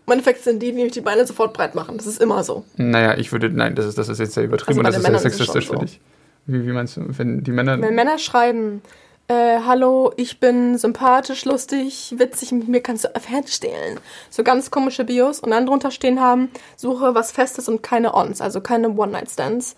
Im 0.06 0.12
Endeffekt 0.12 0.42
sind 0.42 0.62
die, 0.62 0.72
die 0.72 0.90
die 0.90 1.00
Beine 1.00 1.26
sofort 1.26 1.52
breit 1.52 1.74
machen. 1.74 1.96
Das 1.96 2.06
ist 2.06 2.20
immer 2.20 2.42
so. 2.42 2.64
Naja, 2.76 3.16
ich 3.16 3.30
würde, 3.32 3.50
nein, 3.50 3.74
das 3.76 3.86
ist, 3.86 3.98
das 3.98 4.08
ist 4.08 4.18
jetzt 4.18 4.34
sehr 4.34 4.44
übertrieben 4.44 4.84
also 4.84 4.98
und 4.98 5.04
das 5.04 5.14
ist 5.16 5.22
sehr 5.22 5.30
sexistisch 5.30 5.68
für 5.68 5.76
dich. 5.76 6.00
Wie, 6.46 6.66
wie 6.66 6.72
meinst 6.72 6.96
du, 6.96 7.02
wenn 7.08 7.42
die 7.42 7.50
Männer. 7.50 7.80
Wenn 7.80 7.94
Männer 7.94 8.18
schreiben, 8.18 8.82
äh, 9.28 9.60
hallo, 9.64 10.12
ich 10.16 10.38
bin 10.40 10.78
sympathisch, 10.78 11.44
lustig, 11.44 12.14
witzig, 12.16 12.52
mit 12.52 12.68
mir 12.68 12.80
kannst 12.80 13.04
du 13.04 13.20
fernstehlen. 13.20 13.98
So 14.30 14.44
ganz 14.44 14.70
komische 14.70 15.04
Bios 15.04 15.40
und 15.40 15.50
dann 15.50 15.66
drunter 15.66 15.90
stehen 15.90 16.20
haben, 16.20 16.50
suche 16.76 17.14
was 17.14 17.32
Festes 17.32 17.68
und 17.68 17.82
keine 17.82 18.14
Ons, 18.14 18.40
also 18.40 18.60
keine 18.60 18.90
One-Night-Stands. 18.90 19.74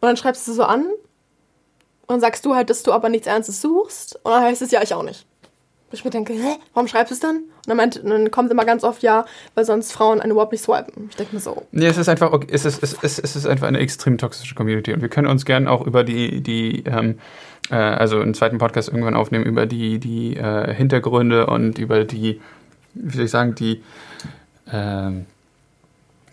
Und 0.00 0.08
dann 0.08 0.16
schreibst 0.16 0.46
du 0.46 0.52
so 0.52 0.64
an 0.64 0.86
und 2.06 2.20
sagst 2.20 2.44
du 2.44 2.54
halt, 2.54 2.70
dass 2.70 2.82
du 2.82 2.92
aber 2.92 3.08
nichts 3.08 3.26
Ernstes 3.26 3.60
suchst 3.60 4.16
und 4.22 4.30
dann 4.30 4.42
heißt 4.42 4.62
es 4.62 4.70
ja, 4.70 4.82
ich 4.82 4.94
auch 4.94 5.02
nicht. 5.02 5.26
Und 5.90 5.94
ich 5.94 6.04
mir 6.04 6.10
denke, 6.10 6.32
hä, 6.32 6.56
warum 6.72 6.88
schreibst 6.88 7.10
du 7.10 7.14
es 7.14 7.20
dann? 7.20 7.44
Und 7.66 7.70
dann, 7.70 7.76
meint, 7.76 8.02
dann 8.04 8.30
kommt 8.30 8.50
immer 8.50 8.64
ganz 8.64 8.84
oft, 8.84 9.02
ja, 9.02 9.24
weil 9.54 9.64
sonst 9.64 9.92
Frauen 9.92 10.20
einen 10.20 10.32
überhaupt 10.32 10.52
nicht 10.52 10.62
swipen. 10.62 11.08
Ich 11.10 11.16
denke 11.16 11.34
mir 11.34 11.40
so. 11.40 11.66
Nee, 11.72 11.86
es 11.86 11.96
ist 11.96 12.08
einfach, 12.08 12.32
okay, 12.32 12.48
es, 12.50 12.64
ist, 12.64 12.82
es, 12.82 12.92
ist, 12.92 13.18
es 13.18 13.36
ist 13.36 13.46
einfach 13.46 13.66
eine 13.66 13.78
extrem 13.78 14.18
toxische 14.18 14.54
Community 14.54 14.92
und 14.92 15.00
wir 15.00 15.08
können 15.08 15.26
uns 15.26 15.44
gerne 15.44 15.70
auch 15.70 15.86
über 15.86 16.04
die, 16.04 16.42
die 16.42 16.84
ähm, 16.84 17.18
äh, 17.70 17.76
also 17.76 18.20
einen 18.20 18.34
zweiten 18.34 18.58
Podcast 18.58 18.88
irgendwann 18.88 19.14
aufnehmen 19.14 19.44
über 19.44 19.66
die, 19.66 19.98
die 19.98 20.36
äh, 20.36 20.72
Hintergründe 20.74 21.46
und 21.46 21.78
über 21.78 22.04
die, 22.04 22.40
wie 22.94 23.16
soll 23.16 23.24
ich 23.24 23.30
sagen, 23.30 23.54
die, 23.54 23.82
ähm, 24.72 25.26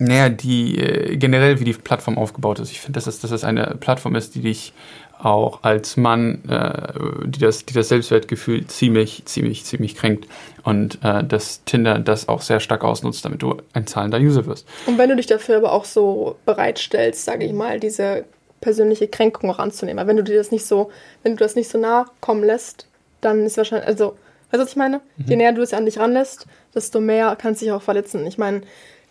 naja, 0.01 0.29
die 0.29 0.79
äh, 0.79 1.15
generell, 1.15 1.59
wie 1.59 1.63
die 1.63 1.73
Plattform 1.73 2.17
aufgebaut 2.17 2.59
ist. 2.59 2.71
Ich 2.71 2.81
finde, 2.81 2.97
dass 2.97 3.05
es, 3.05 3.19
dass 3.19 3.29
es 3.29 3.43
eine 3.43 3.75
Plattform 3.79 4.15
ist, 4.15 4.33
die 4.33 4.41
dich 4.41 4.73
auch 5.19 5.61
als 5.61 5.95
Mann, 5.95 6.43
äh, 6.49 7.27
die, 7.27 7.39
das, 7.39 7.65
die 7.65 7.73
das 7.75 7.89
Selbstwertgefühl 7.89 8.65
ziemlich, 8.65 9.23
ziemlich, 9.25 9.63
ziemlich 9.63 9.95
kränkt. 9.95 10.27
Und 10.63 10.97
äh, 11.03 11.23
dass 11.23 11.63
Tinder 11.65 11.99
das 11.99 12.27
auch 12.27 12.41
sehr 12.41 12.59
stark 12.59 12.83
ausnutzt, 12.83 13.23
damit 13.25 13.43
du 13.43 13.57
ein 13.73 13.85
zahlender 13.85 14.19
User 14.19 14.47
wirst. 14.47 14.67
Und 14.87 14.97
wenn 14.97 15.09
du 15.09 15.15
dich 15.15 15.27
dafür 15.27 15.57
aber 15.57 15.71
auch 15.71 15.85
so 15.85 16.35
bereitstellst, 16.45 17.23
sage 17.23 17.45
ich 17.45 17.53
mal, 17.53 17.79
diese 17.79 18.25
persönliche 18.59 19.07
Kränkung 19.07 19.51
auch 19.51 19.59
anzunehmen. 19.59 19.99
Aber 19.99 20.09
wenn 20.09 20.17
du 20.17 20.23
dir 20.23 20.37
das 20.37 20.49
nicht 20.49 20.65
so, 20.65 20.89
wenn 21.21 21.33
du 21.33 21.43
das 21.43 21.55
nicht 21.55 21.69
so 21.69 21.77
nah 21.77 22.07
kommen 22.21 22.43
lässt, 22.43 22.87
dann 23.21 23.45
ist 23.45 23.57
wahrscheinlich, 23.57 23.87
also, 23.87 24.17
weißt 24.49 24.53
du, 24.53 24.59
was 24.59 24.69
ich 24.71 24.75
meine? 24.75 25.01
Mhm. 25.17 25.25
Je 25.27 25.35
näher 25.35 25.53
du 25.53 25.61
es 25.61 25.73
an 25.73 25.85
dich 25.85 25.99
ranlässt, 25.99 26.47
desto 26.73 26.99
mehr 26.99 27.37
kannst 27.39 27.61
du 27.61 27.65
dich 27.65 27.73
auch 27.73 27.83
verletzen. 27.83 28.25
Ich 28.25 28.39
meine, 28.39 28.61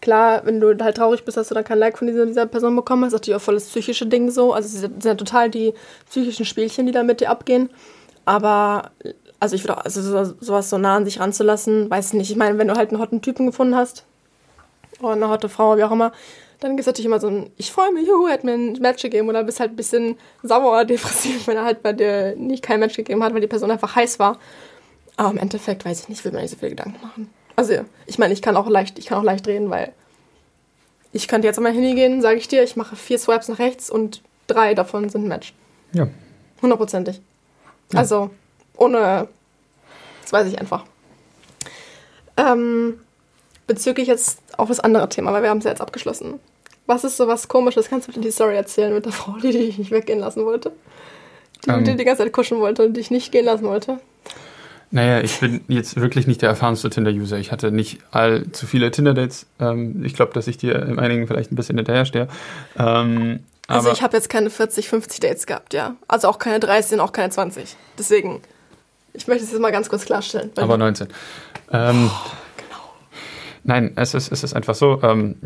klar, 0.01 0.43
wenn 0.45 0.61
du 0.61 0.77
halt 0.83 0.97
traurig 0.97 1.25
bist, 1.25 1.37
dass 1.37 1.49
du 1.49 1.55
dann 1.55 1.65
kein 1.65 1.79
Like 1.79 1.99
von 1.99 2.07
dieser, 2.07 2.27
dieser 2.27 2.47
Person 2.47 2.75
bekommen 2.77 3.05
hast, 3.05 3.09
ist 3.09 3.21
natürlich 3.21 3.37
auch 3.37 3.45
voll 3.45 3.55
das 3.55 3.67
psychische 3.67 4.07
Ding 4.07 4.31
so. 4.31 4.53
Also 4.53 4.67
es 4.67 4.81
sind 4.81 5.05
ja 5.05 5.15
total 5.15 5.51
die 5.51 5.75
psychischen 6.09 6.45
Spielchen, 6.45 6.87
die 6.87 6.93
da 6.93 7.03
mit 7.03 7.21
dir 7.21 7.31
abgehen. 7.31 7.71
Aber, 8.25 8.91
also 9.39 9.57
ich 9.57 9.65
würde 9.65 9.79
auch, 9.79 9.85
also 9.85 10.35
sowas 10.41 10.71
so 10.71 10.79
nah 10.79 10.97
an 10.97 11.05
sich 11.05 11.21
ranzulassen, 11.21 11.91
weiß 11.91 12.13
nicht. 12.15 12.31
Ich 12.31 12.37
meine, 12.37 12.59
wenn 12.59 12.69
du 12.69 12.77
halt 12.77 12.91
einen 12.91 13.01
hotten 13.01 13.23
Typen 13.23 13.47
gefunden 13.47 13.77
hast, 13.77 14.05
oder 15.01 15.13
eine 15.13 15.29
hotte 15.29 15.49
Frau, 15.49 15.77
wie 15.77 15.85
auch 15.85 15.93
immer, 15.93 16.13
dann 16.61 16.73
gibt 16.73 16.81
es 16.81 16.87
natürlich 16.87 17.07
immer 17.07 17.21
so 17.21 17.29
ein, 17.29 17.51
ich 17.57 17.73
freue 17.73 17.93
mich, 17.93 18.07
juhu, 18.07 18.29
hat 18.29 18.45
mir 18.45 18.53
ein 18.53 18.73
Match 18.75 19.03
gegeben 19.03 19.29
oder 19.29 19.45
bist 19.45 19.61
halt 19.61 19.73
ein 19.73 19.77
bisschen 19.77 20.19
sauer, 20.43 20.85
depressiv, 20.87 21.47
wenn 21.47 21.57
er 21.57 21.65
halt 21.65 21.83
bei 21.83 21.93
dir 21.93 22.37
nicht 22.37 22.63
kein 22.63 22.81
Match 22.81 22.97
gegeben 22.97 23.23
hat, 23.25 23.33
weil 23.33 23.41
die 23.41 23.47
Person 23.47 23.71
einfach 23.71 23.97
heiß 23.97 24.19
war. 24.19 24.39
Aber 25.17 25.31
im 25.31 25.39
Endeffekt, 25.39 25.85
weiß 25.85 26.03
ich 26.03 26.09
nicht, 26.09 26.25
will 26.25 26.33
mir 26.33 26.43
nicht 26.43 26.51
so 26.51 26.57
viele 26.57 26.71
Gedanken 26.71 27.01
machen. 27.03 27.31
Also, 27.61 27.85
ich 28.07 28.19
meine, 28.19 28.33
ich 28.33 28.41
kann 28.41 28.57
auch 28.57 28.69
leicht, 28.71 28.99
ich 28.99 29.05
kann 29.05 29.19
auch 29.19 29.23
leicht 29.23 29.47
reden, 29.47 29.69
weil 29.69 29.93
ich 31.13 31.29
könnte 31.29 31.47
jetzt 31.47 31.59
an 31.59 31.65
mein 31.65 31.75
Handy 31.75 31.95
gehen, 31.95 32.23
sage 32.23 32.39
ich 32.39 32.49
dir, 32.49 32.63
ich 32.63 32.75
mache 32.75 32.97
vier 32.97 33.19
Swipes 33.19 33.49
nach 33.49 33.59
rechts 33.59 33.91
und 33.91 34.23
drei 34.47 34.73
davon 34.73 35.11
sind 35.11 35.25
ein 35.25 35.29
Match. 35.29 35.53
Ja. 35.93 36.09
Hundertprozentig. 36.63 37.21
Ja. 37.93 37.99
Also, 37.99 38.31
ohne, 38.79 39.29
das 40.23 40.33
weiß 40.33 40.49
ich 40.49 40.59
einfach. 40.59 40.85
Ähm, 42.39 42.99
bezüglich 43.67 44.09
jetzt 44.09 44.41
auf 44.57 44.69
das 44.69 44.81
andere 44.81 45.11
Thema, 45.11 45.31
weil 45.35 45.43
wir 45.43 45.51
haben 45.51 45.59
es 45.59 45.65
ja 45.65 45.71
jetzt 45.71 45.83
abgeschlossen. 45.83 46.41
Was 46.87 47.05
ist 47.05 47.19
so 47.19 47.29
was 47.29 47.49
Komisches? 47.49 47.91
Kannst 47.91 48.09
du 48.09 48.13
bitte 48.13 48.23
die 48.23 48.33
Story 48.33 48.57
erzählen 48.57 48.95
mit 48.95 49.05
der 49.05 49.13
Frau, 49.13 49.37
die 49.37 49.53
dich 49.53 49.77
nicht 49.77 49.91
weggehen 49.91 50.21
lassen 50.21 50.47
wollte? 50.47 50.73
Die 51.67 51.71
Ähm. 51.71 51.85
dir 51.85 51.95
die 51.95 52.07
ganze 52.07 52.23
Zeit 52.23 52.33
kuscheln 52.33 52.63
wollte 52.63 52.87
und 52.87 52.95
dich 52.97 53.11
nicht 53.11 53.33
gehen 53.33 53.45
lassen 53.45 53.65
wollte? 53.67 54.01
Naja, 54.93 55.21
ich 55.21 55.39
bin 55.39 55.61
jetzt 55.69 55.95
wirklich 56.01 56.27
nicht 56.27 56.43
der 56.43 56.49
erfahrenste 56.49 56.91
Tinder-User. 56.91 57.39
Ich 57.39 57.53
hatte 57.53 57.71
nicht 57.71 58.01
allzu 58.11 58.67
viele 58.67 58.91
Tinder-Dates. 58.91 59.47
Ähm, 59.61 60.05
ich 60.05 60.15
glaube, 60.15 60.33
dass 60.33 60.49
ich 60.49 60.59
dir 60.59 60.75
in 60.83 60.99
einigen 60.99 61.29
vielleicht 61.29 61.53
ein 61.53 61.57
bisschen 61.57 61.77
hinterherstehe. 61.77 62.27
Ähm, 62.77 63.41
Also 63.69 63.93
ich 63.93 64.03
habe 64.03 64.17
jetzt 64.17 64.29
keine 64.29 64.51
40, 64.51 64.89
50 64.89 65.21
Dates 65.21 65.47
gehabt, 65.47 65.75
ja. 65.75 65.95
Also 66.09 66.27
auch 66.29 66.39
keine 66.41 66.59
30 66.59 66.95
und 66.95 67.01
auch 67.01 67.13
keine 67.13 67.31
20. 67.31 67.77
Deswegen, 67.99 68.43
ich 69.13 69.29
möchte 69.29 69.45
es 69.45 69.53
jetzt 69.53 69.61
mal 69.61 69.71
ganz 69.71 69.89
kurz 69.89 70.05
klarstellen. 70.05 70.51
Aber 70.57 70.77
19. 70.77 71.07
Ähm, 71.73 72.11
genau. 72.57 72.81
Nein, 73.63 73.93
es 73.95 74.15
ist, 74.15 74.33
es 74.33 74.43
ist 74.43 74.55
einfach 74.55 74.75
so. 74.75 75.01
Ähm, 75.05 75.37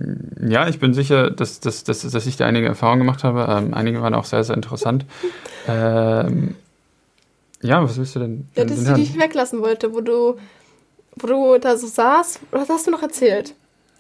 ja, 0.41 0.69
ich 0.69 0.79
bin 0.79 0.95
sicher, 0.95 1.31
dass, 1.31 1.61
dass, 1.61 1.85
dass, 1.85 2.01
dass 2.01 2.27
ich 2.27 2.39
da 2.39 2.47
einige 2.47 2.67
Erfahrungen 2.67 3.01
gemacht 3.01 3.25
habe. 3.25 3.47
Ähm, 3.51 3.75
einige 3.75 4.01
waren 4.01 4.15
auch 4.15 4.25
sehr, 4.25 4.43
sehr 4.43 4.57
interessant. 4.57 5.05
Ja, 7.65 7.83
was 7.83 7.97
willst 7.97 8.15
du 8.15 8.21
denn? 8.21 8.47
Ja, 8.55 8.65
dass 8.67 8.85
hören? 8.85 8.97
dich 8.97 9.19
weglassen 9.19 9.61
wollte, 9.63 9.95
wo 9.95 10.03
du, 10.03 10.37
wo 11.17 11.27
du 11.27 11.59
da 11.59 11.79
so 11.79 11.87
saß, 11.87 12.41
was 12.51 12.69
hast 12.69 12.87
du 12.87 12.91
noch 12.91 13.03
erzählt? 13.03 13.55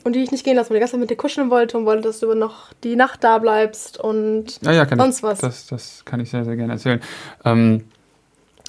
Und 0.05 0.15
die 0.15 0.21
dich 0.21 0.33
nicht 0.33 0.45
gehen 0.45 0.55
lassen 0.55 0.69
wollte, 0.69 0.75
die 0.75 0.81
ganze 0.81 0.93
Zeit 0.93 1.01
mit 1.01 1.09
dir 1.09 1.17
kuscheln 1.17 1.49
wollte 1.49 1.79
und 1.79 1.87
wollte, 1.87 2.03
dass 2.03 2.21
du 2.21 2.35
noch 2.35 2.75
die 2.85 2.95
Nacht 2.95 3.25
da 3.25 3.39
bleibst 3.39 3.99
und 3.99 4.61
Ja, 4.61 4.73
ja, 4.73 4.85
kann 4.85 4.99
sonst 4.99 5.19
ich, 5.19 5.23
was. 5.23 5.39
Das, 5.39 5.67
das 5.67 6.05
kann 6.05 6.21
ich 6.21 6.31
sehr, 6.31 6.45
sehr 6.45 6.57
gerne 6.57 6.75
erzählen. 6.75 7.01
Ähm, 7.47 7.85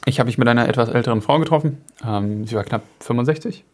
ich 0.06 0.20
habe 0.20 0.28
mich 0.28 0.38
mit 0.38 0.48
einer 0.48 0.70
etwas 0.70 0.88
älteren 0.88 1.22
Frau 1.22 1.40
getroffen. 1.40 1.82
Ähm, 2.08 2.48
sie 2.48 2.56
war 2.56 2.64
knapp 2.64 2.84
65. 3.02 3.66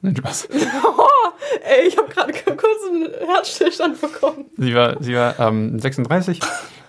Nein, 0.00 0.16
Spaß. 0.16 0.48
Ey, 1.64 1.88
ich 1.88 1.98
habe 1.98 2.08
gerade 2.08 2.32
kurz 2.32 2.78
einen 2.88 3.10
Herzstillstand 3.28 4.00
bekommen. 4.00 4.46
Sie 4.56 4.74
war, 4.74 4.96
sie 5.02 5.14
war 5.14 5.38
ähm, 5.40 5.78
36. 5.78 6.40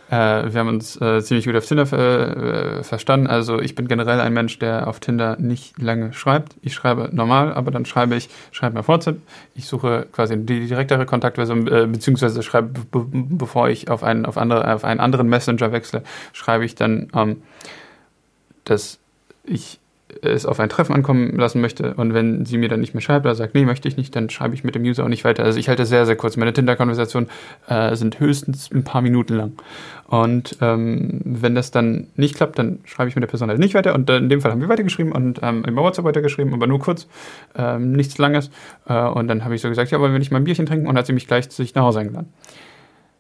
Äh, 0.10 0.54
wir 0.54 0.60
haben 0.60 0.68
uns 0.68 1.00
äh, 1.02 1.22
ziemlich 1.24 1.46
gut 1.46 1.56
auf 1.56 1.66
Tinder 1.66 1.88
äh, 1.92 2.80
äh, 2.80 2.84
verstanden. 2.84 3.28
Also 3.28 3.60
ich 3.60 3.76
bin 3.76 3.88
generell 3.88 4.20
ein 4.20 4.34
Mensch, 4.34 4.60
der 4.60 4.88
auf 4.88 5.00
Tinder 5.00 5.38
nicht 5.40 5.82
lange 5.82 6.14
schreibt. 6.14 6.56
Ich 6.62 6.74
schreibe 6.74 7.10
normal, 7.12 7.54
aber 7.54 7.72
dann 7.72 7.86
schreibe 7.86 8.16
ich, 8.16 8.30
schreibe 8.52 8.78
mir 8.78 8.88
WhatsApp. 8.88 9.18
Ich 9.56 9.68
suche 9.68 10.08
quasi 10.12 10.38
die 10.38 10.68
direktere 10.68 11.06
Kontaktversion, 11.06 11.68
äh, 11.68 11.88
beziehungsweise 11.88 12.44
schreibe, 12.44 12.82
be 12.92 13.06
bevor 13.12 13.70
ich 13.70 13.90
auf 13.90 14.04
einen, 14.04 14.26
auf, 14.26 14.38
andere, 14.38 14.74
auf 14.74 14.84
einen 14.84 15.00
anderen 15.00 15.28
Messenger 15.28 15.72
wechsle, 15.72 16.04
schreibe 16.34 16.66
ich 16.66 16.76
dann, 16.76 17.10
ähm, 17.16 17.42
dass 18.66 19.00
ich 19.46 19.80
es 20.24 20.46
auf 20.46 20.60
ein 20.60 20.70
Treffen 20.70 20.94
ankommen 20.94 21.38
lassen 21.38 21.62
möchte 21.62 21.94
und 21.96 22.14
wenn 22.14 22.46
sie 22.46 22.58
mir 22.58 22.70
dann 22.70 22.80
nicht 22.80 22.94
mehr 22.94 23.02
schreibt 23.02 23.26
oder 23.26 23.36
sagt, 23.36 23.54
nee, 23.56 23.66
möchte 23.66 23.88
ich 23.88 23.98
nicht, 23.98 24.16
dann 24.16 24.30
schreibe 24.30 24.56
ich 24.56 24.64
mit 24.64 24.76
dem 24.76 24.84
User 24.84 25.04
auch 25.04 25.10
nicht 25.10 25.24
weiter. 25.24 25.44
Also 25.44 25.60
ich 25.60 25.70
halte 25.70 25.86
sehr, 25.86 26.06
sehr 26.06 26.16
kurz. 26.16 26.38
Meine 26.38 26.54
Tinder-Konversationen 26.54 27.30
äh, 27.68 27.96
sind 27.96 28.20
höchstens 28.20 28.72
ein 28.72 28.84
paar 28.84 29.02
Minuten 29.02 29.36
lang. 29.36 29.54
Und 30.08 30.58
ähm, 30.62 31.22
wenn 31.24 31.56
das 31.56 31.72
dann 31.72 32.08
nicht 32.16 32.36
klappt, 32.36 32.60
dann 32.60 32.80
schreibe 32.86 33.10
ich 33.10 33.16
mit 33.16 33.24
der 33.24 33.28
Person 33.28 33.50
halt 33.50 33.60
nicht 33.60 33.74
weiter. 33.74 33.96
Und 33.96 34.10
äh, 34.10 34.18
in 34.18 34.30
dem 34.30 34.42
Fall 34.42 34.52
haben 34.52 34.62
wir 34.62 34.70
weitergeschrieben 34.70 35.12
und 35.12 35.40
ähm, 35.42 35.64
über 35.66 35.82
WhatsApp 35.82 36.06
weitergeschrieben, 36.06 36.54
aber 36.54 36.68
nur 36.68 36.80
kurz, 36.80 37.08
ähm, 37.56 37.94
nichts 37.94 38.18
Langes. 38.18 38.52
Äh, 38.88 39.02
und 39.02 39.28
dann 39.28 39.44
habe 39.44 39.56
ich 39.56 39.62
so 39.62 39.70
gesagt, 39.70 39.92
ja, 39.92 40.00
wollen 40.00 40.12
wir 40.12 40.20
nicht 40.20 40.32
mal 40.32 40.38
ein 40.38 40.44
Bierchen 40.44 40.66
trinken? 40.66 40.88
Und 40.88 40.98
hat 40.98 41.08
sie 41.08 41.14
mich 41.14 41.28
gleich 41.28 41.50
zu 41.50 41.64
sich 41.64 41.74
nach 41.74 41.84
Hause 41.84 42.02
eingeladen. 42.02 42.32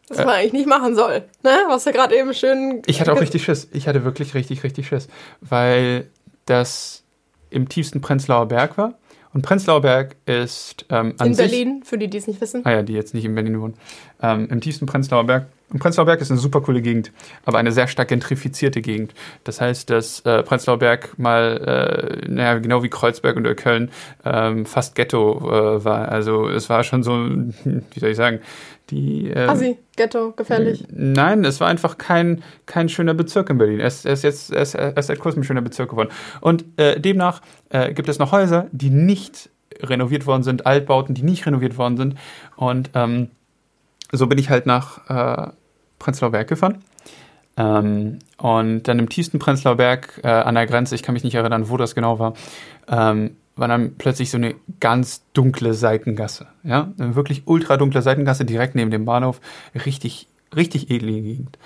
Was 0.09 0.17
man 0.25 0.35
eigentlich 0.35 0.53
nicht 0.53 0.67
machen 0.67 0.95
soll. 0.95 1.23
Ne? 1.43 1.51
Was 1.67 1.85
ja 1.85 1.91
gerade 1.91 2.15
eben 2.15 2.33
schön. 2.33 2.81
Ich 2.85 2.99
hatte 2.99 3.13
auch 3.13 3.21
richtig 3.21 3.43
Schiss. 3.43 3.67
Ich 3.71 3.87
hatte 3.87 4.03
wirklich 4.03 4.33
richtig, 4.33 4.63
richtig 4.63 4.87
Schiss. 4.87 5.07
Weil 5.41 6.07
das 6.45 7.03
im 7.49 7.69
tiefsten 7.69 8.01
Prenzlauer 8.01 8.47
Berg 8.47 8.77
war. 8.77 8.95
Und 9.33 9.41
Prenzlauer 9.41 9.81
Berg 9.81 10.15
ist 10.25 10.85
ähm, 10.89 11.15
an 11.17 11.27
In 11.27 11.33
sich... 11.33 11.49
Berlin, 11.49 11.81
für 11.83 11.97
die, 11.97 12.07
die 12.07 12.17
es 12.17 12.27
nicht 12.27 12.39
wissen. 12.39 12.61
Ah 12.65 12.71
ja, 12.71 12.83
die 12.83 12.93
jetzt 12.93 13.15
nicht 13.15 13.25
in 13.25 13.33
Berlin 13.33 13.59
wohnen. 13.59 13.73
Ähm, 14.21 14.47
Im 14.49 14.61
tiefsten 14.61 14.85
Prenzlauer 14.85 15.25
Berg. 15.25 15.47
Und 15.71 15.79
Prenzlauer 15.79 16.05
Berg 16.05 16.21
ist 16.21 16.29
eine 16.29 16.39
super 16.39 16.61
coole 16.61 16.83
Gegend, 16.83 17.11
aber 17.45 17.57
eine 17.57 17.71
sehr 17.71 17.87
stark 17.87 18.09
gentrifizierte 18.09 18.79
Gegend. 18.79 19.15
Das 19.43 19.59
heißt, 19.59 19.89
dass 19.89 20.19
äh, 20.19 20.43
Prenzlauer 20.43 20.77
Berg 20.77 21.17
mal, 21.17 22.21
äh, 22.23 22.29
naja, 22.29 22.59
genau 22.59 22.83
wie 22.83 22.89
Kreuzberg 22.89 23.35
oder 23.37 23.55
Köln, 23.55 23.89
ähm, 24.23 24.67
fast 24.67 24.93
Ghetto 24.93 25.39
äh, 25.39 25.83
war. 25.83 26.09
Also 26.09 26.47
es 26.47 26.69
war 26.69 26.83
schon 26.83 27.01
so, 27.01 27.13
wie 27.63 27.99
soll 27.99 28.11
ich 28.11 28.17
sagen, 28.17 28.39
die... 28.89 29.29
ähm, 29.29 29.49
Assi, 29.49 29.77
Ghetto, 29.95 30.31
gefährlich. 30.31 30.85
Nein, 30.91 31.45
es 31.45 31.59
war 31.59 31.67
einfach 31.67 31.97
kein, 31.97 32.43
kein 32.65 32.89
schöner 32.89 33.13
Bezirk 33.13 33.49
in 33.49 33.57
Berlin. 33.57 33.79
Er 33.79 33.87
ist, 33.87 34.05
er 34.05 34.13
ist 34.13 34.23
jetzt 34.23 34.51
ist, 34.51 34.75
er 34.75 34.97
ist 34.97 35.07
seit 35.07 35.19
kurzem 35.19 35.41
ein 35.41 35.43
schöner 35.43 35.61
Bezirk 35.61 35.89
geworden. 35.89 36.09
Und 36.41 36.65
äh, 36.77 36.99
demnach 36.99 37.41
äh, 37.69 37.93
gibt 37.93 38.09
es 38.09 38.19
noch 38.19 38.31
Häuser, 38.31 38.67
die 38.71 38.89
nicht 38.89 39.49
renoviert 39.81 40.25
worden 40.25 40.43
sind, 40.43 40.65
Altbauten, 40.65 41.15
die 41.15 41.23
nicht 41.23 41.45
renoviert 41.45 41.77
worden 41.77 41.97
sind. 41.97 42.15
Und 42.55 42.91
ähm, 42.93 43.29
so 44.11 44.27
bin 44.27 44.37
ich 44.37 44.49
halt 44.49 44.65
nach 44.65 45.47
äh, 45.47 45.51
Prenzlauer 45.99 46.31
Berg 46.31 46.47
gefahren. 46.47 46.83
Ähm, 47.55 48.19
und 48.37 48.83
dann 48.83 48.99
im 48.99 49.09
tiefsten 49.09 49.39
Prenzlauer 49.39 49.75
Berg 49.75 50.19
äh, 50.23 50.27
an 50.27 50.55
der 50.55 50.65
Grenze, 50.65 50.95
ich 50.95 51.03
kann 51.03 51.13
mich 51.13 51.23
nicht 51.23 51.35
erinnern, 51.35 51.69
wo 51.69 51.77
das 51.77 51.95
genau 51.95 52.19
war, 52.19 52.33
ähm, 52.87 53.35
war 53.55 53.67
dann 53.67 53.95
plötzlich 53.97 54.31
so 54.31 54.37
eine 54.37 54.55
ganz 54.79 55.21
dunkle 55.33 55.73
Seitengasse. 55.73 56.47
Ja, 56.63 56.91
eine 56.97 57.15
wirklich 57.15 57.43
ultra 57.45 57.77
dunkle 57.77 58.01
Seitengasse 58.01 58.45
direkt 58.45 58.75
neben 58.75 58.91
dem 58.91 59.05
Bahnhof. 59.05 59.39
Richtig, 59.85 60.27
richtig 60.55 60.89
eklige 60.89 61.21
Gegend. 61.21 61.57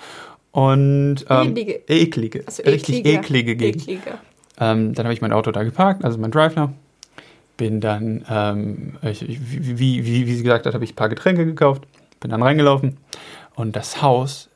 Und 0.50 1.26
ähm, 1.28 1.48
Eklige. 1.56 1.80
eklige, 1.88 2.42
Also 2.46 2.62
richtig 2.62 2.98
eklige. 2.98 3.18
eklige 3.18 3.56
Gegend. 3.56 3.82
Eklige. 3.82 4.18
Ähm, 4.60 4.94
dann 4.94 5.06
habe 5.06 5.14
ich 5.14 5.20
mein 5.20 5.32
Auto 5.32 5.50
da 5.52 5.62
geparkt, 5.62 6.04
also 6.04 6.18
mein 6.18 6.30
Driver. 6.30 6.72
Bin 7.56 7.80
dann, 7.80 8.24
ähm, 8.28 8.96
ich, 9.02 9.28
ich, 9.28 9.38
wie, 9.50 9.78
wie, 9.78 10.04
wie, 10.06 10.26
wie 10.26 10.34
sie 10.34 10.42
gesagt 10.42 10.66
hat, 10.66 10.74
habe 10.74 10.84
ich 10.84 10.92
ein 10.92 10.96
paar 10.96 11.08
Getränke 11.08 11.44
gekauft. 11.44 11.82
Bin 12.20 12.30
dann 12.30 12.42
reingelaufen. 12.42 12.96
Und 13.54 13.76
das 13.76 14.02
Haus 14.02 14.48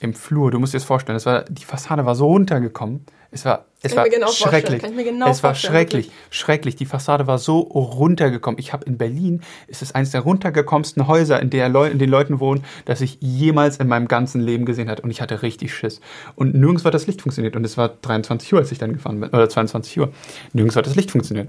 im 0.00 0.14
Flur, 0.14 0.50
du 0.50 0.58
musst 0.58 0.74
dir 0.74 0.78
das 0.78 0.84
vorstellen, 0.84 1.16
das 1.16 1.26
war, 1.26 1.42
die 1.48 1.64
Fassade 1.64 2.04
war 2.06 2.14
so 2.14 2.26
runtergekommen. 2.26 3.04
Es 3.30 3.44
war, 3.44 3.64
es 3.82 3.96
war 3.96 4.08
genau 4.08 4.28
schrecklich. 4.28 4.82
genau 4.82 5.28
es 5.28 5.42
war 5.42 5.54
schrecklich, 5.54 6.10
schrecklich. 6.30 6.76
Die 6.76 6.86
Fassade 6.86 7.26
war 7.26 7.38
so 7.38 7.58
runtergekommen. 7.60 8.58
Ich 8.58 8.72
habe 8.72 8.84
in 8.84 8.96
Berlin, 8.96 9.42
ist 9.66 9.82
es 9.82 9.92
eines 9.92 10.10
der 10.10 10.20
runtergekommensten 10.20 11.08
Häuser, 11.08 11.40
in, 11.40 11.50
der 11.50 11.68
Leu 11.68 11.88
in 11.88 11.98
den 11.98 12.08
Leuten 12.08 12.40
wohnen, 12.40 12.64
das 12.84 13.00
ich 13.00 13.18
jemals 13.20 13.78
in 13.78 13.88
meinem 13.88 14.08
ganzen 14.08 14.40
Leben 14.40 14.64
gesehen 14.64 14.88
habe. 14.88 15.02
Und 15.02 15.10
ich 15.10 15.20
hatte 15.20 15.42
richtig 15.42 15.74
Schiss. 15.74 16.00
Und 16.36 16.54
nirgends 16.54 16.84
hat 16.84 16.94
das 16.94 17.06
Licht 17.06 17.22
funktioniert. 17.22 17.56
Und 17.56 17.64
es 17.64 17.76
war 17.76 17.88
23 17.88 18.52
Uhr, 18.52 18.60
als 18.60 18.70
ich 18.70 18.78
dann 18.78 18.92
gefahren 18.92 19.20
bin. 19.20 19.30
Oder 19.30 19.48
22 19.48 19.98
Uhr. 19.98 20.12
Nirgends 20.52 20.76
hat 20.76 20.86
das 20.86 20.94
Licht 20.94 21.10
funktioniert. 21.10 21.48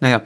Naja, 0.00 0.22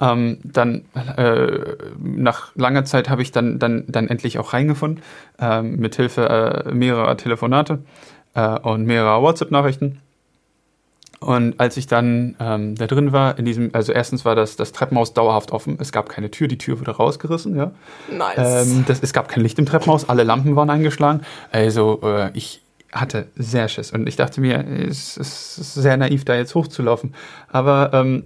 ähm, 0.00 0.38
dann 0.44 0.84
äh, 0.94 1.76
nach 1.98 2.54
langer 2.54 2.84
Zeit 2.84 3.08
habe 3.08 3.22
ich 3.22 3.32
dann, 3.32 3.58
dann, 3.58 3.84
dann 3.88 4.08
endlich 4.08 4.38
auch 4.38 4.52
reingefunden, 4.52 5.02
ähm, 5.40 5.76
mit 5.76 5.96
Hilfe 5.96 6.64
äh, 6.66 6.72
mehrerer 6.72 7.16
Telefonate 7.16 7.78
äh, 8.34 8.58
und 8.60 8.84
mehrerer 8.84 9.22
WhatsApp-Nachrichten. 9.22 10.00
Und 11.20 11.58
als 11.58 11.76
ich 11.76 11.86
dann 11.86 12.36
ähm, 12.40 12.74
da 12.74 12.86
drin 12.86 13.12
war, 13.12 13.38
in 13.38 13.46
diesem, 13.46 13.70
also 13.72 13.92
erstens 13.92 14.24
war 14.24 14.34
das, 14.34 14.56
das 14.56 14.72
Treppenhaus 14.72 15.14
dauerhaft 15.14 15.50
offen, 15.50 15.78
es 15.80 15.90
gab 15.90 16.08
keine 16.08 16.30
Tür, 16.30 16.46
die 16.46 16.58
Tür 16.58 16.78
wurde 16.78 16.90
rausgerissen, 16.90 17.56
ja. 17.56 17.72
Nice. 18.10 18.66
Ähm, 18.66 18.84
das, 18.86 19.02
es 19.02 19.12
gab 19.12 19.28
kein 19.28 19.42
Licht 19.42 19.58
im 19.58 19.66
Treppenhaus, 19.66 20.08
alle 20.08 20.24
Lampen 20.24 20.56
waren 20.56 20.68
eingeschlagen. 20.68 21.22
Also 21.52 22.00
äh, 22.02 22.30
ich 22.34 22.60
hatte 22.92 23.28
sehr 23.36 23.68
Schiss 23.68 23.92
und 23.92 24.06
ich 24.06 24.16
dachte 24.16 24.40
mir, 24.40 24.64
es 24.66 25.16
ist 25.16 25.56
sehr 25.74 25.96
naiv, 25.96 26.24
da 26.24 26.34
jetzt 26.34 26.54
hochzulaufen. 26.54 27.14
Aber 27.50 27.90
ähm, 27.92 28.24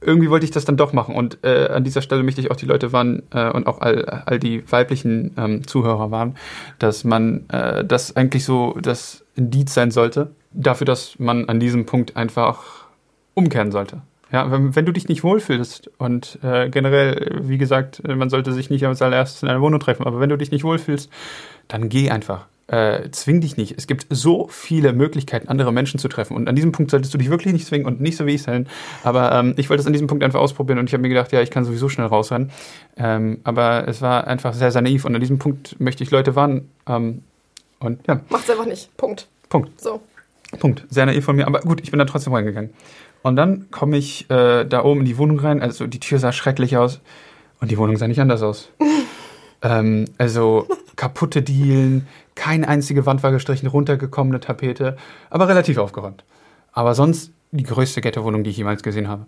irgendwie 0.00 0.30
wollte 0.30 0.44
ich 0.44 0.50
das 0.50 0.64
dann 0.64 0.76
doch 0.76 0.92
machen. 0.92 1.14
Und 1.14 1.38
äh, 1.42 1.68
an 1.68 1.84
dieser 1.84 2.02
Stelle 2.02 2.22
möchte 2.22 2.40
ich 2.40 2.50
auch 2.50 2.56
die 2.56 2.66
Leute 2.66 2.92
warnen 2.92 3.22
äh, 3.32 3.50
und 3.50 3.66
auch 3.66 3.80
all, 3.80 4.04
all 4.04 4.38
die 4.38 4.70
weiblichen 4.70 5.34
ähm, 5.36 5.66
Zuhörer 5.66 6.10
warnen, 6.10 6.36
dass 6.78 7.04
man 7.04 7.48
äh, 7.48 7.84
das 7.84 8.16
eigentlich 8.16 8.44
so 8.44 8.78
das 8.80 9.24
Indiz 9.34 9.74
sein 9.74 9.90
sollte, 9.90 10.30
dafür, 10.52 10.84
dass 10.84 11.18
man 11.18 11.48
an 11.48 11.60
diesem 11.60 11.86
Punkt 11.86 12.16
einfach 12.16 12.86
umkehren 13.34 13.70
sollte. 13.70 14.02
Ja, 14.30 14.50
wenn, 14.50 14.76
wenn 14.76 14.84
du 14.84 14.92
dich 14.92 15.08
nicht 15.08 15.24
wohlfühlst 15.24 15.90
und 15.96 16.38
äh, 16.42 16.68
generell, 16.68 17.40
wie 17.42 17.56
gesagt, 17.56 18.06
man 18.06 18.28
sollte 18.28 18.52
sich 18.52 18.68
nicht 18.68 18.84
als 18.84 19.00
allererstes 19.00 19.42
in 19.42 19.48
einer 19.48 19.62
Wohnung 19.62 19.80
treffen, 19.80 20.06
aber 20.06 20.20
wenn 20.20 20.28
du 20.28 20.36
dich 20.36 20.50
nicht 20.50 20.64
wohlfühlst, 20.64 21.10
dann 21.66 21.88
geh 21.88 22.10
einfach. 22.10 22.46
Äh, 22.66 23.10
zwing 23.12 23.40
dich 23.40 23.56
nicht. 23.56 23.78
Es 23.78 23.86
gibt 23.86 24.06
so 24.10 24.46
viele 24.50 24.92
Möglichkeiten, 24.92 25.48
andere 25.48 25.72
Menschen 25.72 25.98
zu 25.98 26.08
treffen. 26.08 26.36
Und 26.36 26.50
an 26.50 26.54
diesem 26.54 26.70
Punkt 26.70 26.90
solltest 26.90 27.14
du 27.14 27.18
dich 27.18 27.30
wirklich 27.30 27.54
nicht 27.54 27.66
zwingen 27.66 27.86
und 27.86 28.02
nicht 28.02 28.18
so 28.18 28.26
wie 28.26 28.34
ich 28.34 28.42
sein. 28.42 28.66
Aber 29.02 29.32
ähm, 29.32 29.54
ich 29.56 29.70
wollte 29.70 29.80
es 29.80 29.86
an 29.86 29.94
diesem 29.94 30.06
Punkt 30.06 30.22
einfach 30.22 30.40
ausprobieren 30.40 30.78
und 30.78 30.86
ich 30.86 30.92
habe 30.92 31.00
mir 31.00 31.08
gedacht, 31.08 31.32
ja, 31.32 31.40
ich 31.40 31.50
kann 31.50 31.64
sowieso 31.64 31.88
schnell 31.88 32.08
rausrennen. 32.08 32.50
Ähm, 32.98 33.40
aber 33.44 33.88
es 33.88 34.02
war 34.02 34.26
einfach 34.26 34.52
sehr, 34.52 34.70
sehr 34.70 34.82
naiv 34.82 35.06
und 35.06 35.14
an 35.14 35.20
diesem 35.22 35.38
Punkt 35.38 35.80
möchte 35.80 36.04
ich 36.04 36.10
Leute 36.10 36.36
warnen. 36.36 36.70
Ähm, 36.86 37.22
und 37.80 38.06
ja, 38.06 38.20
Macht's 38.28 38.50
einfach 38.50 38.66
nicht. 38.66 38.94
Punkt. 38.98 39.28
Punkt. 39.48 39.80
So. 39.80 40.02
Punkt. 40.58 40.86
Sehr 40.88 41.06
naiv 41.06 41.24
von 41.24 41.36
mir, 41.36 41.46
aber 41.46 41.60
gut, 41.60 41.80
ich 41.82 41.90
bin 41.90 41.98
da 41.98 42.04
trotzdem 42.04 42.32
reingegangen. 42.32 42.70
Und 43.22 43.36
dann 43.36 43.70
komme 43.70 43.96
ich 43.96 44.30
äh, 44.30 44.64
da 44.64 44.84
oben 44.84 45.00
in 45.00 45.06
die 45.06 45.18
Wohnung 45.18 45.38
rein. 45.38 45.60
Also 45.60 45.86
die 45.86 46.00
Tür 46.00 46.18
sah 46.18 46.32
schrecklich 46.32 46.76
aus 46.76 47.00
und 47.60 47.70
die 47.70 47.78
Wohnung 47.78 47.96
sah 47.96 48.08
nicht 48.08 48.20
anders 48.20 48.42
aus. 48.42 48.70
ähm, 49.62 50.06
also 50.18 50.66
kaputte 50.96 51.42
Dielen, 51.42 52.06
keine 52.34 52.68
einzige 52.68 53.06
Wand 53.06 53.22
war 53.22 53.32
gestrichen, 53.32 53.68
runtergekommene 53.68 54.40
Tapete, 54.40 54.96
aber 55.30 55.48
relativ 55.48 55.78
aufgeräumt. 55.78 56.24
Aber 56.72 56.94
sonst 56.94 57.32
die 57.50 57.64
größte 57.64 58.00
Ghetto-Wohnung, 58.00 58.44
die 58.44 58.50
ich 58.50 58.56
jemals 58.56 58.82
gesehen 58.82 59.08
habe. 59.08 59.26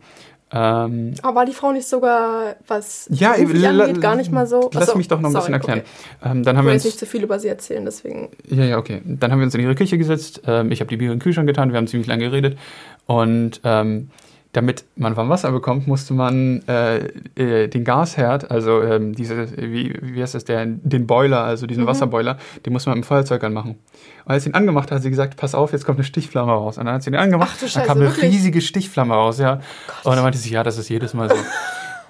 Ähm, 0.53 1.15
Aber 1.23 1.37
war 1.37 1.47
die 1.47 1.53
Frau 1.53 1.71
nicht 1.71 1.87
sogar, 1.87 2.57
was 2.67 3.07
ja, 3.11 3.35
beruflich 3.35 3.67
angeht, 3.67 4.01
gar 4.01 4.17
nicht 4.17 4.33
mal 4.33 4.47
so? 4.47 4.69
Lass 4.73 4.89
Achso, 4.89 4.99
mich 4.99 5.07
doch 5.07 5.21
noch 5.21 5.29
ein 5.29 5.33
sorry, 5.33 5.53
bisschen 5.53 5.55
erklären. 5.55 5.83
Okay. 6.21 6.31
Ähm, 6.31 6.43
dann 6.43 6.55
Ich 6.55 6.59
haben 6.59 6.65
will 6.65 6.71
wir 6.71 6.75
jetzt 6.75 6.85
nicht 6.85 6.99
zu 6.99 7.07
viel 7.07 7.23
über 7.23 7.39
sie 7.39 7.49
erzählen, 7.49 7.85
deswegen. 7.85 8.31
Ja, 8.49 8.65
ja, 8.65 8.79
okay. 8.79 9.01
Dann 9.05 9.31
haben 9.31 9.39
wir 9.39 9.45
uns 9.45 9.55
in 9.55 9.61
ihre 9.61 9.77
Küche 9.77 9.97
gesetzt. 9.97 10.43
Ähm, 10.47 10.73
ich 10.73 10.81
habe 10.81 10.89
die 10.89 10.97
Bier 10.97 11.13
in 11.13 11.19
den 11.19 11.23
Kühlschrank 11.23 11.47
getan. 11.47 11.71
Wir 11.71 11.77
haben 11.77 11.87
ziemlich 11.87 12.09
lange 12.09 12.25
geredet. 12.25 12.59
Und 13.07 13.61
ähm, 13.65 14.11
damit 14.53 14.85
man 14.97 15.17
warm 15.17 15.29
Wasser 15.29 15.53
bekommt, 15.53 15.87
musste 15.87 16.13
man 16.13 16.63
äh, 16.67 17.07
äh, 17.37 17.69
den 17.69 17.85
Gasherd, 17.85 18.51
also 18.51 18.83
ähm, 18.83 19.15
diese, 19.15 19.47
wie, 19.57 19.95
wie 20.03 20.21
heißt 20.21 20.35
das, 20.35 20.45
der, 20.45 20.67
den 20.67 21.07
Boiler, 21.07 21.45
also 21.45 21.67
Mhm. 21.67 21.69
diesen 21.69 21.87
Wasserboiler, 21.87 22.37
den 22.67 22.73
musste 22.73 22.91
man 22.91 22.99
mit 22.99 23.05
dem 23.05 23.09
Feuerzeug 23.09 23.45
anmachen. 23.45 23.79
Und 24.25 24.33
als 24.33 24.43
sie 24.45 24.51
ihn 24.51 24.55
angemacht 24.55 24.91
hat, 24.91 24.97
hat 24.97 25.03
sie 25.03 25.11
gesagt, 25.11 25.37
pass 25.37 25.55
auf, 25.55 25.73
jetzt 25.73 25.85
kommt 25.85 25.99
eine 25.99 26.05
Stichflamme 26.05 26.51
raus. 26.53 26.79
Und 26.79 26.87
dann 26.87 26.95
hat 26.97 27.03
sie 27.05 27.11
ihn 27.11 27.17
angemacht, 27.17 27.51
Ach 27.53 27.57
du 27.59 27.61
dann 27.67 27.69
Scheiße, 27.71 27.87
kam 27.87 27.99
eine 27.99 28.07
wirklich? 28.09 28.33
riesige 28.33 28.61
Stichflamme 28.61 29.15
raus, 29.15 29.39
ja. 29.39 29.61
Und 30.05 30.15
dann 30.17 30.23
meinte 30.23 30.39
sie, 30.39 30.51
ja, 30.51 30.63
das 30.65 30.79
ist 30.79 30.89
jedes 30.89 31.15
Mal 31.15 31.29
so. 31.31 31.37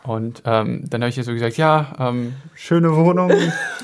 Und 0.03 0.41
ähm, 0.47 0.85
dann 0.89 1.03
habe 1.03 1.11
ich 1.11 1.19
ihr 1.19 1.25
so 1.25 1.33
gesagt, 1.35 1.59
ja, 1.59 1.93
ähm, 1.99 2.33
schöne 2.55 2.97
Wohnung. 2.97 3.31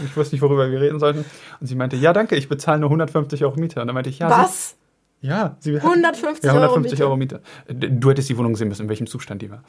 Ich 0.02 0.16
wusste 0.16 0.34
nicht, 0.34 0.40
worüber 0.40 0.70
wir 0.70 0.80
reden 0.80 0.98
sollten. 0.98 1.26
Und 1.60 1.66
sie 1.66 1.74
meinte, 1.74 1.96
ja, 1.96 2.14
danke, 2.14 2.36
ich 2.36 2.48
bezahle 2.48 2.78
nur 2.80 2.88
150 2.88 3.44
Euro 3.44 3.60
Miete. 3.60 3.82
Und 3.82 3.86
dann 3.88 3.92
meinte 3.94 4.08
ich, 4.08 4.18
ja, 4.20 4.30
Was? 4.30 4.76
Ja, 5.22 5.56
sie 5.60 5.74
hat, 5.76 5.82
150 5.84 6.44
ja, 6.44 6.52
150 6.52 7.00
Euro 7.00 7.10
Euro 7.10 7.16
Miete. 7.16 7.40
Du 7.68 8.10
hättest 8.10 8.28
die 8.28 8.36
Wohnung 8.38 8.54
sehen 8.56 8.68
müssen, 8.68 8.82
in 8.82 8.88
welchem 8.88 9.06
Zustand 9.06 9.42
die 9.42 9.50
war. 9.50 9.62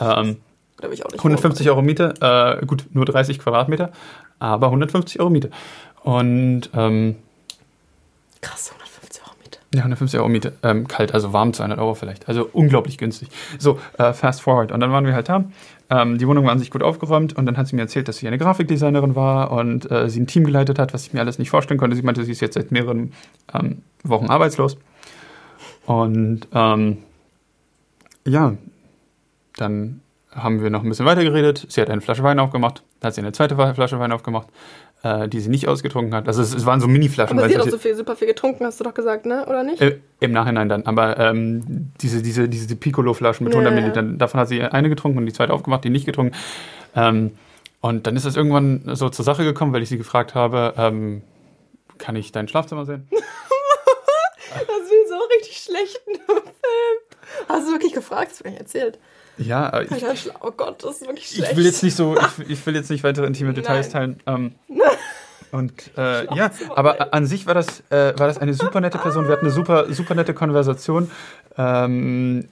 Ähm, 0.00 0.36
Da 0.80 0.88
ich 0.90 1.04
auch 1.04 1.10
nicht 1.10 1.18
150 1.20 1.68
Euro 1.70 1.82
Miete, 1.82 2.14
äh, 2.20 2.66
gut, 2.66 2.86
nur 2.92 3.04
30 3.04 3.38
Quadratmeter, 3.38 3.90
aber 4.38 4.66
150 4.66 5.20
Euro 5.20 5.30
Miete. 5.30 5.50
Und 6.02 6.70
ähm, 6.74 7.16
Krass, 8.40 8.70
150 8.72 9.22
Euro 9.22 9.32
Miete. 9.42 9.58
ja, 9.74 9.78
150 9.80 10.18
Euro 10.20 10.28
Miete. 10.28 10.52
Ähm, 10.62 10.86
kalt, 10.88 11.14
also 11.14 11.32
warm 11.32 11.52
200 11.52 11.78
Euro 11.78 11.94
vielleicht. 11.94 12.28
Also 12.28 12.48
unglaublich 12.52 12.98
günstig. 12.98 13.28
So, 13.58 13.78
äh, 13.98 14.12
fast 14.12 14.42
forward. 14.42 14.72
Und 14.72 14.80
dann 14.80 14.92
waren 14.92 15.06
wir 15.06 15.14
halt 15.14 15.28
da. 15.28 15.44
Ähm, 15.90 16.18
die 16.18 16.28
Wohnung 16.28 16.44
war 16.44 16.52
an 16.52 16.58
sich 16.58 16.70
gut 16.70 16.82
aufgeräumt 16.82 17.34
und 17.36 17.46
dann 17.46 17.56
hat 17.56 17.66
sie 17.66 17.74
mir 17.74 17.82
erzählt, 17.82 18.08
dass 18.08 18.18
sie 18.18 18.26
eine 18.28 18.36
Grafikdesignerin 18.38 19.14
war 19.16 19.50
und 19.52 19.90
äh, 19.90 20.10
sie 20.10 20.20
ein 20.20 20.26
Team 20.26 20.44
geleitet 20.44 20.78
hat, 20.78 20.92
was 20.92 21.06
ich 21.06 21.12
mir 21.14 21.20
alles 21.20 21.38
nicht 21.38 21.48
vorstellen 21.50 21.80
konnte. 21.80 21.96
Sie 21.96 22.02
meinte, 22.02 22.22
sie 22.24 22.32
ist 22.32 22.40
jetzt 22.40 22.54
seit 22.54 22.70
mehreren 22.72 23.12
ähm, 23.54 23.82
Wochen 24.04 24.26
arbeitslos. 24.26 24.76
Und 25.88 26.40
ähm, 26.52 26.98
ja, 28.26 28.52
dann 29.56 30.02
haben 30.34 30.62
wir 30.62 30.68
noch 30.68 30.82
ein 30.82 30.88
bisschen 30.90 31.06
weiter 31.06 31.24
geredet. 31.24 31.64
Sie 31.70 31.80
hat 31.80 31.88
eine 31.88 32.02
Flasche 32.02 32.22
Wein 32.22 32.38
aufgemacht, 32.38 32.82
dann 33.00 33.08
hat 33.08 33.14
sie 33.14 33.22
eine 33.22 33.32
zweite 33.32 33.56
Flasche 33.56 33.98
Wein 33.98 34.12
aufgemacht, 34.12 34.48
äh, 35.02 35.28
die 35.28 35.40
sie 35.40 35.48
nicht 35.48 35.66
ausgetrunken 35.66 36.14
hat. 36.14 36.28
Also 36.28 36.42
es, 36.42 36.54
es 36.54 36.66
waren 36.66 36.82
so 36.82 36.88
Mini-Flaschen. 36.88 37.38
Aber 37.38 37.48
sie 37.48 37.54
hat 37.54 37.62
auch 37.62 37.70
so 37.70 37.78
viel, 37.78 37.94
super 37.96 38.16
viel 38.16 38.28
getrunken, 38.28 38.66
hast 38.66 38.78
du 38.80 38.84
doch 38.84 38.92
gesagt, 38.92 39.24
ne? 39.24 39.46
Oder 39.46 39.62
nicht? 39.64 39.80
äh, 39.80 39.98
Im 40.20 40.32
Nachhinein 40.32 40.68
dann. 40.68 40.82
Aber 40.84 41.18
ähm, 41.18 41.90
diese, 42.02 42.20
diese, 42.20 42.50
diese 42.50 42.76
Piccolo-Flaschen 42.76 43.44
mit 43.44 43.54
Ja, 43.54 43.60
100 43.60 43.72
ja. 43.72 43.74
Millilitern, 43.80 44.18
davon 44.18 44.40
hat 44.40 44.48
sie 44.48 44.60
eine 44.60 44.90
getrunken 44.90 45.16
und 45.16 45.24
die 45.24 45.32
zweite 45.32 45.54
aufgemacht, 45.54 45.84
die 45.84 45.90
nicht 45.90 46.04
getrunken. 46.04 46.36
Ähm, 46.96 47.30
und 47.80 48.06
dann 48.06 48.14
ist 48.14 48.26
es 48.26 48.36
irgendwann 48.36 48.82
so 48.94 49.08
zur 49.08 49.24
Sache 49.24 49.44
gekommen, 49.44 49.72
weil 49.72 49.82
ich 49.82 49.88
sie 49.88 49.96
gefragt 49.96 50.34
habe, 50.34 50.74
ähm, 50.76 51.22
kann 51.96 52.14
ich 52.14 52.30
dein 52.30 52.46
Schlafzimmer 52.46 52.84
sehen? 52.84 53.08
Das 55.66 55.74
ist 55.74 55.82
wie 55.82 55.82
so 55.82 55.82
richtig 55.82 56.02
schlecht 56.04 56.06
gefilmt. 56.06 57.48
Hast 57.48 57.68
du 57.68 57.72
wirklich 57.72 57.92
gefragt? 57.92 58.30
Hast 58.30 58.44
du 58.44 58.48
mir 58.48 58.58
erzählt. 58.58 58.98
Ja, 59.38 59.68
äh, 59.68 59.84
ich, 59.84 60.02
ich, 60.02 60.30
oh 60.40 60.50
Gott, 60.50 60.82
das 60.82 60.96
ist 60.96 61.06
wirklich 61.06 61.28
schlecht. 61.28 61.52
ich 61.52 61.56
will 61.56 61.64
jetzt 61.64 61.82
nicht 61.82 61.96
so, 61.96 62.16
ich, 62.38 62.50
ich 62.50 62.66
will 62.66 62.74
jetzt 62.74 62.90
nicht 62.90 63.04
weitere 63.04 63.26
intime 63.26 63.52
Details 63.54 63.92
Nein. 63.92 64.18
teilen. 64.26 64.54
Ähm, 64.68 64.78
und 65.52 65.72
äh, 65.96 66.34
ja, 66.34 66.50
aber 66.74 67.14
an 67.14 67.26
sich 67.26 67.46
war 67.46 67.54
das, 67.54 67.80
äh, 67.90 68.18
war 68.18 68.26
das 68.26 68.38
eine 68.38 68.54
super 68.54 68.80
nette 68.80 68.98
Person. 68.98 69.26
Wir 69.26 69.32
hatten 69.32 69.46
eine 69.46 69.54
super, 69.54 69.92
super 69.92 70.14
nette 70.14 70.34
Konversation. 70.34 71.10
Ähm, 71.56 72.48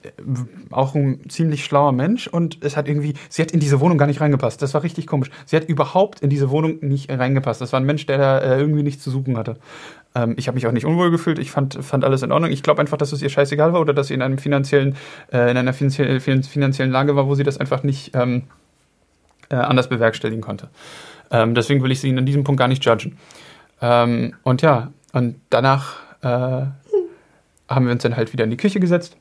auch 0.71 0.95
ein 0.95 1.29
ziemlich 1.29 1.63
schlauer 1.63 1.91
Mensch 1.91 2.27
und 2.27 2.57
es 2.61 2.75
hat 2.75 2.87
irgendwie, 2.87 3.13
sie 3.29 3.41
hat 3.41 3.51
in 3.51 3.59
diese 3.59 3.79
Wohnung 3.79 3.97
gar 3.97 4.07
nicht 4.07 4.19
reingepasst. 4.19 4.61
Das 4.61 4.73
war 4.73 4.83
richtig 4.83 5.07
komisch. 5.07 5.29
Sie 5.45 5.55
hat 5.55 5.69
überhaupt 5.69 6.21
in 6.21 6.29
diese 6.29 6.49
Wohnung 6.49 6.79
nicht 6.81 7.09
reingepasst. 7.09 7.61
Das 7.61 7.71
war 7.71 7.79
ein 7.79 7.85
Mensch, 7.85 8.05
der 8.05 8.17
da 8.17 8.39
äh, 8.39 8.59
irgendwie 8.59 8.83
nichts 8.83 9.03
zu 9.03 9.11
suchen 9.11 9.37
hatte. 9.37 9.57
Ähm, 10.15 10.35
ich 10.37 10.47
habe 10.47 10.55
mich 10.55 10.67
auch 10.67 10.71
nicht 10.71 10.85
unwohl 10.85 11.11
gefühlt. 11.11 11.39
Ich 11.39 11.51
fand, 11.51 11.83
fand 11.83 12.03
alles 12.03 12.21
in 12.21 12.31
Ordnung. 12.31 12.51
Ich 12.51 12.63
glaube 12.63 12.81
einfach, 12.81 12.97
dass 12.97 13.11
es 13.11 13.21
ihr 13.21 13.29
scheißegal 13.29 13.73
war 13.73 13.81
oder 13.81 13.93
dass 13.93 14.07
sie 14.07 14.13
in 14.13 14.21
einem 14.21 14.37
finanziellen, 14.37 14.95
äh, 15.31 15.51
in 15.51 15.57
einer 15.57 15.73
finanziell, 15.73 16.19
finanziellen 16.19 16.91
Lage 16.91 17.15
war, 17.15 17.27
wo 17.27 17.35
sie 17.35 17.43
das 17.43 17.57
einfach 17.57 17.83
nicht 17.83 18.15
ähm, 18.15 18.43
äh, 19.49 19.55
anders 19.55 19.89
bewerkstelligen 19.89 20.41
konnte. 20.41 20.69
Ähm, 21.31 21.55
deswegen 21.55 21.83
will 21.83 21.91
ich 21.91 21.99
sie 21.99 22.09
in 22.09 22.25
diesem 22.25 22.43
Punkt 22.43 22.59
gar 22.59 22.67
nicht 22.67 22.83
judgen. 22.85 23.17
Ähm, 23.81 24.33
und 24.43 24.61
ja, 24.61 24.91
und 25.13 25.35
danach 25.49 25.97
äh, 26.21 26.65
haben 27.69 27.85
wir 27.85 27.91
uns 27.91 28.03
dann 28.03 28.15
halt 28.15 28.33
wieder 28.33 28.43
in 28.43 28.49
die 28.49 28.57
Küche 28.57 28.79
gesetzt. 28.79 29.17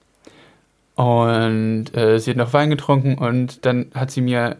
Und 0.95 1.95
äh, 1.95 2.18
sie 2.18 2.30
hat 2.30 2.39
noch 2.39 2.53
Wein 2.55 2.70
getrunken 2.70 3.18
und 3.18 3.66
dann 3.66 3.91
hat 3.95 4.11
sie 4.11 4.22
mir 4.22 4.57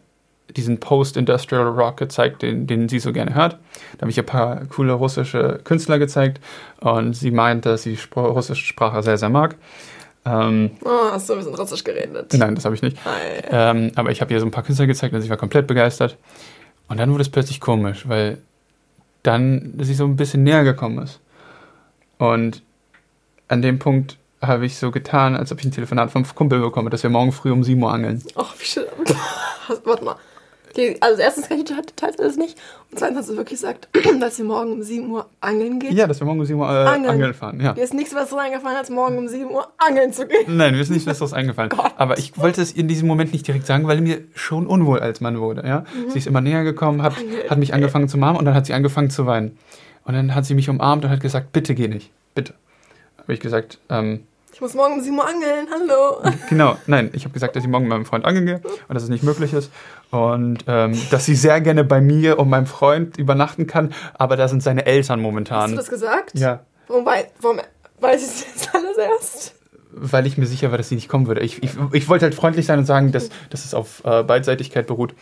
diesen 0.57 0.79
Post-Industrial 0.81 1.67
Rock 1.69 1.99
gezeigt, 1.99 2.43
den, 2.43 2.67
den 2.67 2.89
sie 2.89 2.99
so 2.99 3.13
gerne 3.13 3.35
hört. 3.35 3.59
Da 3.97 4.03
habe 4.03 4.11
ich 4.11 4.17
ihr 4.17 4.23
ein 4.23 4.27
paar 4.27 4.65
coole 4.67 4.93
russische 4.95 5.61
Künstler 5.65 5.99
gezeigt 5.99 6.41
und 6.81 7.15
sie 7.15 7.31
meint, 7.31 7.67
dass 7.67 7.83
sie 7.83 7.97
Spr 7.97 8.21
russische 8.21 8.65
Sprache 8.65 9.03
sehr, 9.03 9.19
sehr 9.19 9.29
mag. 9.29 9.57
Ähm, 10.25 10.71
Oh, 10.85 10.89
hast 11.13 11.29
du 11.29 11.35
ein 11.35 11.39
bisschen 11.39 11.55
russisch 11.55 11.85
geredet. 11.85 12.33
nein, 12.35 12.55
das 12.55 12.65
habe 12.65 12.75
ich 12.75 12.83
nicht. 12.83 12.97
Ähm, 13.51 13.93
aber 13.95 14.11
ich 14.11 14.21
habe 14.21 14.33
ihr 14.35 14.41
so 14.41 14.47
ein 14.47 14.51
paar 14.51 14.65
Künstler 14.65 14.87
gezeigt 14.87 15.15
und 15.15 15.21
sie 15.23 15.31
war 15.31 15.37
komplett 15.37 15.67
begeistert. 15.67 16.17
Und 16.89 16.99
dann 16.99 17.11
wurde 17.13 17.23
es 17.23 17.29
plötzlich 17.29 17.61
komisch, 17.61 18.09
weil 18.09 18.39
dann 19.23 19.75
sie 19.81 19.95
so 19.95 20.05
ein 20.05 20.17
bisschen 20.17 20.43
näher 20.45 20.65
gekommen 20.65 20.99
ist. 20.99 21.21
Und 22.19 22.63
an 23.49 23.63
dem 23.63 23.79
Punkt 23.79 24.19
habe 24.43 24.67
ich 24.67 24.77
so 24.77 24.91
getan, 24.91 25.35
als 25.37 25.51
ob 25.53 25.59
ich 25.61 25.65
ein 25.65 25.73
Telefonat 25.73 26.11
vom 26.11 26.25
Kumpel 26.35 26.61
bekomme, 26.61 26.91
dass 26.91 27.03
wir 27.03 27.11
morgen 27.11 27.33
früh 27.33 27.51
um 27.51 27.65
7 27.65 27.83
Uhr 27.83 27.93
angeln. 27.93 28.23
Ach, 28.37 28.55
wie 28.59 28.65
schön. 28.65 28.85
Warte 29.85 30.05
mal. 30.05 30.17
Die, 30.77 31.01
also 31.01 31.21
erstens 31.21 31.49
kann 31.49 31.59
ich 31.59 31.65
die 31.65 31.75
Details 31.75 32.19
alles 32.19 32.37
nicht. 32.37 32.59
Und 32.91 32.99
zweitens 32.99 33.19
hast 33.19 33.31
du 33.31 33.37
wirklich 33.37 33.61
gesagt, 33.61 33.89
dass 34.21 34.39
ihr 34.39 34.45
morgen 34.45 34.73
um 34.73 34.83
7 34.83 35.11
Uhr 35.11 35.27
angeln 35.41 35.79
geht. 35.79 35.93
Ja, 35.93 36.07
dass 36.07 36.21
wir 36.21 36.27
morgen 36.27 36.41
um 36.41 36.47
7 36.47 36.59
Uhr 36.59 36.67
äh, 36.67 36.87
Angeln. 36.87 37.11
angeln. 37.11 37.35
fahren. 37.35 37.61
Ja. 37.61 37.73
Dir 37.73 37.83
ist 37.83 37.95
nichts 37.95 38.13
Besseres 38.13 38.39
eingefallen, 38.39 38.77
als 38.77 38.91
morgen 38.91 39.19
um 39.19 39.29
7 39.29 39.51
Uhr 39.51 39.69
angeln 39.79 40.13
zu 40.13 40.27
gehen. 40.27 40.57
Nein, 40.57 40.75
mir 40.75 40.81
ist 40.81 40.91
nichts 40.91 41.07
Besseres 41.07 41.33
eingefallen. 41.33 41.71
Gott. 41.77 41.93
Aber 41.97 42.19
ich 42.19 42.37
wollte 42.39 42.61
es 42.61 42.73
in 42.73 42.89
diesem 42.89 43.09
Moment 43.09 43.33
nicht 43.33 43.47
direkt 43.47 43.67
sagen, 43.67 43.87
weil 43.87 44.01
mir 44.01 44.21
schon 44.35 44.67
unwohl 44.67 45.01
als 45.01 45.21
Mann 45.21 45.41
wurde. 45.41 45.67
Ja? 45.67 45.85
Sie 46.09 46.19
ist 46.19 46.27
immer 46.27 46.41
näher 46.41 46.65
gekommen, 46.65 47.03
hat, 47.03 47.15
hat 47.49 47.59
mich 47.59 47.73
angefangen 47.73 48.09
zu 48.09 48.19
umarmen 48.19 48.39
und 48.39 48.45
dann 48.45 48.55
hat 48.55 48.67
sie 48.67 48.75
angefangen 48.75 49.11
zu 49.11 49.27
weinen. 49.27 49.59
Und 50.05 50.15
dann 50.15 50.35
hat 50.35 50.45
sie 50.45 50.55
mich 50.55 50.69
umarmt 50.69 51.05
und 51.05 51.11
hat 51.11 51.21
gesagt, 51.21 51.53
bitte 51.53 51.75
geh 51.75 51.89
nicht, 51.89 52.13
bitte. 52.35 52.55
Habe 53.19 53.33
ich 53.33 53.41
gesagt, 53.41 53.79
ähm, 53.89 54.21
Ich 54.57 54.63
muss 54.63 54.73
morgen 54.73 54.95
um 54.95 55.01
7 55.03 55.19
Uhr 55.19 55.29
angeln. 55.29 55.69
Hallo. 55.71 56.23
genau, 56.49 56.79
nein, 56.87 57.11
ich 57.13 57.25
habe 57.25 57.35
gesagt, 57.35 57.55
dass 57.55 57.63
ich 57.63 57.69
morgen 57.69 57.85
mit 57.85 57.91
meinem 57.91 58.07
Freund 58.07 58.25
angeln 58.25 58.47
gehe 58.47 58.63
und 58.89 58.95
dass 58.95 59.03
es 59.03 59.11
nicht 59.11 59.23
möglich 59.23 59.53
ist. 59.53 59.71
Und 60.11 60.65
ähm, 60.67 60.99
dass 61.11 61.27
sie 61.27 61.35
sehr 61.35 61.61
gerne 61.61 61.85
bei 61.85 62.01
mir 62.01 62.39
und 62.39 62.49
meinem 62.49 62.65
Freund 62.65 63.19
übernachten 63.19 63.67
kann, 63.67 63.93
aber 64.15 64.39
da 64.39 64.49
sind 64.49 64.63
seine 64.63 64.87
Eltern 64.87 65.19
Hast 65.19 65.19
du 65.19 65.23
momentan. 65.23 65.77
das 65.77 65.91
gesagt? 65.91 66.39
Ja. 66.39 66.61
Warum, 66.89 67.05
wei 67.05 67.31
warum 67.39 67.61
weiß 68.01 68.23
ich 68.23 68.47
das 68.47 68.55
jetzt 68.55 68.75
alles 68.75 68.97
erst? 68.97 69.57
weil 69.99 70.27
ich 70.27 70.37
mir 70.37 70.47
sicher 70.47 70.71
war, 70.71 70.79
dass 70.79 70.91
sie 70.91 70.95
nicht 70.95 71.09
kommen 71.09 71.27
würde. 71.27 71.41
Ich, 71.41 71.63
ich, 71.63 71.71
ich 71.93 72.09
wollte 72.09 72.27
halt 72.27 72.35
freundlich 72.35 72.67
sein 72.67 72.79
und 72.79 72.85
sagen, 72.85 73.13
dass, 73.13 73.31
dass 73.49 73.65
es 73.65 73.73
auf 73.73 74.03
äh, 74.05 74.23
Beidseitigkeit 74.23 74.87
beruht. 74.87 75.15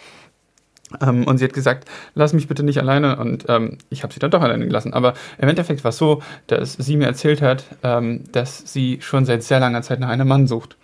Ähm, 1.01 1.27
und 1.27 1.39
sie 1.39 1.45
hat 1.45 1.53
gesagt, 1.53 1.89
lass 2.15 2.33
mich 2.33 2.49
bitte 2.49 2.63
nicht 2.63 2.79
alleine. 2.79 3.17
Und 3.17 3.47
ähm, 3.49 3.79
ich 3.91 4.03
habe 4.03 4.13
sie 4.13 4.21
dann 4.21 4.31
doch 4.31 4.43
alleine 4.43 4.65
gelassen. 4.67 4.93
Aber 4.93 5.15
im 5.39 5.49
Endeffekt 5.49 5.85
war 5.85 5.91
es 5.91 5.99
so, 5.99 6.23
dass 6.47 6.75
sie 6.75 6.97
mir 6.97 7.07
erzählt 7.07 7.43
hat, 7.43 7.65
ähm, 7.83 8.25
dass 8.33 8.73
sie 8.73 8.99
schon 9.01 9.25
seit 9.25 9.43
sehr 9.43 9.61
langer 9.61 9.83
Zeit 9.83 10.01
nach 10.01 10.09
einem 10.09 10.29
Mann 10.29 10.47
sucht. 10.47 10.77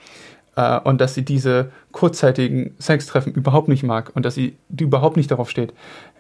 Äh, 0.57 0.81
und 0.81 1.01
dass 1.01 1.15
sie 1.15 1.25
diese 1.25 1.71
kurzzeitigen 1.93 2.75
Sextreffen 2.81 3.33
überhaupt 3.33 3.69
nicht 3.69 3.83
mag 3.83 4.13
und 4.15 4.25
dass 4.25 4.35
sie 4.35 4.57
überhaupt 4.77 5.17
nicht 5.17 5.31
darauf 5.31 5.51
steht. 5.51 5.73